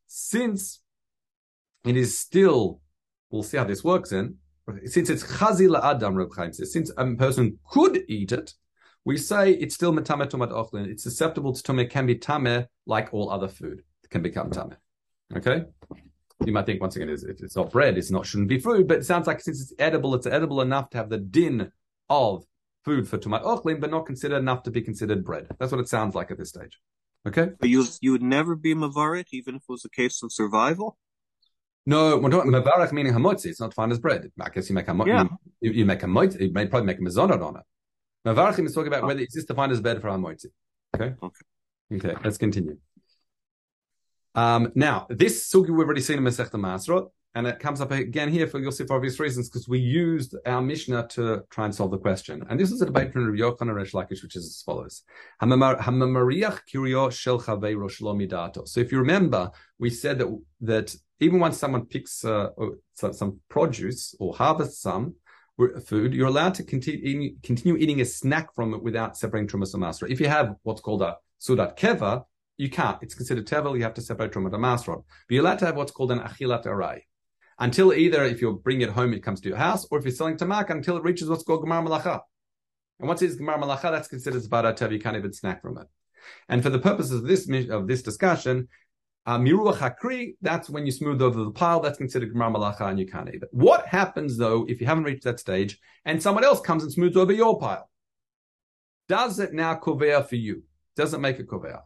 since 0.07 0.81
it 1.85 1.97
is 1.97 2.19
still, 2.19 2.81
we'll 3.31 3.43
see 3.43 3.57
how 3.57 3.65
this 3.65 3.85
works 3.85 4.13
in, 4.13 4.37
since 4.87 5.11
it's 5.11 5.23
chazil 5.23 5.83
adam, 5.83 6.15
Reb 6.15 6.31
Chaim 6.35 6.53
says, 6.53 6.73
since 6.73 6.91
a 6.97 7.15
person 7.15 7.59
could 7.71 8.03
eat 8.09 8.33
it, 8.33 8.55
we 9.05 9.19
say 9.19 9.53
it's 9.53 9.75
still 9.75 9.93
metame 9.93 10.27
tomat 10.27 10.51
ochlin. 10.51 10.87
It's 10.87 11.03
susceptible 11.03 11.53
to 11.53 11.63
tome, 11.63 11.87
can 11.89 12.07
be 12.07 12.15
tame 12.17 12.67
like 12.87 13.13
all 13.13 13.31
other 13.31 13.49
food. 13.49 13.83
It 14.03 14.11
can 14.11 14.23
become 14.23 14.51
tame. 14.51 14.75
Okay? 15.37 15.65
You 16.45 16.53
might 16.53 16.67
think 16.67 16.81
once 16.81 16.97
again, 16.97 17.11
if 17.11 17.23
it's 17.23 17.57
not 17.57 17.71
bread, 17.71 17.99
it's 17.99 18.11
not 18.11 18.27
shouldn't 18.27 18.49
be 18.49 18.59
food, 18.59 18.89
but 18.89 18.99
it 18.99 19.05
sounds 19.05 19.27
like 19.27 19.41
since 19.41 19.61
it's 19.61 19.75
edible, 19.79 20.15
it's 20.15 20.27
edible 20.27 20.63
enough 20.63 20.91
to 20.91 20.97
have 20.97 21.11
the 21.11 21.19
din 21.19 21.71
of 22.09 22.45
food 22.85 23.07
for 23.07 23.19
tomat 23.19 23.45
ochlin, 23.45 23.81
but 23.81 23.91
not 23.91 24.07
considered 24.07 24.39
enough 24.39 24.63
to 24.63 24.71
be 24.71 24.81
considered 24.81 25.25
bread. 25.25 25.49
That's 25.59 25.73
what 25.73 25.81
it 25.81 25.89
sounds 25.89 26.15
like 26.15 26.31
at 26.31 26.39
this 26.39 26.49
stage. 26.49 26.79
Okay? 27.27 27.51
But 27.59 27.69
you 27.69 27.87
you 28.01 28.13
would 28.13 28.23
never 28.23 28.57
be 28.57 28.75
mavarit 28.75 29.27
even 29.33 29.57
if 29.57 29.63
it 29.63 29.73
was 29.73 29.85
a 29.85 29.91
case 29.91 30.23
of 30.23 30.33
survival. 30.33 30.99
No, 31.87 32.17
we're 32.17 32.31
talking 32.31 32.51
mevarach 32.51 32.93
meaning 32.93 33.13
hamotzi. 33.13 33.47
It's 33.47 33.61
not 33.61 33.75
fine 33.75 33.93
as 33.93 33.99
bread. 33.99 34.31
I 34.41 34.49
guess 34.49 34.69
you 34.71 34.75
make 34.75 34.89
a 34.89 34.97
yeah. 35.07 35.25
you, 35.61 35.73
you 35.73 35.85
make 35.85 36.03
a 36.03 36.07
motzi. 36.07 36.41
You 36.41 36.53
may 36.53 36.67
probably 36.67 36.87
make 36.87 36.99
a 36.99 37.03
mezonot 37.03 37.43
on 37.43 37.57
it. 37.57 37.63
Mevarachim 38.27 38.65
is 38.67 38.75
talking 38.75 38.89
about 38.89 39.05
oh. 39.05 39.07
whether 39.07 39.21
it's 39.21 39.35
just 39.35 39.49
defined 39.49 39.73
as 39.73 39.81
bread 39.81 40.01
for 40.01 40.09
hamotzi. 40.09 40.47
Okay. 40.97 41.15
Okay. 41.23 41.45
Okay. 41.93 42.15
Let's 42.25 42.39
continue. 42.39 42.79
Um, 44.35 44.73
now 44.75 45.07
this 45.11 45.49
sugi 45.53 45.69
we've 45.69 45.87
already 45.87 46.01
seen 46.01 46.19
in 46.19 46.25
Masechta 46.25 46.53
Masrot, 46.53 47.09
and 47.35 47.47
it 47.47 47.59
comes 47.59 47.81
up 47.81 47.91
again 47.91 48.29
here 48.31 48.47
for 48.47 48.61
you'll 48.61 48.73
see 48.73 48.87
for 48.87 48.97
obvious 48.97 49.21
reasons 49.21 49.49
because 49.49 49.69
we 49.69 49.79
used 49.79 50.35
our 50.47 50.63
Mishnah 50.63 51.09
to 51.09 51.43
try 51.51 51.67
and 51.67 51.75
solve 51.75 51.91
the 51.91 51.99
question. 51.99 52.45
And 52.49 52.59
this 52.59 52.73
is 52.73 52.81
a 52.81 52.87
debate 52.87 53.09
between 53.09 53.27
Rabbi 53.27 53.39
Yochanan 53.39 53.61
and 53.63 53.75
Resh 53.75 53.93
Lakish, 53.93 54.23
which 54.23 54.37
is 54.37 54.47
as 54.47 54.63
follows: 54.65 55.03
So 58.71 58.81
if 58.81 58.93
you 58.93 58.99
remember, 58.99 59.51
we 59.79 59.91
said 59.91 60.19
that 60.19 60.41
that 60.63 60.97
even 61.21 61.41
when 61.41 61.53
someone 61.53 61.87
picks 61.87 62.25
uh, 62.25 62.49
some 62.95 63.41
produce 63.49 64.15
or 64.19 64.35
harvests 64.35 64.81
some 64.81 65.15
food, 65.87 66.13
you're 66.15 66.27
allowed 66.27 66.55
to 66.55 66.65
continue 66.65 67.01
eating, 67.03 67.37
continue 67.43 67.77
eating 67.77 68.01
a 68.01 68.05
snack 68.05 68.55
from 68.55 68.75
it 68.75 68.83
without 68.83 69.17
separating 69.17 69.49
trumas 69.49 69.75
and 69.75 69.83
masra. 69.83 70.11
If 70.11 70.21
you 70.21 70.29
have 70.29 70.57
what's 70.63 70.81
called 70.81 71.03
a 71.03 71.17
sudat 71.41 71.79
keva, 71.79 72.25
you 72.57 72.71
can't. 72.71 72.99
It's 73.03 73.15
considered 73.15 73.47
tevel. 73.47 73.77
You 73.77 73.83
have 73.85 73.95
to 73.95 74.03
separate 74.03 74.33
trumas 74.33 74.55
and 74.55 74.63
masra. 74.63 74.97
But 74.97 75.05
you're 75.29 75.43
allowed 75.43 75.59
to 75.61 75.67
have 75.67 75.77
what's 75.77 75.93
called 75.93 76.13
an 76.13 76.21
achilat 76.21 76.67
aray. 76.67 77.07
Until 77.59 77.93
either 77.93 78.25
if 78.25 78.41
you're 78.41 78.55
bringing 78.55 78.89
it 78.89 78.91
home, 78.91 79.13
it 79.13 79.23
comes 79.23 79.41
to 79.43 79.49
your 79.49 79.59
house, 79.59 79.87
or 79.91 79.99
if 79.99 80.05
you're 80.05 80.13
selling 80.13 80.37
tamak, 80.37 80.71
until 80.71 80.97
it 80.97 81.05
reaches 81.05 81.29
what's 81.29 81.45
called 81.45 81.65
gemar 81.65 81.87
malacha. 81.87 82.21
And 82.99 83.09
once 83.09 83.23
it's 83.23 83.37
gemar 83.37 83.61
malacha, 83.61 83.93
that's 83.93 84.09
considered 84.09 84.43
zbara 84.43 84.77
tev. 84.77 84.93
You 84.93 84.99
can't 84.99 85.17
even 85.17 85.33
snack 85.33 85.63
from 85.63 85.79
it. 85.79 85.87
And 86.49 86.63
for 86.63 86.71
the 86.71 86.79
purposes 86.79 87.13
of 87.13 87.27
this 87.27 87.49
of 87.69 87.87
this 87.87 88.03
discussion, 88.03 88.69
miruach 89.27 89.79
hakri, 89.79 90.37
that's 90.43 90.69
when 90.69 90.87
you 90.87 90.93
smooth 90.93 91.23
over 91.23 91.45
the 91.45 91.51
pile, 91.51 91.81
that's 91.81 91.99
considered 91.99 92.35
gemar 92.35 92.55
malacha 92.55 92.89
and 92.89 92.99
you 92.99 93.07
can't 93.07 93.29
eat 93.29 93.43
it. 93.43 93.49
What 93.53 93.87
happens 93.87 94.37
though 94.37 94.67
if 94.69 94.81
you 94.81 94.87
haven't 94.87 95.05
reached 95.05 95.25
that 95.25 95.41
stage 95.41 95.79
and 96.05 96.23
someone 96.23 96.45
else 96.45 96.61
comes 96.61 96.83
and 96.83 96.93
smooths 96.93 97.17
over 97.17 97.33
your 97.33 97.59
pile? 97.59 97.91
Does 99.09 99.39
it 99.39 99.53
now 99.53 99.75
kovea 99.77 100.27
for 100.27 100.37
you? 100.37 100.63
Does 100.97 101.15
it 101.15 101.19
make 101.19 101.39
a 101.39 101.45
kovea? 101.45 101.81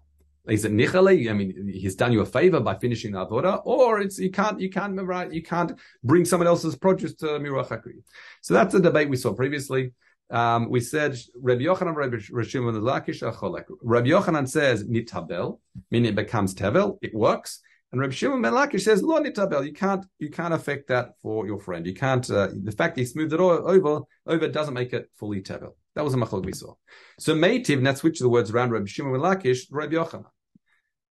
Is 0.48 0.64
it 0.64 0.72
nichale? 0.72 1.28
I 1.28 1.32
mean, 1.34 1.70
he's 1.72 1.94
done 1.94 2.12
you 2.12 2.20
a 2.20 2.26
favor 2.26 2.60
by 2.60 2.76
finishing 2.76 3.12
the 3.12 3.26
avoda, 3.26 3.60
or 3.64 4.00
it's 4.00 4.18
you 4.18 4.30
can't 4.30 4.58
you 4.58 4.70
can't 4.70 5.32
you 5.32 5.42
can't 5.42 5.72
bring 6.02 6.24
someone 6.24 6.46
else's 6.46 6.74
produce 6.74 7.14
to 7.16 7.26
miruach 7.26 7.68
hakri. 7.68 8.02
So 8.40 8.54
that's 8.54 8.74
a 8.74 8.80
debate 8.80 9.10
we 9.10 9.16
saw 9.16 9.34
previously. 9.34 9.92
Um, 10.30 10.68
we 10.68 10.80
said 10.80 11.16
Rabbi 11.34 11.62
Yochanan, 11.62 11.94
Rabbi 11.94 12.18
Shimon 12.42 12.74
the 12.74 12.80
Lakish 12.80 13.22
Acholek. 13.22 13.64
Rabbi 13.82 14.08
Yochanan 14.08 14.48
says 14.48 14.84
nitabel, 14.84 15.58
meaning 15.90 16.10
it 16.10 16.16
becomes 16.16 16.54
tevel, 16.54 16.98
it 17.00 17.14
works. 17.14 17.60
And 17.90 18.00
Rabbi 18.00 18.12
Shimon 18.12 18.42
ben 18.42 18.52
Lakish 18.52 18.82
says 18.82 19.02
lo 19.02 19.22
nitabel, 19.22 19.66
you 19.66 19.72
can't 19.72 20.04
you 20.18 20.28
can't 20.30 20.52
affect 20.52 20.88
that 20.88 21.12
for 21.22 21.46
your 21.46 21.58
friend. 21.58 21.86
You 21.86 21.94
can't. 21.94 22.28
Uh, 22.30 22.48
the 22.62 22.72
fact 22.72 22.98
he 22.98 23.06
smoothed 23.06 23.32
it 23.32 23.40
over 23.40 24.02
over 24.26 24.48
doesn't 24.48 24.74
make 24.74 24.92
it 24.92 25.08
fully 25.16 25.40
tevel. 25.40 25.72
That 25.94 26.04
was 26.04 26.12
a 26.12 26.18
machlok 26.18 26.44
we 26.44 26.52
saw. 26.52 26.74
So 27.18 27.34
meitiv, 27.34 27.82
let's 27.82 28.00
switch 28.00 28.18
the 28.18 28.28
words 28.28 28.50
around. 28.50 28.72
Rabbi 28.72 28.86
Shimon 28.86 29.12
ben 29.12 29.22
Lakish, 29.22 29.62
Rabbi 29.70 29.94
Yochanan. 29.94 30.26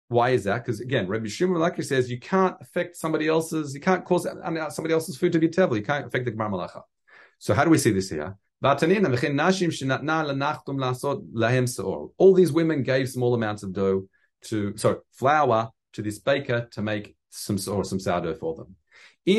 Why 0.08 0.30
is 0.30 0.44
that? 0.44 0.64
Because 0.64 0.80
again, 0.80 1.06
Rabbi 1.06 1.28
Shimon 1.28 1.58
Lakish 1.58 1.86
says 1.86 2.10
you 2.10 2.18
can't 2.18 2.56
affect 2.60 2.96
somebody 2.96 3.28
else's, 3.28 3.74
you 3.74 3.80
can't 3.80 4.04
cause 4.04 4.24
somebody 4.24 4.92
else's 4.92 5.16
food 5.16 5.32
to 5.32 5.38
be 5.38 5.48
tevel. 5.48 5.76
You 5.76 5.82
can't 5.82 6.06
affect 6.06 6.24
the 6.24 6.32
gemar 6.32 6.50
malacha. 6.50 6.82
So 7.38 7.54
how 7.54 7.64
do 7.64 7.70
we 7.70 7.78
see 7.78 7.92
this 7.92 8.10
here? 8.10 8.36
All 8.64 8.76
these 12.34 12.52
women 12.52 12.82
gave 12.82 13.10
small 13.10 13.34
amounts 13.34 13.62
of 13.62 13.74
dough 13.74 14.08
to, 14.44 14.76
sorry, 14.78 14.96
flour 15.12 15.70
to 15.92 16.00
this 16.00 16.18
baker 16.18 16.66
to 16.72 16.80
make 16.80 17.14
some 17.28 17.58
or 17.68 17.84
some 17.84 18.00
sourdough 18.00 18.36
for 18.36 18.54
them. 18.54 18.74
We 19.26 19.34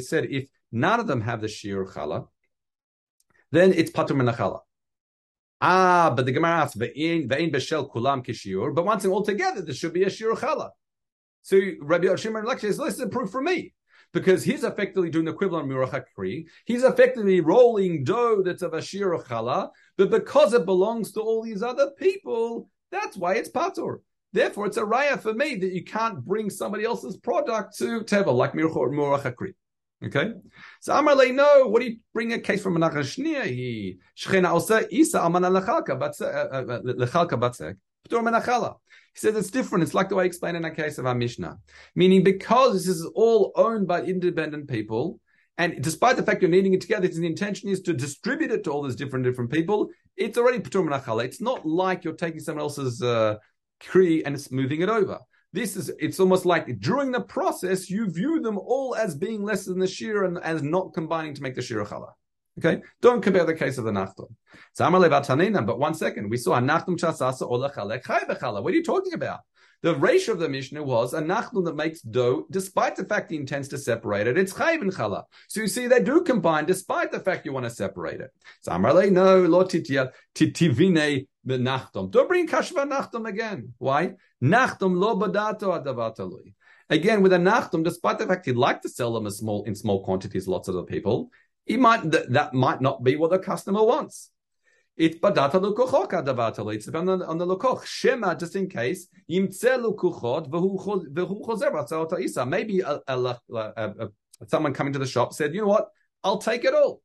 said 0.00 0.26
if 0.30 0.50
none 0.72 1.00
of 1.00 1.06
them 1.06 1.22
have 1.22 1.40
the 1.40 1.48
shir 1.48 1.86
challah, 1.86 2.28
then 3.50 3.72
it's 3.72 3.90
patur 3.90 4.10
menachala. 4.10 4.60
Ah, 5.62 6.12
but 6.14 6.26
the 6.26 6.32
Gemara 6.32 6.52
asks, 6.52 6.76
ve'in 6.76 7.28
beshel 7.28 7.90
kulam 7.90 8.22
kishiur, 8.22 8.74
but 8.74 8.84
once 8.84 9.06
all 9.06 9.22
together, 9.22 9.62
there 9.62 9.74
should 9.74 9.94
be 9.94 10.04
a 10.04 10.10
shir 10.10 10.34
challah. 10.34 10.70
So 11.40 11.58
Rabbi 11.80 12.14
Shimon 12.16 12.46
says, 12.58 12.76
this 12.76 12.94
is 12.94 13.00
a 13.00 13.08
proof 13.08 13.30
for 13.30 13.40
me 13.40 13.72
because 14.12 14.42
he's 14.42 14.64
effectively 14.64 15.10
doing 15.10 15.24
the 15.24 15.32
equivalent 15.32 15.70
of 15.70 15.76
Mirachakri. 15.76 16.46
He's 16.64 16.82
effectively 16.82 17.40
rolling 17.40 18.04
dough 18.04 18.42
that's 18.44 18.62
of 18.62 18.74
Ashir 18.74 19.16
Chala, 19.18 19.70
but 19.96 20.10
because 20.10 20.52
it 20.52 20.64
belongs 20.66 21.12
to 21.12 21.20
all 21.20 21.42
these 21.42 21.62
other 21.62 21.90
people, 21.98 22.68
that's 22.90 23.16
why 23.16 23.34
it's 23.34 23.50
Patur. 23.50 23.98
Therefore, 24.32 24.66
it's 24.66 24.76
a 24.76 24.82
raya 24.82 25.18
for 25.20 25.34
me 25.34 25.56
that 25.56 25.72
you 25.72 25.84
can't 25.84 26.24
bring 26.24 26.50
somebody 26.50 26.84
else's 26.84 27.16
product 27.16 27.76
to 27.78 28.00
Tevel, 28.02 28.34
like 28.34 28.52
Mirachakri. 28.52 29.54
Okay? 30.02 30.32
So 30.80 30.94
Amarle, 30.94 31.34
no, 31.34 31.66
what 31.66 31.80
do 31.80 31.88
you 31.88 31.98
bring 32.14 32.32
a 32.32 32.38
case 32.38 32.62
from 32.62 32.76
Menachashnia? 32.76 33.44
He 33.44 33.98
Shechena 34.16 34.52
Osa 34.54 34.86
Isa 34.90 35.20
Amana 35.20 35.50
Lechalka 35.50 35.98
Batzek. 37.38 37.76
Menachala. 38.08 38.76
He 39.14 39.20
says 39.20 39.36
it's 39.36 39.50
different. 39.50 39.82
It's 39.82 39.94
like 39.94 40.08
the 40.08 40.16
way 40.16 40.24
I 40.24 40.26
explained 40.26 40.56
in 40.56 40.62
the 40.62 40.70
case 40.70 40.98
of 40.98 41.06
our 41.06 41.14
Mishnah. 41.14 41.58
Meaning, 41.94 42.22
because 42.22 42.86
this 42.86 42.96
is 42.96 43.06
all 43.14 43.52
owned 43.56 43.86
by 43.86 44.02
independent 44.02 44.68
people, 44.68 45.20
and 45.58 45.82
despite 45.82 46.16
the 46.16 46.22
fact 46.22 46.40
you're 46.40 46.50
kneading 46.50 46.74
it 46.74 46.80
together, 46.80 47.06
the 47.06 47.26
intention 47.26 47.68
is 47.68 47.82
to 47.82 47.92
distribute 47.92 48.50
it 48.50 48.64
to 48.64 48.70
all 48.70 48.82
these 48.82 48.96
different 48.96 49.24
different 49.24 49.50
people. 49.50 49.90
It's 50.16 50.38
already 50.38 50.58
Ptur 50.58 50.88
Menachala. 50.88 51.24
It's 51.24 51.40
not 51.40 51.66
like 51.66 52.04
you're 52.04 52.14
taking 52.14 52.40
someone 52.40 52.62
else's 52.62 53.02
uh, 53.02 53.36
kri 53.80 54.24
and 54.24 54.40
smoothing 54.40 54.80
it 54.80 54.88
over. 54.88 55.18
This 55.52 55.76
is, 55.76 55.90
it's 55.98 56.20
almost 56.20 56.46
like 56.46 56.78
during 56.78 57.10
the 57.10 57.20
process, 57.20 57.90
you 57.90 58.08
view 58.08 58.40
them 58.40 58.56
all 58.56 58.94
as 58.94 59.16
being 59.16 59.42
less 59.42 59.64
than 59.64 59.80
the 59.80 59.86
shir 59.86 60.24
and 60.24 60.38
as 60.38 60.62
not 60.62 60.94
combining 60.94 61.34
to 61.34 61.42
make 61.42 61.56
the 61.56 61.62
shir 61.62 61.84
challah. 61.84 62.12
Okay, 62.58 62.82
don't 63.00 63.22
compare 63.22 63.44
the 63.44 63.54
case 63.54 63.78
of 63.78 63.84
the 63.84 63.92
nachtum. 63.92 64.26
But 65.66 65.78
one 65.78 65.94
second, 65.94 66.30
we 66.30 66.36
saw 66.36 66.56
a 66.56 66.60
nachtum 66.60 66.98
chasasa 66.98 67.48
or 67.48 67.58
lechalek 67.58 68.04
chay 68.04 68.26
What 68.26 68.72
are 68.72 68.76
you 68.76 68.82
talking 68.82 69.14
about? 69.14 69.40
The 69.82 69.94
ratio 69.94 70.34
of 70.34 70.40
the 70.40 70.48
Mishnah 70.48 70.82
was 70.82 71.14
a 71.14 71.22
nachtum 71.22 71.64
that 71.64 71.74
makes 71.74 72.02
dough, 72.02 72.44
despite 72.50 72.96
the 72.96 73.04
fact 73.04 73.30
he 73.30 73.38
intends 73.38 73.68
to 73.68 73.78
separate 73.78 74.26
it. 74.26 74.36
It's 74.36 74.52
chayv 74.52 74.82
and 74.82 74.92
chala. 74.92 75.22
So 75.48 75.62
you 75.62 75.68
see, 75.68 75.86
they 75.86 76.02
do 76.02 76.20
combine, 76.20 76.66
despite 76.66 77.10
the 77.10 77.20
fact 77.20 77.46
you 77.46 77.54
want 77.54 77.64
to 77.64 77.70
separate 77.70 78.20
it. 78.20 78.30
So 78.60 78.72
Amarle, 78.72 79.10
no, 79.10 79.40
lo 79.40 79.64
titia 79.64 80.10
titivine 80.34 81.26
nachtum. 81.46 82.10
Don't 82.10 82.28
bring 82.28 82.46
kashva 82.46 82.86
nachtum 82.86 83.26
again. 83.26 83.72
Why? 83.78 84.16
Nachtum 84.42 84.98
lo 84.98 85.16
badato 85.16 85.82
adavatalui. 85.82 86.52
Again, 86.90 87.22
with 87.22 87.32
a 87.32 87.38
nachtum, 87.38 87.82
despite 87.82 88.18
the 88.18 88.26
fact 88.26 88.44
he'd 88.44 88.56
like 88.56 88.82
to 88.82 88.88
sell 88.90 89.14
them 89.14 89.30
small, 89.30 89.62
in 89.64 89.74
small 89.74 90.04
quantities, 90.04 90.46
lots 90.46 90.68
of 90.68 90.76
other 90.76 90.84
people, 90.84 91.30
he 91.70 91.76
might 91.76 92.10
that, 92.10 92.32
that 92.32 92.52
might 92.52 92.80
not 92.80 93.04
be 93.04 93.14
what 93.14 93.30
the 93.30 93.38
customer 93.38 93.84
wants. 93.84 94.30
It's 94.96 95.16
badata 95.18 95.52
lukuchok 95.52 96.10
adavatali. 96.10 96.74
It's 96.74 96.88
on 96.88 97.38
the 97.38 97.46
lukoch. 97.46 97.84
Shema, 97.84 98.34
just 98.34 98.56
in 98.56 98.68
case. 98.68 99.06
Yimtze 99.30 99.78
lukuchot 99.78 100.50
v'hu 100.50 101.46
chozer 101.46 102.20
isa. 102.20 102.44
Maybe 102.44 102.80
a, 102.80 103.00
a, 103.06 103.16
a, 103.62 104.08
someone 104.48 104.74
coming 104.74 104.92
to 104.94 104.98
the 104.98 105.06
shop 105.06 105.32
said, 105.32 105.54
you 105.54 105.60
know 105.60 105.68
what, 105.68 105.86
I'll 106.24 106.38
take 106.38 106.64
it 106.64 106.74
all. 106.74 107.02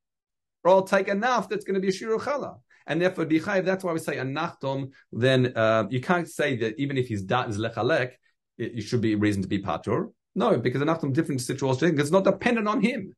Or 0.64 0.72
I'll 0.72 0.82
take 0.82 1.10
enough 1.10 1.48
that's 1.48 1.64
going 1.64 1.76
to 1.76 1.80
be 1.80 1.90
a 1.90 1.92
shiruchala. 1.92 2.58
And 2.88 3.00
therefore, 3.00 3.28
bichayv, 3.28 3.66
that's 3.66 3.84
why 3.84 3.94
we 3.94 4.00
say 4.00 4.18
a 4.18 4.26
nachtom, 4.26 4.90
then 5.12 5.54
uh, 5.56 5.86
you 5.92 6.02
can't 6.02 6.28
say 6.28 6.56
that 6.58 6.80
even 6.80 6.98
if 6.98 7.08
his 7.08 7.22
dat 7.22 7.50
is 7.50 7.60
lechalek, 7.60 8.14
it, 8.58 8.80
it 8.80 8.82
should 8.82 9.02
be 9.02 9.14
reason 9.14 9.44
to 9.44 9.48
be 9.48 9.60
patur. 9.60 10.08
No, 10.34 10.58
because 10.58 10.82
a 10.82 10.86
nachtom 10.86 11.14
different 11.14 11.42
situation. 11.42 12.00
It's 12.00 12.10
not 12.10 12.24
dependent 12.24 12.68
on 12.68 12.82
him 12.82 13.14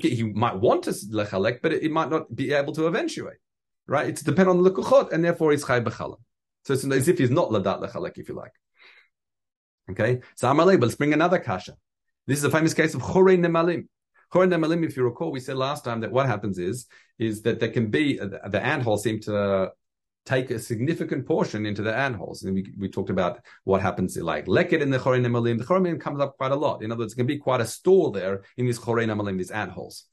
he, 0.00 0.10
he 0.10 0.22
might 0.22 0.56
want 0.56 0.84
to 0.84 0.90
lechalek, 0.90 1.60
but 1.62 1.72
it, 1.72 1.84
it, 1.84 1.90
might 1.90 2.10
not 2.10 2.34
be 2.34 2.52
able 2.52 2.72
to 2.74 2.86
eventuate. 2.86 3.38
Right? 3.86 4.08
It's 4.08 4.22
dependent 4.22 4.58
on 4.58 4.62
the 4.62 4.70
lekuchot, 4.70 5.12
and 5.12 5.24
therefore 5.24 5.52
it's 5.52 5.64
chay 5.64 5.80
bechala. 5.80 6.16
So 6.64 6.74
it's 6.74 6.84
as 6.84 7.08
if 7.08 7.18
he's 7.18 7.30
not 7.30 7.50
ladat 7.50 7.82
lechalek, 7.82 8.16
if 8.16 8.28
you 8.28 8.34
like. 8.34 8.52
Okay, 9.90 10.20
so 10.36 10.46
Amalei, 10.48 10.78
but 10.78 10.82
let's 10.82 10.94
bring 10.94 11.12
another 11.12 11.38
kasha. 11.38 11.76
This 12.26 12.38
is 12.38 12.44
a 12.44 12.50
famous 12.50 12.72
case 12.72 12.94
of 12.94 13.02
chorei 13.02 13.36
nemalim. 13.36 13.88
Chorei 14.32 14.48
nemalim, 14.48 14.84
if 14.84 14.96
you 14.96 15.02
recall, 15.02 15.32
we 15.32 15.40
said 15.40 15.56
last 15.56 15.84
time 15.84 16.00
that 16.00 16.12
what 16.12 16.26
happens 16.26 16.58
is 16.58 16.86
is 17.18 17.42
that 17.42 17.60
there 17.60 17.68
can 17.68 17.90
be 17.90 18.16
the 18.16 18.60
ant 18.62 18.82
hole 18.82 18.96
seem 18.96 19.20
to 19.20 19.70
take 20.24 20.50
a 20.50 20.58
significant 20.58 21.26
portion 21.26 21.66
into 21.66 21.82
the 21.82 21.94
ant 21.94 22.16
holes. 22.16 22.44
And 22.44 22.54
we, 22.54 22.72
we 22.78 22.88
talked 22.88 23.10
about 23.10 23.40
what 23.64 23.82
happens 23.82 24.16
like 24.16 24.46
leket 24.46 24.80
in 24.80 24.90
the 24.90 24.98
chorin 24.98 25.26
emalim. 25.26 25.58
The 25.58 25.64
chorin 25.64 26.00
comes 26.00 26.20
up 26.20 26.36
quite 26.36 26.52
a 26.52 26.56
lot. 26.56 26.82
In 26.82 26.92
other 26.92 27.00
words, 27.00 27.12
it 27.12 27.16
can 27.16 27.26
be 27.26 27.38
quite 27.38 27.60
a 27.60 27.66
store 27.66 28.12
there 28.12 28.42
in 28.56 28.66
these 28.66 28.78
chorin 28.78 29.08
emalim, 29.08 29.38
these 29.38 29.50
ant 29.50 29.72
holes. 29.72 30.04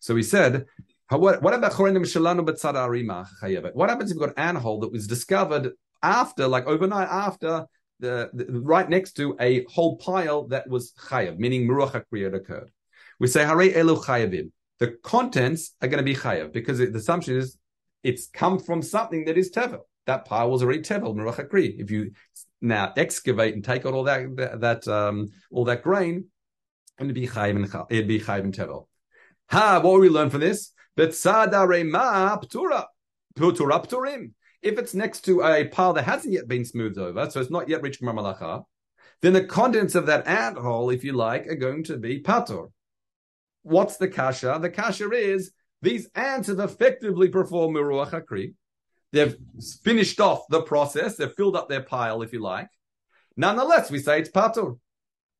So 0.00 0.14
we 0.14 0.22
said, 0.22 0.66
what, 1.10 1.38
about 1.38 1.72
chorin 1.72 1.96
shalanu 1.98 2.74
arima 2.74 3.26
What 3.74 3.90
happens 3.90 4.10
if 4.10 4.16
you've 4.16 4.26
got 4.26 4.34
an 4.36 4.56
hole 4.56 4.80
that 4.80 4.92
was 4.92 5.06
discovered 5.06 5.72
after, 6.02 6.48
like 6.48 6.66
overnight 6.66 7.08
after 7.08 7.66
the, 8.00 8.30
the, 8.32 8.60
right 8.60 8.88
next 8.88 9.12
to 9.12 9.36
a 9.40 9.64
whole 9.64 9.96
pile 9.96 10.48
that 10.48 10.68
was 10.68 10.92
chayav, 10.92 11.38
meaning 11.38 11.68
muruach 11.68 12.02
kriyat 12.12 12.34
occurred. 12.34 12.70
We 13.20 13.28
say 13.28 13.44
hare 13.44 13.56
elu 13.56 14.04
chayavim. 14.04 14.50
The 14.80 14.96
contents 15.04 15.74
are 15.80 15.88
going 15.88 15.98
to 15.98 16.04
be 16.04 16.16
chayav 16.16 16.52
because 16.52 16.78
the 16.78 16.88
assumption 16.88 17.36
is 17.36 17.56
it's 18.02 18.28
come 18.28 18.58
from 18.58 18.82
something 18.82 19.26
that 19.26 19.38
is 19.38 19.50
tevel. 19.50 19.80
That 20.06 20.24
pile 20.24 20.50
was 20.50 20.62
already 20.62 20.80
tevel, 20.80 21.14
merachakri. 21.14 21.78
If 21.78 21.90
you 21.90 22.12
now 22.60 22.92
excavate 22.96 23.54
and 23.54 23.64
take 23.64 23.86
out 23.86 23.94
all 23.94 24.04
that 24.04 24.58
that, 24.60 24.88
um, 24.88 25.28
all 25.50 25.64
that 25.66 25.82
grain, 25.82 26.26
it'd 26.98 27.14
be 27.14 27.28
chayim 27.28 27.86
it'd 27.90 28.08
be 28.08 28.20
chayim 28.20 28.44
and 28.44 28.54
tevel. 28.54 28.86
Ha! 29.50 29.80
What 29.80 30.00
we 30.00 30.08
learn 30.08 30.30
from 30.30 30.40
this? 30.40 30.72
If 30.96 31.08
it's 34.78 34.94
next 34.94 35.20
to 35.22 35.42
a 35.42 35.68
pile 35.68 35.92
that 35.94 36.04
hasn't 36.04 36.34
yet 36.34 36.48
been 36.48 36.64
smoothed 36.64 36.98
over, 36.98 37.30
so 37.30 37.40
it's 37.40 37.50
not 37.50 37.68
yet 37.68 37.82
reached 37.82 38.02
Malacha, 38.02 38.64
then 39.20 39.32
the 39.32 39.44
contents 39.44 39.94
of 39.94 40.06
that 40.06 40.26
ant 40.26 40.58
hole, 40.58 40.90
if 40.90 41.04
you 41.04 41.12
like, 41.12 41.46
are 41.46 41.54
going 41.54 41.84
to 41.84 41.96
be 41.96 42.22
patur. 42.22 42.70
What's 43.62 43.96
the 43.96 44.08
kasha? 44.08 44.58
The 44.60 44.70
kasha 44.70 45.10
is 45.12 45.52
these 45.82 46.08
ants 46.14 46.48
have 46.48 46.60
effectively 46.60 47.28
performed 47.28 47.76
Miruach 47.76 48.10
Hakri. 48.10 48.54
They've 49.12 49.36
finished 49.82 50.20
off 50.20 50.48
the 50.48 50.62
process. 50.62 51.16
They've 51.16 51.32
filled 51.32 51.56
up 51.56 51.68
their 51.68 51.82
pile, 51.82 52.22
if 52.22 52.32
you 52.32 52.40
like. 52.40 52.68
Nonetheless, 53.36 53.90
we 53.90 53.98
say 53.98 54.20
it's 54.20 54.30
patur. 54.30 54.78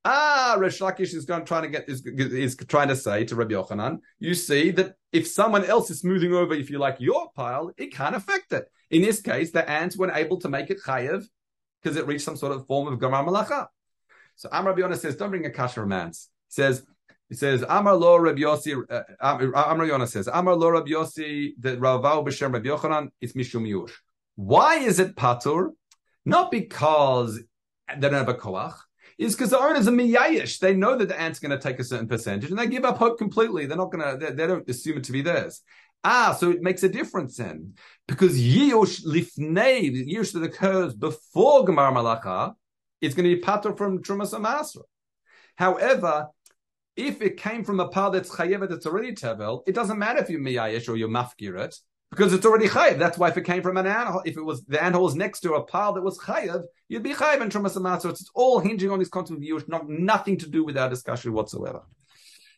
Ah, 0.05 0.57
Resh 0.59 0.81
Lakish 0.81 1.14
is 1.14 1.24
going, 1.24 1.44
trying 1.44 1.62
to 1.62 1.68
get 1.68 1.88
is, 1.88 2.05
is 2.05 2.57
trying 2.57 2.88
to 2.88 2.96
say 2.96 3.24
to 3.24 3.37
Rabbi 3.37 3.55
Yochanan, 3.55 3.98
you 4.18 4.35
see 4.35 4.72
that 4.72 4.94
if 5.12 5.28
someone 5.28 5.64
else 5.64 5.90
is 5.90 6.00
smoothing 6.00 6.35
over, 6.35 6.55
if 6.55 6.70
you 6.70 6.78
like, 6.78 6.96
your 6.98 7.31
pile, 7.37 7.70
it 7.76 7.94
can't 7.94 8.16
affect 8.16 8.52
it. 8.52 8.64
In 8.90 9.02
this 9.02 9.22
case, 9.22 9.52
the 9.52 9.68
ants 9.70 9.96
weren't 9.96 10.16
able 10.16 10.38
to 10.40 10.48
make 10.48 10.70
it 10.70 10.83
chayev 10.83 11.24
because 11.81 11.96
it 11.96 12.07
reached 12.07 12.24
some 12.24 12.37
sort 12.37 12.52
of 12.52 12.66
form 12.66 12.92
of 12.92 12.98
gamar 12.98 13.24
malacha. 13.24 13.68
So 14.35 14.48
Am 14.50 14.66
Rabbi 14.66 14.81
Yochanan 14.81 14.98
says, 14.98 15.14
don't 15.14 15.31
bring 15.31 15.46
a 15.46 15.50
kasher 15.50 15.90
ants. 15.94 16.28
He 16.48 16.55
says, 16.55 16.85
he 17.28 17.35
says, 17.35 17.64
Amar 17.68 17.94
lo 17.96 18.16
Reb 18.16 18.37
Yossi, 18.37 18.82
uh, 18.90 19.02
Amar 19.20 19.87
Yonah 19.87 20.06
says, 20.06 20.28
Amar 20.28 20.54
lo 20.54 20.70
Reb 20.70 20.87
Yossi, 20.87 21.52
the 21.58 21.76
Ravau 21.76 22.26
b'shem 22.26 22.52
Reb 22.52 22.64
Yochanan, 22.64 23.08
it's 23.20 23.32
Mishum 23.32 23.66
Yush. 23.66 23.92
Why 24.37 24.76
is 24.76 24.98
it 24.98 25.16
patur? 25.16 25.70
Not 26.24 26.50
because 26.50 27.40
they 27.88 28.00
don't 28.08 28.12
have 28.14 28.28
a 28.28 28.35
koach 28.35 28.74
is 29.18 29.35
because 29.35 29.50
the 29.50 29.58
owners 29.58 29.88
are 29.88 29.92
miyayish. 29.92 30.58
They 30.58 30.74
know 30.74 30.96
that 30.96 31.08
the 31.08 31.20
ant's 31.20 31.38
going 31.38 31.50
to 31.50 31.58
take 31.58 31.78
a 31.78 31.85
certain 31.85 32.08
percentage 32.08 32.50
and 32.50 32.58
they 32.58 32.66
give 32.66 32.85
up 32.85 32.98
hope 32.98 33.18
completely. 33.18 33.66
They're 33.66 33.76
not 33.76 33.92
going 33.92 34.04
to, 34.04 34.24
they, 34.24 34.32
they 34.32 34.46
don't 34.46 34.68
assume 34.68 34.98
it 34.98 35.04
to 35.04 35.12
be 35.12 35.22
theirs. 35.22 35.62
Ah, 36.04 36.37
so 36.38 36.50
it 36.50 36.62
makes 36.62 36.82
a 36.82 36.88
difference 36.88 37.37
then. 37.37 37.74
Because 38.08 38.40
Yush 38.40 39.04
Lifnei, 39.04 39.92
the 39.92 40.38
that 40.40 40.42
occurs 40.42 40.94
before 40.94 41.64
Gemar 41.64 41.92
Malacha, 41.92 42.54
is 43.00 43.14
going 43.14 43.28
to 43.28 43.37
be 43.37 43.40
pater 43.40 43.74
from 43.76 44.02
Trumas 44.02 44.35
Amasra. 44.35 44.82
However, 45.56 46.28
if 46.96 47.22
it 47.22 47.37
came 47.37 47.64
from 47.64 47.81
a 47.81 47.88
par 47.88 48.11
that's 48.11 48.31
chayevet 48.31 48.68
that's 48.68 48.87
already 48.87 49.12
tevel, 49.12 49.62
it 49.66 49.74
doesn't 49.74 49.98
matter 49.98 50.20
if 50.20 50.28
you're 50.28 50.40
miyayish 50.40 50.88
or 50.88 50.96
you're 50.96 51.09
mafkirat 51.09 51.78
because 52.11 52.35
it's 52.35 52.44
already 52.44 52.68
chayev. 52.68 52.98
That's 52.98 53.16
why 53.16 53.28
if 53.28 53.38
it 53.38 53.44
came 53.44 53.62
from 53.62 53.78
an 53.78 53.87
ant, 53.87 54.26
if 54.26 54.37
it 54.37 54.42
was 54.42 54.62
the 54.64 54.83
ant 54.83 55.00
was 55.00 55.14
next 55.14 55.40
to 55.40 55.55
a 55.55 55.62
pile 55.62 55.94
that 55.94 56.02
was 56.02 56.18
chayev, 56.18 56.62
you'd 56.88 57.02
be 57.02 57.14
chayev 57.14 57.40
in 57.40 57.48
trumas 57.48 58.02
So 58.02 58.11
it's 58.11 58.31
all 58.35 58.61
hinging 58.61 58.90
on 58.90 58.98
this 58.98 59.09
concept 59.09 59.38
of 59.38 59.42
yush, 59.42 59.66
not 59.68 59.88
nothing 59.88 60.37
to 60.38 60.48
do 60.48 60.64
with 60.64 60.76
our 60.76 60.90
discussion 60.90 61.33
whatsoever. 61.33 61.83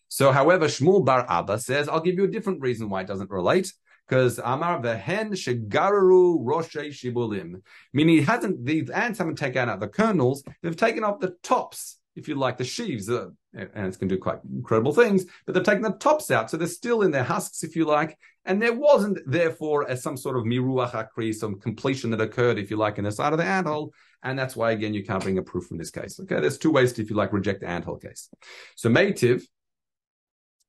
So, 0.08 0.32
however, 0.32 0.66
Shmuel 0.66 1.04
Bar 1.04 1.26
Abba 1.28 1.58
says, 1.58 1.88
I'll 1.88 2.00
give 2.00 2.16
you 2.16 2.24
a 2.24 2.28
different 2.28 2.60
reason 2.60 2.88
why 2.88 3.00
it 3.02 3.06
doesn't 3.06 3.30
relate. 3.30 3.72
Because 4.06 4.38
Amar 4.38 4.82
vehen 4.82 5.30
shegararu 5.32 6.44
roshe 6.44 6.88
shibulim, 6.90 7.62
meaning 7.92 8.18
it 8.18 8.24
hasn't. 8.24 8.64
These 8.64 8.90
ants 8.90 9.18
haven't 9.18 9.36
taken 9.36 9.70
out 9.70 9.80
the 9.80 9.88
kernels; 9.88 10.44
they've 10.62 10.76
taken 10.76 11.04
off 11.04 11.20
the 11.20 11.36
tops 11.42 11.96
if 12.16 12.28
you 12.28 12.34
like, 12.34 12.58
the 12.58 12.64
sheaves, 12.64 13.08
uh, 13.10 13.26
and 13.54 13.74
going 13.74 14.08
to 14.08 14.16
do 14.16 14.18
quite 14.18 14.38
incredible 14.52 14.92
things, 14.92 15.24
but 15.46 15.54
they've 15.54 15.64
taken 15.64 15.82
the 15.82 15.92
tops 15.92 16.30
out, 16.30 16.50
so 16.50 16.56
they're 16.56 16.68
still 16.68 17.02
in 17.02 17.10
their 17.10 17.24
husks, 17.24 17.62
if 17.62 17.76
you 17.76 17.84
like, 17.84 18.18
and 18.44 18.60
there 18.60 18.72
wasn't, 18.72 19.18
therefore, 19.26 19.88
as 19.88 20.02
some 20.02 20.16
sort 20.16 20.36
of 20.36 20.44
miruach 20.44 20.92
akri, 20.92 21.34
some 21.34 21.58
completion 21.60 22.10
that 22.10 22.20
occurred, 22.20 22.58
if 22.58 22.70
you 22.70 22.76
like, 22.76 22.98
in 22.98 23.04
the 23.04 23.12
side 23.12 23.32
of 23.32 23.38
the 23.38 23.44
anthole, 23.44 23.92
and 24.22 24.38
that's 24.38 24.56
why, 24.56 24.70
again, 24.72 24.94
you 24.94 25.04
can't 25.04 25.22
bring 25.22 25.38
a 25.38 25.42
proof 25.42 25.66
from 25.66 25.78
this 25.78 25.90
case. 25.90 26.18
Okay, 26.20 26.40
there's 26.40 26.58
two 26.58 26.70
ways 26.70 26.92
to, 26.94 27.02
if 27.02 27.10
you 27.10 27.16
like, 27.16 27.32
reject 27.32 27.60
the 27.60 27.66
anthole 27.66 28.00
case. 28.00 28.30
So, 28.76 28.88
Meitiv, 28.88 29.44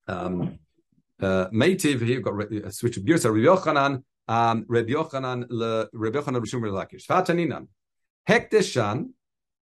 um, 0.08 0.60
uh, 1.22 1.48
here 1.52 1.78
you've 1.78 2.24
got 2.24 2.34
a 2.52 2.72
switch 2.72 2.98
of 2.98 3.04
Birsa, 3.04 3.34
Rabbi 3.34 3.46
Yochanan, 3.46 4.04
um, 4.28 4.66
Rabbi 4.68 4.92
Yochanan, 4.92 5.46
le, 5.50 5.88
Rabbi 5.94 6.18
Yochanan, 6.20 6.44
Rishum 6.44 6.62
Lakish, 6.64 7.06
Fataninan, 7.06 7.68
Hekteshan, 8.28 9.10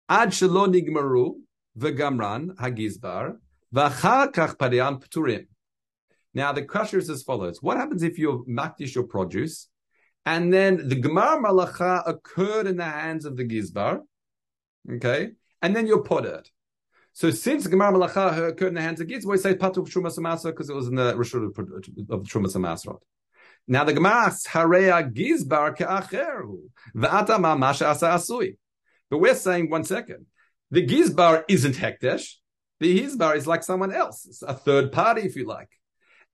Ad 0.09 0.31
Shelo 0.31 0.67
Nigmaru, 0.67 1.35
v'gamran 1.79 2.55
hagizbar 2.57 3.37
v'achar 3.75 4.33
kach 4.33 4.57
pariam 4.57 5.03
pturim. 5.03 5.47
Now 6.33 6.53
the 6.53 6.63
question 6.63 6.99
is 6.99 7.11
as 7.11 7.23
follows: 7.23 7.63
What 7.63 7.77
happens 7.77 8.03
if 8.03 8.19
you 8.19 8.45
makdish 8.49 8.95
your 8.95 9.05
produce, 9.05 9.69
and 10.27 10.53
then 10.53 10.89
the 10.89 10.97
gemar 10.97 11.43
malacha 11.43 12.03
occurred 12.07 12.67
in 12.67 12.77
the 12.77 12.85
hands 12.85 13.25
of 13.25 13.37
the 13.37 13.45
gizbar, 13.45 14.01
okay, 14.91 15.31
and 15.63 15.75
then 15.75 15.87
you're 15.87 16.03
potted. 16.03 16.49
So 17.17 17.31
since 17.31 17.69
Gemara 17.69 17.93
Malacha 17.93 18.49
occurred 18.49 18.69
in 18.69 18.75
the 18.75 18.83
hands 18.83 19.01
of 19.01 19.07
Gizbar, 19.07 19.27
we 19.27 19.39
say 19.39 19.55
Patuk 19.55 20.19
Amasa 20.19 20.49
because 20.49 20.69
it 20.69 20.75
was 20.75 20.89
in 20.89 20.97
the 20.97 21.15
Rishur 21.15 21.47
of 21.47 22.23
Trumas 22.25 22.57
Amasrot. 22.57 22.99
Now 23.69 23.85
the 23.85 23.93
Gemara 23.93 24.31
Hareya 24.31 25.15
Gizbar 25.15 25.77
Ke'acheru 25.77 26.63
V'ata 26.97 27.59
Masha 27.59 27.87
Asa 27.87 28.07
Asui. 28.07 28.57
But 29.11 29.19
we're 29.19 29.37
saying 29.37 29.71
one 29.71 29.85
second. 29.85 30.27
The 30.75 30.85
Gizbar 30.85 31.45
isn't 31.49 31.77
Hekdesh. 31.77 32.33
The 32.81 32.99
Gizbar 32.99 33.37
is 33.37 33.47
like 33.47 33.63
someone 33.63 33.93
else. 33.93 34.27
It's 34.27 34.43
a 34.43 34.55
third 34.55 34.91
party, 34.91 35.21
if 35.21 35.37
you 35.37 35.47
like. 35.47 35.69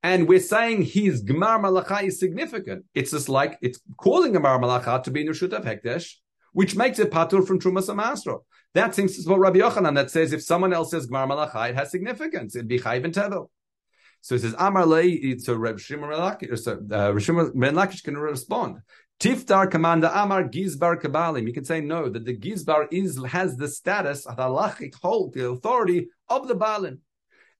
And 0.02 0.26
we're 0.26 0.40
saying 0.40 0.80
his 0.80 1.22
Gmar 1.22 1.60
Malacha 1.60 2.04
is 2.04 2.18
significant. 2.18 2.86
It's 2.94 3.10
just 3.10 3.28
like, 3.28 3.58
it's 3.60 3.78
calling 3.98 4.32
Gmar 4.32 4.58
Malacha 4.58 5.02
to 5.02 5.10
be 5.10 5.26
Nushut 5.26 5.52
of 5.52 5.66
Hekdesh, 5.66 6.14
which 6.54 6.74
makes 6.74 6.98
it 6.98 7.10
Patur 7.10 7.46
from 7.46 7.60
Trumas 7.60 7.94
Amasro. 7.94 8.38
That 8.72 8.94
seems 8.94 9.14
to 9.16 9.22
support 9.22 9.42
Rabbi 9.42 9.58
Yochanan 9.58 9.94
that 9.96 10.10
says 10.10 10.32
if 10.32 10.42
someone 10.42 10.72
else 10.72 10.92
says 10.92 11.06
Gmar 11.06 11.28
Malacha, 11.28 11.68
it 11.68 11.74
has 11.74 11.90
significance. 11.90 12.56
It'd 12.56 12.66
be 12.66 12.78
Chayv 12.78 13.04
and 13.04 13.12
Tevel. 13.12 13.50
So 14.22 14.36
it 14.36 14.40
says 14.40 14.54
Amar 14.58 14.86
Lei, 14.86 15.36
so 15.36 15.54
Reb 15.54 15.78
Shimon 15.78 16.14
uh, 16.14 17.18
Shimon 17.18 17.52
Lakish 17.52 18.04
can 18.04 18.16
respond. 18.16 18.78
Tiftar 19.20 19.70
commander 19.70 20.10
Amar 20.14 20.44
Gizbar 20.44 20.98
Kabbalim. 20.98 21.46
You 21.46 21.52
can 21.52 21.66
say 21.66 21.82
no, 21.82 22.08
that 22.08 22.24
the 22.24 22.34
Gizbar 22.34 22.88
is 22.90 23.22
has 23.26 23.54
the 23.54 23.68
status 23.68 24.24
of 24.24 24.38
halachic 24.38 24.94
hold, 24.94 25.34
the 25.34 25.46
authority 25.46 26.08
of 26.30 26.48
the 26.48 26.54
Balin. 26.54 27.00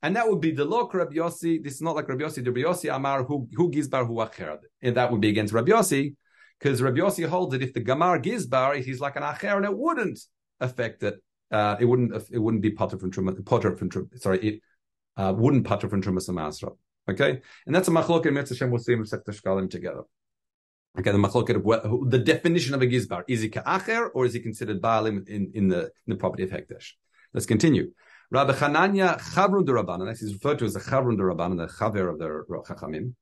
And 0.02 0.16
that 0.16 0.26
would 0.26 0.40
be 0.40 0.52
the 0.52 0.64
law 0.64 0.88
Rabbi 0.90 1.16
Yossi. 1.16 1.62
This 1.62 1.74
is 1.74 1.82
not 1.82 1.96
like 1.96 2.08
Rabbi 2.08 2.24
Yossi. 2.24 2.46
Rabbi 2.46 2.60
Yossi 2.60 2.94
Amar 2.94 3.24
who 3.24 3.46
who 3.54 3.70
Gizbar 3.70 4.06
who 4.06 4.14
Acher. 4.14 4.56
And 4.80 4.96
that 4.96 5.12
would 5.12 5.20
be 5.20 5.28
against 5.28 5.52
Rabbi 5.52 5.72
Yossi, 5.72 6.14
because 6.58 6.80
Rabbi 6.80 7.00
Yossi 7.00 7.28
holds 7.28 7.52
that 7.52 7.62
if 7.62 7.74
the 7.74 7.84
Gamar 7.84 8.22
Gizbar, 8.24 8.82
he's 8.82 9.00
like 9.00 9.16
an 9.16 9.22
Acher, 9.22 9.56
and 9.56 9.66
it 9.66 9.76
wouldn't 9.76 10.18
affect 10.60 11.02
it. 11.02 11.22
Uh, 11.50 11.76
it 11.78 11.84
wouldn't 11.84 12.14
it 12.30 12.38
wouldn't 12.38 12.62
be 12.62 12.70
Potter 12.70 12.98
from 12.98 13.10
Truma, 13.10 13.44
Potter 13.44 13.76
from 13.76 13.90
Truma, 13.90 14.18
sorry, 14.18 14.38
it 14.38 14.60
uh, 15.18 15.34
wouldn't 15.36 15.66
Potter 15.66 15.90
from 15.90 16.00
Truma 16.00 16.26
Samasra. 16.26 16.74
Okay? 17.06 17.42
And 17.66 17.74
that's 17.74 17.88
a 17.88 17.90
machlok 17.90 18.24
in 18.24 18.32
Mitzvah 18.32 18.56
Shem, 18.56 18.70
we'll 18.70 18.78
see 18.78 18.94
Shkalim 18.94 19.68
together. 19.68 20.04
Okay, 20.98 21.12
the 21.12 21.18
machloket 21.18 21.56
of 21.56 21.64
what, 21.64 21.82
the 22.10 22.18
definition 22.18 22.74
of 22.74 22.82
a 22.82 22.86
gizbar 22.86 23.22
is 23.28 23.42
he 23.42 23.48
ka'acher 23.48 24.10
or 24.12 24.26
is 24.26 24.34
he 24.34 24.40
considered 24.40 24.80
baalim 24.82 25.26
in, 25.28 25.50
in 25.54 25.68
the 25.68 25.82
in 25.84 26.08
the 26.08 26.16
property 26.16 26.42
of 26.42 26.50
hekdesh? 26.50 26.92
Let's 27.32 27.46
continue. 27.46 27.92
Rabbi 28.32 28.52
Chananya 28.52 29.20
Chavrun 29.20 29.64
Rabbanan, 29.66 30.08
this 30.10 30.22
is 30.22 30.34
referred 30.34 30.58
to 30.60 30.64
as 30.64 30.74
the 30.74 30.80
Chavrun 30.80 31.16
Rabbanan, 31.16 31.58
the 31.58 31.66
Chaver 31.66 32.10
of 32.10 32.18
the 32.18 32.44
Chachamim. 32.68 33.14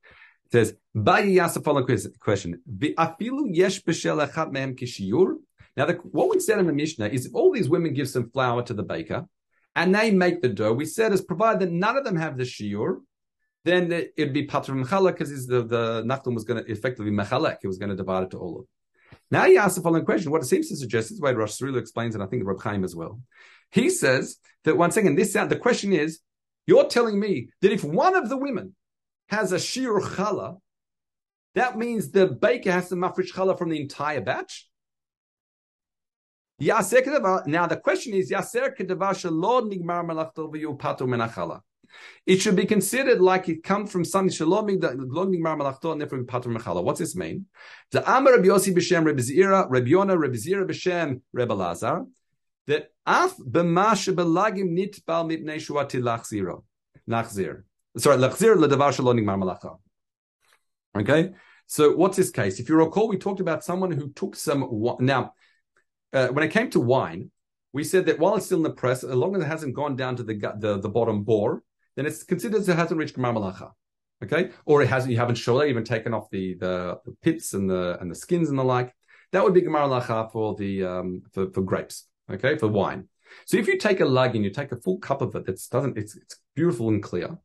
Says, 0.51 0.75
"Bayi 0.97 1.39
asked 1.39 1.55
the 1.55 1.61
following 1.61 1.87
question: 2.21 2.63
Afilu 2.69 3.55
yesh 3.55 3.83
b'shel 3.83 4.27
echat 4.27 4.51
mehem 4.51 4.79
kishiyur." 4.79 5.35
Now, 5.77 5.87
the, 5.87 5.95
what 5.95 6.31
we 6.31 6.41
said 6.41 6.59
in 6.59 6.67
the 6.67 6.73
Mishnah 6.73 7.09
is, 7.09 7.27
if 7.27 7.35
all 7.35 7.53
these 7.53 7.69
women 7.69 7.93
give 7.93 8.09
some 8.09 8.31
flour 8.31 8.63
to 8.65 8.75
the 8.75 8.83
baker 8.83 9.27
and 9.77 9.95
they 9.95 10.11
make 10.11 10.41
the 10.41 10.49
dough, 10.49 10.73
we 10.73 10.87
said 10.87 11.13
is 11.13 11.21
provided 11.21 11.61
that 11.61 11.71
none 11.71 11.97
of 11.97 12.05
them 12.05 12.17
have 12.17 12.37
the 12.37 12.45
shiur, 12.45 12.97
then 13.69 13.93
it'd 14.17 14.33
be 14.33 14.47
patr 14.47 14.71
mechalek 14.71 15.19
because 15.19 15.47
the 15.47 15.63
the 15.63 16.03
nachtum 16.03 16.35
was 16.35 16.45
going 16.45 16.65
to 16.65 16.71
effectively 16.71 17.11
mechalek. 17.11 17.59
He 17.61 17.67
was 17.67 17.79
going 17.79 17.91
to 17.91 17.97
divide 17.97 18.25
it 18.25 18.31
to 18.31 18.39
all 18.39 18.61
of. 18.61 18.67
Now 19.31 19.45
you 19.45 19.59
ask 19.59 19.77
the 19.77 19.83
following 19.83 20.05
question. 20.05 20.33
What 20.33 20.43
it 20.43 20.47
seems 20.47 20.69
to 20.69 20.77
suggest 20.77 21.11
is 21.11 21.21
way 21.21 21.35
Rosh 21.35 21.61
Hashanah 21.61 21.79
explains, 21.79 22.15
and 22.15 22.25
I 22.25 22.27
think 22.27 22.45
Reb 22.45 22.61
Chaim 22.63 22.85
as 22.85 22.97
well. 22.97 23.21
He 23.71 23.91
says 23.91 24.39
that 24.65 24.77
once 24.77 24.97
again, 24.97 25.15
this 25.15 25.33
sound. 25.33 25.51
The 25.51 25.57
question 25.57 25.93
is, 25.93 26.21
you're 26.67 26.89
telling 26.89 27.21
me 27.21 27.49
that 27.61 27.73
if 27.73 27.85
one 27.85 28.17
of 28.17 28.29
the 28.29 28.37
women 28.37 28.75
has 29.29 29.53
a 29.53 29.59
shir 29.59 30.01
challah, 30.01 30.59
that 31.55 31.77
means 31.77 32.11
the 32.11 32.27
baker 32.27 32.73
has 32.73 32.89
to 32.89 32.95
mafresh 32.95 33.33
challah 33.33 33.59
from 33.59 33.71
the 33.71 33.81
entire 33.81 34.21
batch. 34.21 34.69
Now 36.61 36.81
the 36.81 37.81
question 37.83 38.15
is, 38.15 38.31
It 42.27 42.43
should 42.43 42.57
be 42.57 42.67
considered 42.67 43.21
like 43.21 43.49
it 43.49 43.63
comes 43.63 43.91
from 43.91 44.05
something 44.05 44.31
shaloming 44.31 44.81
the 44.81 44.95
longing 44.97 45.43
mar 45.43 45.57
malachto 45.57 45.93
and 45.93 46.01
therefore 46.01 46.19
patur 46.25 46.55
mechala. 46.57 46.83
What's 46.83 47.01
this 47.01 47.17
mean? 47.17 47.47
The 47.91 48.03
Amar 48.11 48.35
Rabbi 48.35 48.49
Yossi 48.49 48.75
b'shem 48.75 49.05
Rabbi 49.05 49.21
Zira, 49.21 49.67
Rabbi 49.69 49.89
Yona, 49.89 50.21
Rabbi 50.21 50.37
Zira 50.37 50.67
b'shem 50.69 51.21
Rabbi 51.33 51.55
Lazar, 51.55 52.05
that 52.67 52.91
af 53.07 53.37
b'mash 53.39 54.13
belagim 54.15 54.71
nit 54.71 55.05
bal 55.07 55.25
mipnei 55.25 55.57
shuati 55.57 56.01
lachziro, 56.03 56.65
lachzir. 57.09 57.63
Sorry, 57.97 58.19
lachzir 58.19 58.57
ledavar 58.57 58.93
shaloning 58.93 59.25
mar. 59.25 59.79
Okay, 60.97 61.31
so 61.67 61.95
what's 61.97 62.17
this 62.17 62.31
case? 62.31 62.61
If 62.61 62.69
you 62.69 62.77
recall, 62.77 63.09
we 63.09 63.19
talked 63.19 63.41
about 63.41 63.65
someone 63.65 63.91
who 63.91 64.11
took 64.13 64.37
some 64.37 64.69
now. 65.01 65.33
Uh, 66.13 66.29
when 66.29 66.45
it 66.45 66.51
came 66.51 66.71
to 66.71 66.81
wine, 66.81 67.31
we 67.73 67.85
said 67.85 68.07
that 68.07 68.19
while 68.19 68.37
it's 68.37 68.47
still 68.47 68.59
in 68.59 68.63
the 68.63 68.71
press, 68.71 69.05
as 69.05 69.15
long 69.15 69.37
as 69.37 69.43
it 69.43 69.47
hasn't 69.47 69.75
gone 69.75 69.95
down 69.95 70.17
to 70.17 70.23
the 70.23 70.35
the, 70.59 70.79
the 70.79 70.89
bottom 70.89 71.23
bore, 71.23 71.63
then 71.99 72.07
it's 72.07 72.23
considered 72.23 72.67
it 72.67 72.77
hasn't 72.77 72.97
reached 72.97 73.17
Gemar 73.17 73.35
Malacha. 73.35 73.73
Okay? 74.23 74.51
Or 74.67 74.81
it 74.83 74.89
hasn't, 74.89 75.11
you 75.11 75.19
haven't 75.19 75.35
shola, 75.35 75.69
even 75.69 75.83
taken 75.83 76.15
off 76.15 76.31
the, 76.31 76.55
the, 76.55 77.01
the, 77.05 77.13
pits 77.23 77.55
and 77.55 77.69
the, 77.69 77.99
and 78.01 78.09
the 78.09 78.15
skins 78.15 78.51
and 78.51 78.59
the 78.59 78.63
like. 78.63 78.95
That 79.33 79.43
would 79.43 79.53
be 79.53 79.63
Gemar 79.63 79.89
Malacha 79.89 80.31
for 80.31 80.55
the, 80.55 80.85
um, 80.85 81.23
for, 81.33 81.51
for 81.51 81.61
grapes. 81.61 82.07
Okay? 82.31 82.57
For 82.57 82.69
wine. 82.69 83.09
So 83.47 83.57
if 83.57 83.67
you 83.67 83.79
take 83.79 83.99
a 83.99 84.05
lug 84.05 84.37
and 84.37 84.45
you 84.45 84.51
take 84.51 84.71
a 84.71 84.77
full 84.77 84.99
cup 84.99 85.23
of 85.23 85.35
it, 85.35 85.45
that 85.47 85.61
doesn't, 85.73 85.99
it's, 85.99 86.15
it's 86.15 86.37
beautiful 86.55 86.89
and 86.89 87.03
clear. 87.03 87.37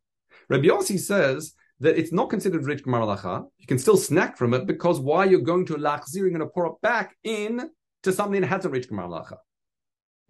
Rabbi 0.50 0.68
Yossi 0.68 1.00
says 1.00 1.56
that 1.80 1.98
it's 1.98 2.14
not 2.14 2.30
considered 2.30 2.64
rich 2.64 2.84
Gemar. 2.84 3.48
You 3.58 3.66
can 3.66 3.80
still 3.80 3.98
snack 3.98 4.38
from 4.38 4.54
it 4.54 4.68
because 4.68 5.00
why 5.00 5.26
you're 5.26 5.42
going 5.42 5.66
to 5.66 5.78
lachzir, 5.78 6.18
you're 6.18 6.30
going 6.30 6.42
to 6.42 6.46
pour 6.46 6.68
it 6.68 6.74
back 6.84 7.16
in 7.24 7.72
to 8.04 8.14
something 8.14 8.42
that 8.42 8.48
hasn't 8.48 8.72
reached 8.72 8.92
Gemar. 8.92 9.36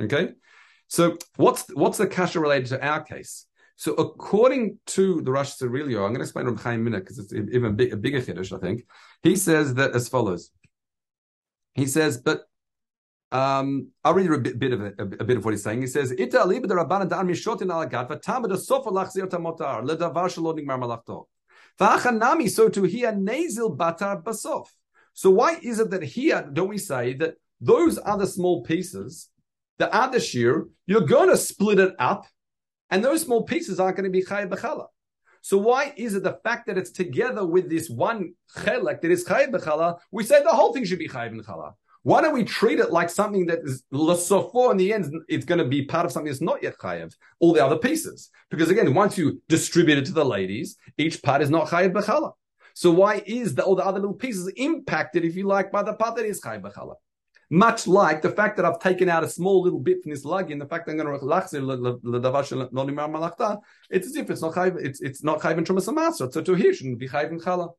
Okay? 0.02 0.30
So 0.88 1.18
what's, 1.36 1.66
what's 1.74 1.98
the 1.98 2.08
kasha 2.08 2.40
related 2.40 2.70
to 2.70 2.86
our 2.86 3.04
case? 3.04 3.48
So 3.76 3.94
according 3.94 4.80
to 4.88 5.22
the 5.22 5.32
Rosh 5.32 5.54
Sirilio, 5.54 6.06
I'm 6.06 6.14
going 6.14 6.16
to 6.16 6.22
explain 6.22 6.46
Reb 6.46 6.60
Chaim 6.60 6.84
Minna 6.84 7.00
because 7.00 7.20
it's 7.20 7.34
even 7.34 7.76
big, 7.76 7.94
a 7.94 7.98
bigger 7.98 8.22
chiddush, 8.22 8.56
I 8.56 8.60
think. 8.60 8.86
He 9.24 9.36
says 9.36 9.74
that 9.76 9.96
as 9.96 10.08
follows. 10.08 10.52
He 11.74 11.88
says, 11.88 12.18
but 12.18 12.44
um, 13.32 13.88
I'll 14.04 14.14
read 14.14 14.32
a 14.32 14.38
bit, 14.38 14.60
bit 14.60 14.74
of 14.74 14.82
a, 14.82 14.94
a, 15.00 15.24
bit 15.24 15.38
of 15.38 15.46
what 15.46 15.52
he's 15.52 15.64
saying. 15.64 15.82
He 15.82 15.88
says, 15.88 16.12
"Ita 16.12 16.38
aliba 16.38 16.68
the 16.68 16.76
rabbanan 16.76 17.10
dar 17.10 17.24
mishotin 17.24 17.64
alagat 17.64 18.08
v'tam 18.08 18.48
the 18.48 18.58
sofa 18.58 18.92
lachzir 18.92 19.28
tamotar 19.28 19.84
ledavar 19.84 20.30
shelo 20.30 20.56
nigmar 20.56 20.80
malachto 20.80 21.26
v'achanami 21.80 22.48
so 22.48 22.70
to 22.70 22.84
here 22.84 23.12
nazil 23.12 23.76
batar 23.76 24.22
basof." 24.24 24.68
So 25.14 25.32
why 25.32 25.58
is 25.64 25.80
it 25.80 25.90
that 25.90 26.04
here 26.04 26.48
don't 26.54 26.70
we 26.70 26.78
say 26.78 27.16
that 27.16 27.34
those 27.60 28.00
other 28.06 28.28
small 28.28 28.62
pieces 28.62 29.30
the 29.78 29.94
other 29.94 30.20
shear, 30.20 30.68
you're 30.86 31.02
going 31.02 31.30
to 31.30 31.38
split 31.38 31.80
it 31.80 31.94
up, 32.00 32.26
and 32.94 33.04
those 33.04 33.24
small 33.24 33.42
pieces 33.42 33.80
aren't 33.80 33.98
going 33.98 34.04
to 34.04 34.12
be 34.12 34.24
chayiv 34.24 34.50
b'chala. 34.50 34.86
So 35.42 35.58
why 35.58 35.94
is 35.98 36.14
it 36.14 36.22
the 36.22 36.38
fact 36.44 36.68
that 36.68 36.78
it's 36.78 36.92
together 36.92 37.44
with 37.44 37.68
this 37.68 37.90
one 37.90 38.36
chelek 38.56 39.02
that 39.02 39.10
is 39.10 39.26
chayiv 39.26 39.50
b'chala, 39.52 39.98
we 40.12 40.24
say 40.24 40.44
the 40.44 40.52
whole 40.52 40.74
thing 40.74 40.86
should 40.86 41.00
be 41.00 41.10
chayiv 41.10 41.34
b'chala? 41.34 41.74
Why 42.04 42.22
don't 42.22 42.36
we 42.36 42.44
treat 42.44 42.78
it 42.78 42.92
like 42.92 43.10
something 43.10 43.48
that 43.48 43.62
is 43.64 43.84
lasofo 43.92 44.70
in 44.70 44.78
the 44.78 44.94
end? 44.94 45.12
It's 45.28 45.44
going 45.44 45.58
to 45.58 45.66
be 45.66 45.86
part 45.86 46.06
of 46.06 46.12
something 46.12 46.32
that's 46.32 46.40
not 46.40 46.62
yet 46.62 46.78
chayiv. 46.78 47.16
All 47.40 47.52
the 47.52 47.66
other 47.66 47.78
pieces, 47.78 48.30
because 48.52 48.70
again, 48.70 48.94
once 48.94 49.18
you 49.18 49.42
distribute 49.50 49.98
it 49.98 50.06
to 50.06 50.12
the 50.12 50.24
ladies, 50.24 50.78
each 51.00 51.24
part 51.24 51.42
is 51.42 51.50
not 51.50 51.70
chayiv 51.70 51.94
b'chala. 51.94 52.34
So 52.76 52.92
why 52.92 53.24
is 53.26 53.56
the, 53.56 53.64
all 53.64 53.76
the 53.76 53.86
other 53.86 54.02
little 54.02 54.16
pieces 54.16 54.54
impacted, 54.56 55.26
if 55.26 55.36
you 55.36 55.48
like, 55.48 55.72
by 55.72 55.82
the 55.82 55.94
part 55.94 56.16
that 56.18 56.26
is 56.28 56.40
chayiv 56.40 56.62
b'chala? 56.62 56.94
Much 57.54 57.86
like 57.86 58.24
the 58.24 58.32
fact 58.32 58.58
that 58.58 58.66
I've 58.66 58.80
taken 58.80 59.08
out 59.10 59.24
a 59.24 59.30
small 59.30 59.62
little 59.62 59.80
bit 59.80 60.02
from 60.02 60.10
this 60.10 60.26
lugin, 60.26 60.58
the 60.58 60.66
fact 60.66 60.88
that 60.88 60.94
I'm 60.94 60.98
going 60.98 61.20
to 61.20 61.24
lachzir 61.24 61.62
l'davar 61.62 63.12
malachta, 63.12 63.60
it's 63.92 64.08
as 64.08 64.16
if 64.16 64.32
it's 64.32 64.42
not 64.42 64.56
chayv, 64.56 64.84
it's 64.84 65.02
it's 65.02 65.24
not 65.24 65.40
chayv 65.40 65.60
in 65.60 65.64
trumas 65.64 66.34
So 66.34 66.42
to 66.42 66.54
here 66.56 66.74
shouldn't 66.74 66.98
be 66.98 67.08
chayv 67.08 67.30
in 67.30 67.40
chala. 67.40 67.70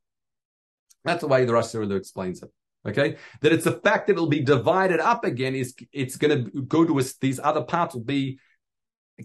That's 1.05 1.23
the 1.23 1.27
way 1.27 1.45
the 1.45 1.55
rashi 1.55 1.81
Rosh 1.81 1.99
explains 1.99 2.41
it. 2.45 2.51
Okay, 2.87 3.17
that 3.41 3.53
it's 3.53 3.65
the 3.65 3.73
fact 3.73 4.07
that 4.07 4.13
it'll 4.13 4.29
be 4.29 4.45
divided 4.45 5.01
up 5.01 5.25
again 5.25 5.57
is 5.57 5.75
it's 5.93 6.15
going 6.15 6.45
to 6.45 6.63
go 6.63 6.85
to 6.85 6.97
us. 7.01 7.15
These 7.15 7.41
other 7.43 7.63
parts 7.63 7.97
will 7.97 8.05
be 8.05 8.39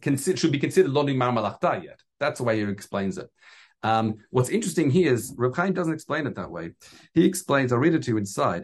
should 0.04 0.52
be 0.52 0.58
considered 0.58 0.90
lo 0.90 1.04
nimar 1.04 1.32
malachta 1.32 1.80
yet. 1.84 2.00
That's 2.20 2.40
the 2.40 2.46
way 2.46 2.58
he 2.58 2.64
explains 2.64 3.20
it. 3.20 3.30
Um, 3.84 4.16
what's 4.32 4.50
interesting 4.50 4.90
here 4.90 5.14
is 5.14 5.32
Reb 5.38 5.56
Chaim 5.56 5.74
doesn't 5.74 5.94
explain 5.94 6.26
it 6.26 6.34
that 6.38 6.50
way. 6.50 6.72
He 7.14 7.24
explains. 7.24 7.72
I'll 7.72 7.78
read 7.78 7.94
it 7.94 8.02
to 8.02 8.12
you 8.14 8.18
inside. 8.18 8.64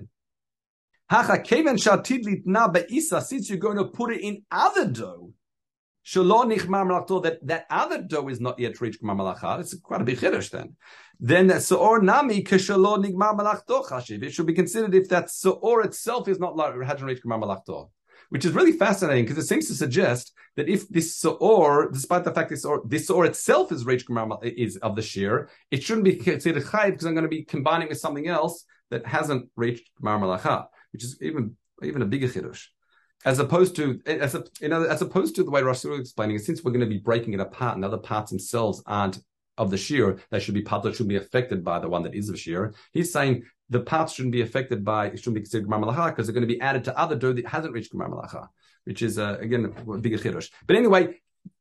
Hacha 1.09 1.39
keven 1.39 1.75
shatid 1.75 2.41
na 2.45 2.67
beisa. 2.67 3.21
Since 3.21 3.49
you're 3.49 3.59
going 3.59 3.77
to 3.77 3.85
put 3.85 4.11
it 4.11 4.21
in 4.21 4.43
other 4.51 4.87
dough, 4.87 5.31
that 6.13 7.39
that 7.43 7.65
other 7.69 8.01
dough 8.01 8.27
is 8.27 8.39
not 8.39 8.59
yet 8.59 8.79
reached 8.79 9.01
gmar 9.01 9.59
It's 9.59 9.75
quite 9.79 10.01
a 10.01 10.03
big 10.03 10.19
chiddush 10.19 10.51
then. 10.51 10.75
Then 11.19 11.47
seor 11.49 12.01
nami 12.01 12.43
kishalo 12.43 13.03
nigmar 13.03 13.37
malachto 13.37 13.87
chashiv. 13.87 14.23
It 14.23 14.31
should 14.31 14.45
be 14.45 14.53
considered 14.53 14.93
if 14.93 15.09
that 15.09 15.27
seor 15.27 15.83
itself 15.85 16.27
is 16.27 16.39
not 16.39 16.57
hasn't 16.83 17.05
reached 17.05 17.25
malachto 17.25 17.89
which 18.29 18.45
is 18.45 18.51
really 18.51 18.71
fascinating 18.71 19.23
because 19.23 19.43
it 19.43 19.47
seems 19.47 19.67
to 19.67 19.73
suggest 19.73 20.33
that 20.55 20.69
if 20.69 20.87
this 20.89 21.15
Sa'or, 21.17 21.91
despite 21.91 22.23
the 22.23 22.33
fact 22.33 22.49
this 22.49 22.65
or 22.65 22.81
this 22.85 23.07
Sa'or 23.07 23.25
itself 23.25 23.71
is 23.71 23.85
Reish 23.85 24.03
is 24.43 24.77
of 24.77 24.95
the 24.95 25.01
shear, 25.01 25.49
it 25.71 25.83
shouldn't 25.83 26.05
be 26.05 26.15
considered 26.15 26.63
Chayiv 26.63 26.91
because 26.91 27.05
I'm 27.05 27.13
going 27.13 27.23
to 27.23 27.29
be 27.29 27.43
combining 27.43 27.89
with 27.89 27.99
something 27.99 28.27
else 28.27 28.65
that 28.89 29.05
hasn't 29.05 29.49
reached 29.55 29.89
Gmar 30.01 30.19
Malacha, 30.19 30.67
which 30.95 31.03
is 31.03 31.17
even 31.21 31.55
even 31.83 32.01
a 32.01 32.05
bigger 32.05 32.27
Chiddush. 32.27 32.67
As 33.25 33.39
opposed 33.39 33.75
to 33.75 33.99
as 34.05 34.33
a, 34.33 34.45
you 34.61 34.69
know, 34.69 34.83
as 34.83 35.01
opposed 35.01 35.35
to 35.35 35.43
the 35.43 35.51
way 35.51 35.61
Rasul 35.61 35.95
is 35.95 35.99
explaining 35.99 36.37
it, 36.37 36.45
since 36.45 36.63
we're 36.63 36.71
going 36.71 36.89
to 36.89 36.95
be 36.95 36.99
breaking 36.99 37.33
it 37.33 37.41
apart 37.41 37.75
and 37.75 37.83
other 37.83 37.97
parts 37.97 38.31
themselves 38.31 38.81
aren't 38.85 39.19
of 39.57 39.71
the 39.71 39.77
shear, 39.77 40.19
they 40.31 40.39
should 40.39 40.53
be 40.53 40.61
part 40.61 40.83
that 40.83 40.95
should 40.95 41.07
be 41.07 41.17
affected 41.17 41.63
by 41.63 41.79
the 41.79 41.89
one 41.89 42.03
that 42.03 42.15
is 42.15 42.29
of 42.29 42.39
shear. 42.39 42.73
He's 42.93 43.11
saying 43.11 43.43
the 43.69 43.81
parts 43.81 44.13
shouldn't 44.13 44.31
be 44.31 44.41
affected 44.41 44.85
by, 44.85 45.07
it 45.07 45.17
shouldn't 45.17 45.35
be 45.35 45.41
considered 45.41 45.67
Gemar 45.67 45.83
Malacha 45.83 46.09
because 46.09 46.27
they're 46.27 46.33
going 46.33 46.47
to 46.47 46.53
be 46.53 46.61
added 46.61 46.85
to 46.85 46.97
other 46.97 47.15
dough 47.15 47.33
that 47.33 47.47
hasn't 47.47 47.73
reached 47.73 47.93
Gemar 47.93 48.09
Malacha, 48.09 48.47
which 48.85 49.01
is, 49.01 49.17
uh, 49.17 49.37
again, 49.39 49.65
a 49.65 49.97
bigger 49.97 50.17
chiddush. 50.17 50.49
But 50.67 50.77
anyway, 50.77 51.19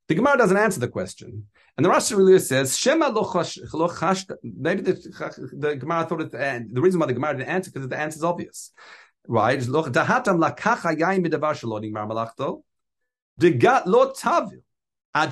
the 0.08 0.14
Gemara 0.14 0.36
doesn't 0.36 0.56
answer 0.56 0.80
the 0.80 0.88
question. 0.88 1.46
And 1.76 1.84
the 1.84 1.90
Rashi 1.90 2.16
really 2.16 2.38
says, 2.38 2.76
Shema 2.76 3.08
lo 3.08 3.24
chash, 3.24 4.30
maybe 4.42 4.82
the, 4.82 5.50
the 5.56 5.76
Gemara 5.76 6.04
thought 6.04 6.20
it, 6.20 6.34
and 6.34 6.74
the 6.74 6.80
reason 6.80 7.00
why 7.00 7.06
the 7.06 7.14
Gemara 7.14 7.38
didn't 7.38 7.48
answer 7.48 7.70
because 7.70 7.88
the 7.88 7.98
answer 7.98 8.18
is 8.18 8.24
obvious. 8.24 8.72
Right? 9.26 9.58
Dahatam 9.58 10.38
lakacha 10.38 10.98
yaim 10.98 11.26
midavar 11.26 11.54
shelo 11.54 11.80
nigmar 11.82 12.08
malachto. 12.08 12.62
Degat 13.40 13.86
lo 13.86 14.12
tavil. 14.12 14.62
He 15.16 15.22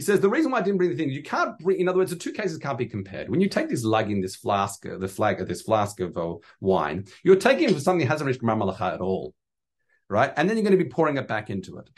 says 0.00 0.20
the 0.20 0.28
reason 0.28 0.50
why 0.50 0.58
I 0.58 0.62
didn't 0.62 0.78
bring 0.78 0.90
the 0.90 0.96
thing, 0.96 1.10
you 1.10 1.22
can't 1.22 1.56
bring. 1.60 1.78
In 1.78 1.88
other 1.88 1.98
words, 1.98 2.10
the 2.10 2.16
two 2.16 2.32
cases 2.32 2.58
can't 2.58 2.76
be 2.76 2.86
compared. 2.86 3.28
When 3.30 3.40
you 3.40 3.48
take 3.48 3.68
this 3.68 3.84
lug 3.84 4.10
in 4.10 4.20
this 4.20 4.34
flask, 4.34 4.82
the 4.82 5.06
flag 5.06 5.40
of 5.40 5.46
this 5.46 5.62
flask 5.62 6.00
of 6.00 6.16
uh, 6.16 6.34
wine, 6.60 7.04
you're 7.22 7.36
taking 7.36 7.68
it 7.68 7.74
for 7.74 7.80
something 7.80 8.00
that 8.00 8.10
hasn't 8.10 8.26
reached 8.26 8.42
Gemar 8.42 8.60
Malacha 8.60 8.94
at 8.94 9.00
all, 9.00 9.32
right? 10.08 10.32
And 10.36 10.48
then 10.48 10.56
you're 10.56 10.64
going 10.64 10.76
to 10.76 10.84
be 10.84 10.90
pouring 10.90 11.18
it 11.18 11.28
back 11.28 11.50
into 11.50 11.78
it. 11.78 11.88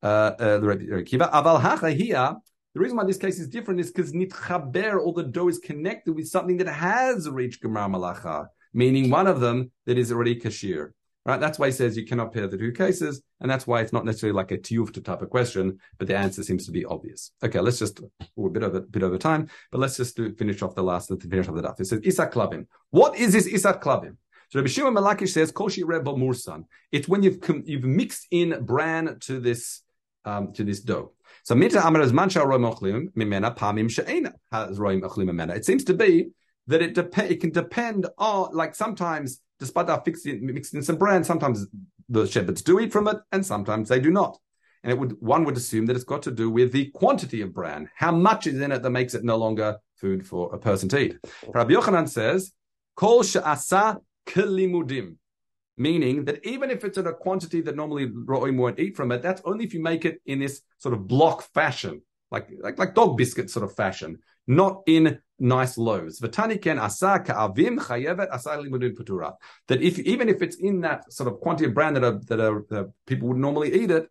Uh, 0.00 0.06
uh, 0.38 0.58
the 0.58 2.36
reason 2.74 2.96
why 2.96 3.04
this 3.04 3.16
case 3.16 3.40
is 3.40 3.48
different 3.48 3.80
is 3.80 3.90
because 3.90 4.12
nitchaber, 4.12 5.00
all 5.00 5.12
the 5.12 5.24
dough 5.24 5.48
is 5.48 5.58
connected 5.58 6.12
with 6.12 6.28
something 6.28 6.56
that 6.58 6.68
has 6.68 7.28
reached 7.28 7.64
Gemar 7.64 7.90
Malacha, 7.90 8.46
meaning 8.72 9.10
one 9.10 9.26
of 9.26 9.40
them 9.40 9.70
that 9.86 9.98
is 9.98 10.12
already 10.12 10.36
kashir. 10.36 10.92
Right? 11.26 11.38
That's 11.38 11.58
why 11.58 11.66
he 11.66 11.72
says 11.72 11.98
you 11.98 12.06
cannot 12.06 12.32
pair 12.32 12.46
the 12.46 12.56
two 12.56 12.72
cases, 12.72 13.22
and 13.40 13.50
that's 13.50 13.66
why 13.66 13.82
it's 13.82 13.92
not 13.92 14.06
necessarily 14.06 14.34
like 14.34 14.52
a 14.52 14.58
tiyuvta 14.58 15.04
type 15.04 15.20
of 15.20 15.28
question, 15.28 15.78
but 15.98 16.08
the 16.08 16.16
answer 16.16 16.42
seems 16.42 16.64
to 16.64 16.72
be 16.72 16.86
obvious. 16.86 17.32
Okay, 17.44 17.60
let's 17.60 17.78
just 17.78 18.00
a 18.00 18.48
bit 18.48 18.62
over 18.62 18.78
a 18.78 18.80
bit 18.80 19.02
over 19.02 19.18
time, 19.18 19.48
but 19.70 19.80
let's 19.80 19.98
just 19.98 20.16
do, 20.16 20.34
finish 20.34 20.62
off 20.62 20.74
the 20.74 20.82
last 20.82 21.08
the 21.08 21.16
finish 21.18 21.46
off 21.46 21.54
the 21.54 21.62
daf. 21.62 21.78
It 21.78 21.86
says 21.86 22.00
Isak 22.02 22.32
Klavim. 22.32 22.66
What 22.88 23.16
is 23.18 23.34
this 23.34 23.46
Isak 23.46 23.82
Klavim? 23.82 24.16
So 24.48 24.58
Rabbi 24.58 24.68
Shimon 24.68 24.94
Malakish 24.94 25.28
says 25.28 25.52
Koshi 25.52 25.84
Rebel 25.86 26.16
Mursan. 26.16 26.64
It's 26.90 27.06
when 27.06 27.22
you've 27.22 27.38
you've 27.66 27.84
mixed 27.84 28.26
in 28.30 28.64
bran 28.64 29.18
to 29.20 29.38
this 29.40 29.82
um, 30.24 30.52
to 30.54 30.64
this 30.64 30.80
dough. 30.80 31.12
So. 31.44 31.54
It 31.56 31.72
seems 35.64 35.84
to 35.84 35.94
be 35.94 36.30
that 36.70 36.82
it 36.82 36.96
it 36.96 37.40
can 37.40 37.50
depend 37.50 38.06
on 38.16 38.54
like 38.54 38.74
sometimes 38.74 39.40
despite 39.58 39.90
our 39.90 40.00
fixing, 40.04 40.44
mixing 40.46 40.78
in 40.78 40.82
some 40.82 40.96
bran, 40.96 41.22
sometimes 41.22 41.66
the 42.08 42.26
shepherds 42.26 42.62
do 42.62 42.80
eat 42.80 42.92
from 42.92 43.06
it, 43.06 43.18
and 43.30 43.44
sometimes 43.44 43.88
they 43.88 44.00
do 44.00 44.10
not. 44.10 44.38
And 44.82 44.90
it 44.90 44.98
would 44.98 45.16
one 45.20 45.44
would 45.44 45.56
assume 45.56 45.86
that 45.86 45.96
it's 45.96 46.04
got 46.04 46.22
to 46.22 46.30
do 46.30 46.48
with 46.48 46.72
the 46.72 46.86
quantity 46.94 47.42
of 47.42 47.52
bran, 47.52 47.90
how 47.94 48.12
much 48.12 48.46
is 48.46 48.60
in 48.60 48.72
it 48.72 48.82
that 48.82 48.90
makes 48.90 49.14
it 49.14 49.22
no 49.24 49.36
longer 49.36 49.76
food 49.96 50.26
for 50.26 50.54
a 50.54 50.58
person 50.58 50.88
to 50.88 50.98
eat. 50.98 51.18
Rabbi 51.46 51.74
Yochanan 51.74 52.08
says, 52.08 52.52
"Kol 52.96 53.22
she'asa 53.22 53.98
kelimudim," 54.26 55.16
meaning 55.76 56.24
that 56.24 56.44
even 56.46 56.70
if 56.70 56.84
it's 56.84 56.96
in 56.96 57.06
a 57.06 57.12
quantity 57.12 57.60
that 57.60 57.76
normally 57.76 58.06
ro'im 58.06 58.56
won't 58.56 58.80
eat 58.80 58.96
from 58.96 59.12
it, 59.12 59.20
that's 59.20 59.42
only 59.44 59.66
if 59.66 59.74
you 59.74 59.82
make 59.82 60.06
it 60.06 60.22
in 60.24 60.38
this 60.38 60.62
sort 60.78 60.94
of 60.94 61.06
block 61.06 61.42
fashion, 61.52 62.00
like 62.30 62.48
like 62.60 62.78
like 62.78 62.94
dog 62.94 63.18
biscuit 63.18 63.50
sort 63.50 63.64
of 63.64 63.76
fashion, 63.76 64.18
not 64.50 64.82
in 64.86 65.20
nice 65.38 65.78
loaves. 65.78 66.20
Chayevet. 66.20 66.58
That 69.68 69.82
if 69.82 69.98
even 70.00 70.28
if 70.28 70.42
it's 70.42 70.56
in 70.56 70.80
that 70.80 71.12
sort 71.12 71.32
of 71.32 71.40
quantity 71.40 71.66
of 71.66 71.74
bran 71.74 71.94
that 71.94 72.04
are, 72.04 72.20
that 72.28 72.40
are 72.40 72.90
people 73.06 73.28
would 73.28 73.38
normally 73.38 73.72
eat 73.72 73.90
it, 73.90 74.08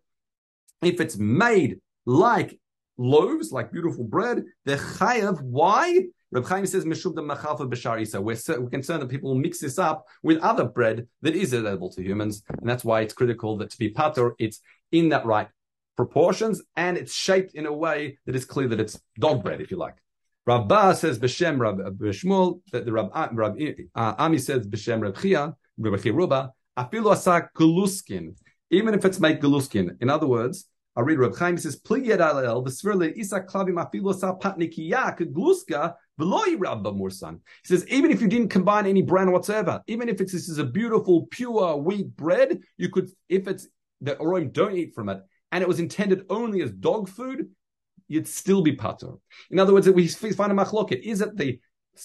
if 0.82 1.00
it's 1.00 1.18
made 1.18 1.80
like 2.06 2.58
loaves, 2.96 3.52
like 3.52 3.70
beautiful 3.70 4.04
bread, 4.04 4.44
the 4.64 4.76
chayev. 4.76 5.40
Why? 5.42 6.06
Reb 6.32 6.46
Chaim 6.46 6.64
says 6.64 6.84
mishub 6.84 7.16
the 7.16 7.22
machalfa 7.22 7.68
b'shar 7.68 8.00
isa. 8.00 8.20
We're, 8.20 8.36
concerned 8.70 9.02
that 9.02 9.08
people 9.08 9.30
will 9.30 9.38
mix 9.38 9.60
this 9.60 9.78
up 9.78 10.06
with 10.22 10.38
other 10.38 10.64
bread 10.64 11.08
that 11.22 11.34
is 11.34 11.52
edible 11.52 11.90
to 11.90 12.02
humans, 12.02 12.42
and 12.48 12.68
that's 12.68 12.84
why 12.84 13.00
it's 13.00 13.12
critical 13.14 13.58
that 13.58 13.70
to 13.70 13.78
be 13.78 13.90
pater, 13.90 14.34
it's 14.38 14.60
in 14.92 15.10
that 15.10 15.26
right 15.26 15.48
proportions 15.96 16.62
and 16.76 16.96
it's 16.96 17.12
shaped 17.12 17.54
in 17.54 17.66
a 17.66 17.72
way 17.72 18.16
that 18.24 18.34
is 18.34 18.46
clear 18.46 18.68
that 18.68 18.80
it's 18.80 18.98
dog 19.18 19.42
bread, 19.42 19.60
if 19.60 19.70
you 19.70 19.76
like. 19.76 19.96
Rabbah 20.46 20.94
says 20.94 21.18
b'shem 21.18 21.58
Rab 21.58 21.78
Shmuel, 21.98 22.60
that 22.72 22.84
the 22.84 22.92
Rab, 22.92 23.10
Rab 23.32 23.58
uh, 23.94 24.14
Ami 24.18 24.38
says 24.38 24.66
b'shem 24.66 25.02
Rab 25.02 25.20
Chia, 25.20 25.54
Rab 25.78 26.00
Chiruba, 26.00 26.50
afilu 26.78 27.12
asa 27.12 27.48
galuskin, 27.56 28.34
even 28.70 28.94
if 28.94 29.04
it's 29.04 29.20
made 29.20 29.40
galuskin. 29.40 29.96
In 30.00 30.08
other 30.08 30.26
words, 30.26 30.66
I 30.96 31.02
read 31.02 31.18
Rab 31.18 31.36
Chaim 31.36 31.58
says 31.58 31.76
pli 31.76 32.06
yed 32.06 32.20
alel 32.20 32.66
v'svirle 32.66 33.14
isa 33.16 33.40
klavim 33.40 33.74
afilu 33.74 34.14
asa 34.14 34.32
patnikiya 34.40 35.16
gluska 35.18 35.94
v'loi 36.18 36.58
rabba 36.58 36.92
mursan. 36.92 37.40
He 37.62 37.76
says 37.76 37.86
even 37.88 38.10
if 38.10 38.20
you 38.20 38.28
didn't 38.28 38.48
combine 38.48 38.86
any 38.86 39.02
bran 39.02 39.30
whatsoever, 39.30 39.82
even 39.86 40.08
if 40.08 40.20
it's 40.20 40.32
this 40.32 40.48
is 40.48 40.58
a 40.58 40.64
beautiful 40.64 41.26
pure 41.30 41.76
wheat 41.76 42.16
bread, 42.16 42.60
you 42.78 42.88
could 42.88 43.10
if 43.28 43.46
it's 43.46 43.68
the 44.00 44.16
Oroim 44.16 44.52
don't 44.52 44.76
eat 44.76 44.94
from 44.94 45.10
it, 45.10 45.20
and 45.52 45.62
it 45.62 45.68
was 45.68 45.80
intended 45.80 46.24
only 46.30 46.62
as 46.62 46.70
dog 46.70 47.08
food, 47.08 47.50
you'd 48.10 48.26
still 48.26 48.60
be 48.60 48.72
pater. 48.72 49.12
In 49.50 49.60
other 49.60 49.72
words, 49.72 49.88
we 49.88 50.08
find 50.08 50.50
a 50.50 50.54
machloket. 50.54 51.00
Is 51.00 51.20
it 51.20 51.36
the 51.36 51.60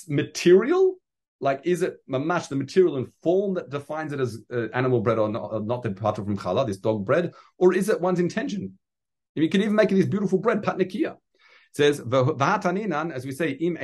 material? 0.07 0.97
Like, 1.41 1.61
is 1.65 1.81
it 1.81 1.97
mamash, 2.09 2.47
the 2.47 2.55
material 2.55 2.95
and 2.97 3.11
form 3.23 3.55
that 3.55 3.71
defines 3.71 4.13
it 4.13 4.19
as 4.19 4.37
uh, 4.53 4.67
animal 4.73 5.01
bread 5.01 5.17
or 5.17 5.27
not, 5.27 5.51
or 5.51 5.59
not 5.59 5.81
the 5.81 5.91
pater 5.91 6.23
from 6.23 6.37
challah, 6.37 6.67
this 6.67 6.77
dog 6.77 7.05
bread? 7.05 7.33
Or 7.57 7.73
is 7.73 7.89
it 7.89 7.99
one's 7.99 8.19
intention? 8.19 8.77
You 9.33 9.49
can 9.49 9.61
even 9.61 9.75
make 9.75 9.89
this 9.89 10.05
beautiful 10.05 10.37
bread, 10.37 10.61
patnikia. 10.61 11.13
It 11.13 11.19
says, 11.73 11.99
as 11.99 13.25
we 13.25 13.31
say, 13.31 13.51
im 13.51 13.77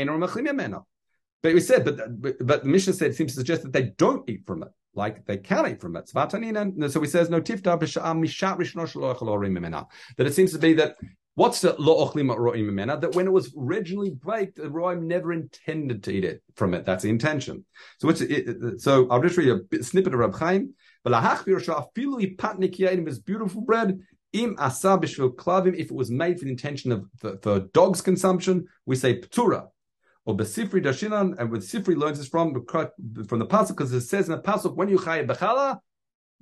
But 1.44 1.54
we 1.54 1.60
said, 1.60 1.84
but, 1.84 2.22
but, 2.22 2.36
but 2.40 2.64
the 2.64 2.70
Mishnah 2.70 2.94
said, 2.94 3.16
seems 3.16 3.32
to 3.34 3.38
suggest 3.38 3.64
that 3.64 3.74
they 3.74 3.94
don't 3.98 4.30
eat 4.30 4.46
from 4.46 4.62
it 4.62 4.70
like 4.94 5.26
they 5.26 5.38
can't 5.38 5.68
eat 5.68 5.82
from 5.82 5.96
it. 5.96 6.10
So 6.10 6.22
he 7.02 7.08
says 7.08 7.30
no 7.30 7.42
tifta 7.42 7.80
that 10.18 10.28
it 10.28 10.34
seems 10.34 10.52
to 10.52 10.60
be 10.60 10.74
that 10.74 10.96
What's 11.36 11.62
the 11.62 11.76
lo 11.80 12.06
ochlim 12.06 12.36
ro'im 12.36 12.70
mimena? 12.70 13.00
That 13.00 13.16
when 13.16 13.26
it 13.26 13.32
was 13.32 13.56
originally 13.58 14.10
baked, 14.10 14.58
the 14.58 14.70
ro'im 14.70 15.08
never 15.08 15.32
intended 15.32 16.04
to 16.04 16.12
eat 16.12 16.26
it 16.26 16.44
from 16.56 16.74
it. 16.74 16.86
That's 16.86 17.04
the 17.04 17.10
intention. 17.10 17.64
So 18.00 18.08
what's 18.08 18.20
it, 18.20 18.82
so 18.82 19.08
I'll 19.10 19.22
just 19.22 19.38
read 19.38 19.50
a 19.50 19.84
snippet 19.84 20.14
of 20.14 20.20
Rab 20.20 20.36
Chaim. 20.36 20.74
This 21.06 23.20
beautiful 23.20 23.62
bread. 23.62 24.00
Im 24.34 24.56
asa 24.60 24.98
b'shvil 24.98 25.36
klavim. 25.36 25.76
If 25.76 25.92
it 25.92 25.96
was 25.96 26.12
made 26.12 26.38
for 26.38 26.46
the 26.46 26.52
intention 26.52 26.92
of 26.92 27.06
for, 27.18 27.38
for 27.42 27.60
dogs' 27.60 28.02
consumption, 28.02 28.66
we 28.86 28.96
say 28.96 29.20
ptura. 29.20 29.68
Or 30.26 30.38
besifri 30.38 30.84
dashinan, 30.84 31.40
and 31.40 31.50
with 31.50 31.68
sifri 31.68 31.98
learns 31.98 32.20
this 32.20 32.28
from 32.28 32.54
from 32.66 33.40
the 33.40 33.48
pasuk 33.48 33.70
because 33.70 33.92
it 33.92 34.02
says 34.02 34.30
in 34.30 34.36
the 34.36 34.42
pasuk 34.42 34.76
when 34.76 34.90
you 34.90 34.98
chay 34.98 35.26
bechala, 35.26 35.80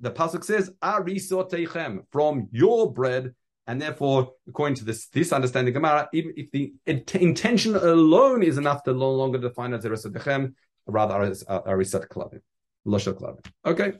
the 0.00 0.10
pasuk 0.10 0.44
says 0.44 0.70
arisoteichem 0.82 2.00
from 2.12 2.48
your 2.52 2.92
bread 2.92 3.34
and 3.70 3.80
therefore, 3.80 4.32
according 4.48 4.74
to 4.74 4.84
this 4.84 5.06
this 5.16 5.32
understanding 5.32 5.72
Gemara, 5.72 6.08
even 6.12 6.32
if 6.36 6.50
the 6.50 6.74
intention 6.86 7.76
alone 7.76 8.42
is 8.42 8.58
enough 8.58 8.82
to 8.82 8.92
no 8.92 9.12
longer 9.12 9.38
define 9.38 9.72
as 9.74 9.84
a 9.84 9.90
bechem, 9.90 10.54
rather 10.88 11.14
arisat 11.14 12.08
klavim, 12.08 12.40
losha 12.84 13.12
klavim. 13.18 13.44
Okay, 13.64 13.92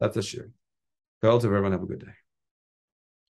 that's 0.00 0.16
a 0.16 0.22
shir. 0.22 0.48
To 1.20 1.28
everyone, 1.28 1.72
have 1.72 1.82
a 1.82 1.86
good 1.86 2.02
day. 2.06 2.14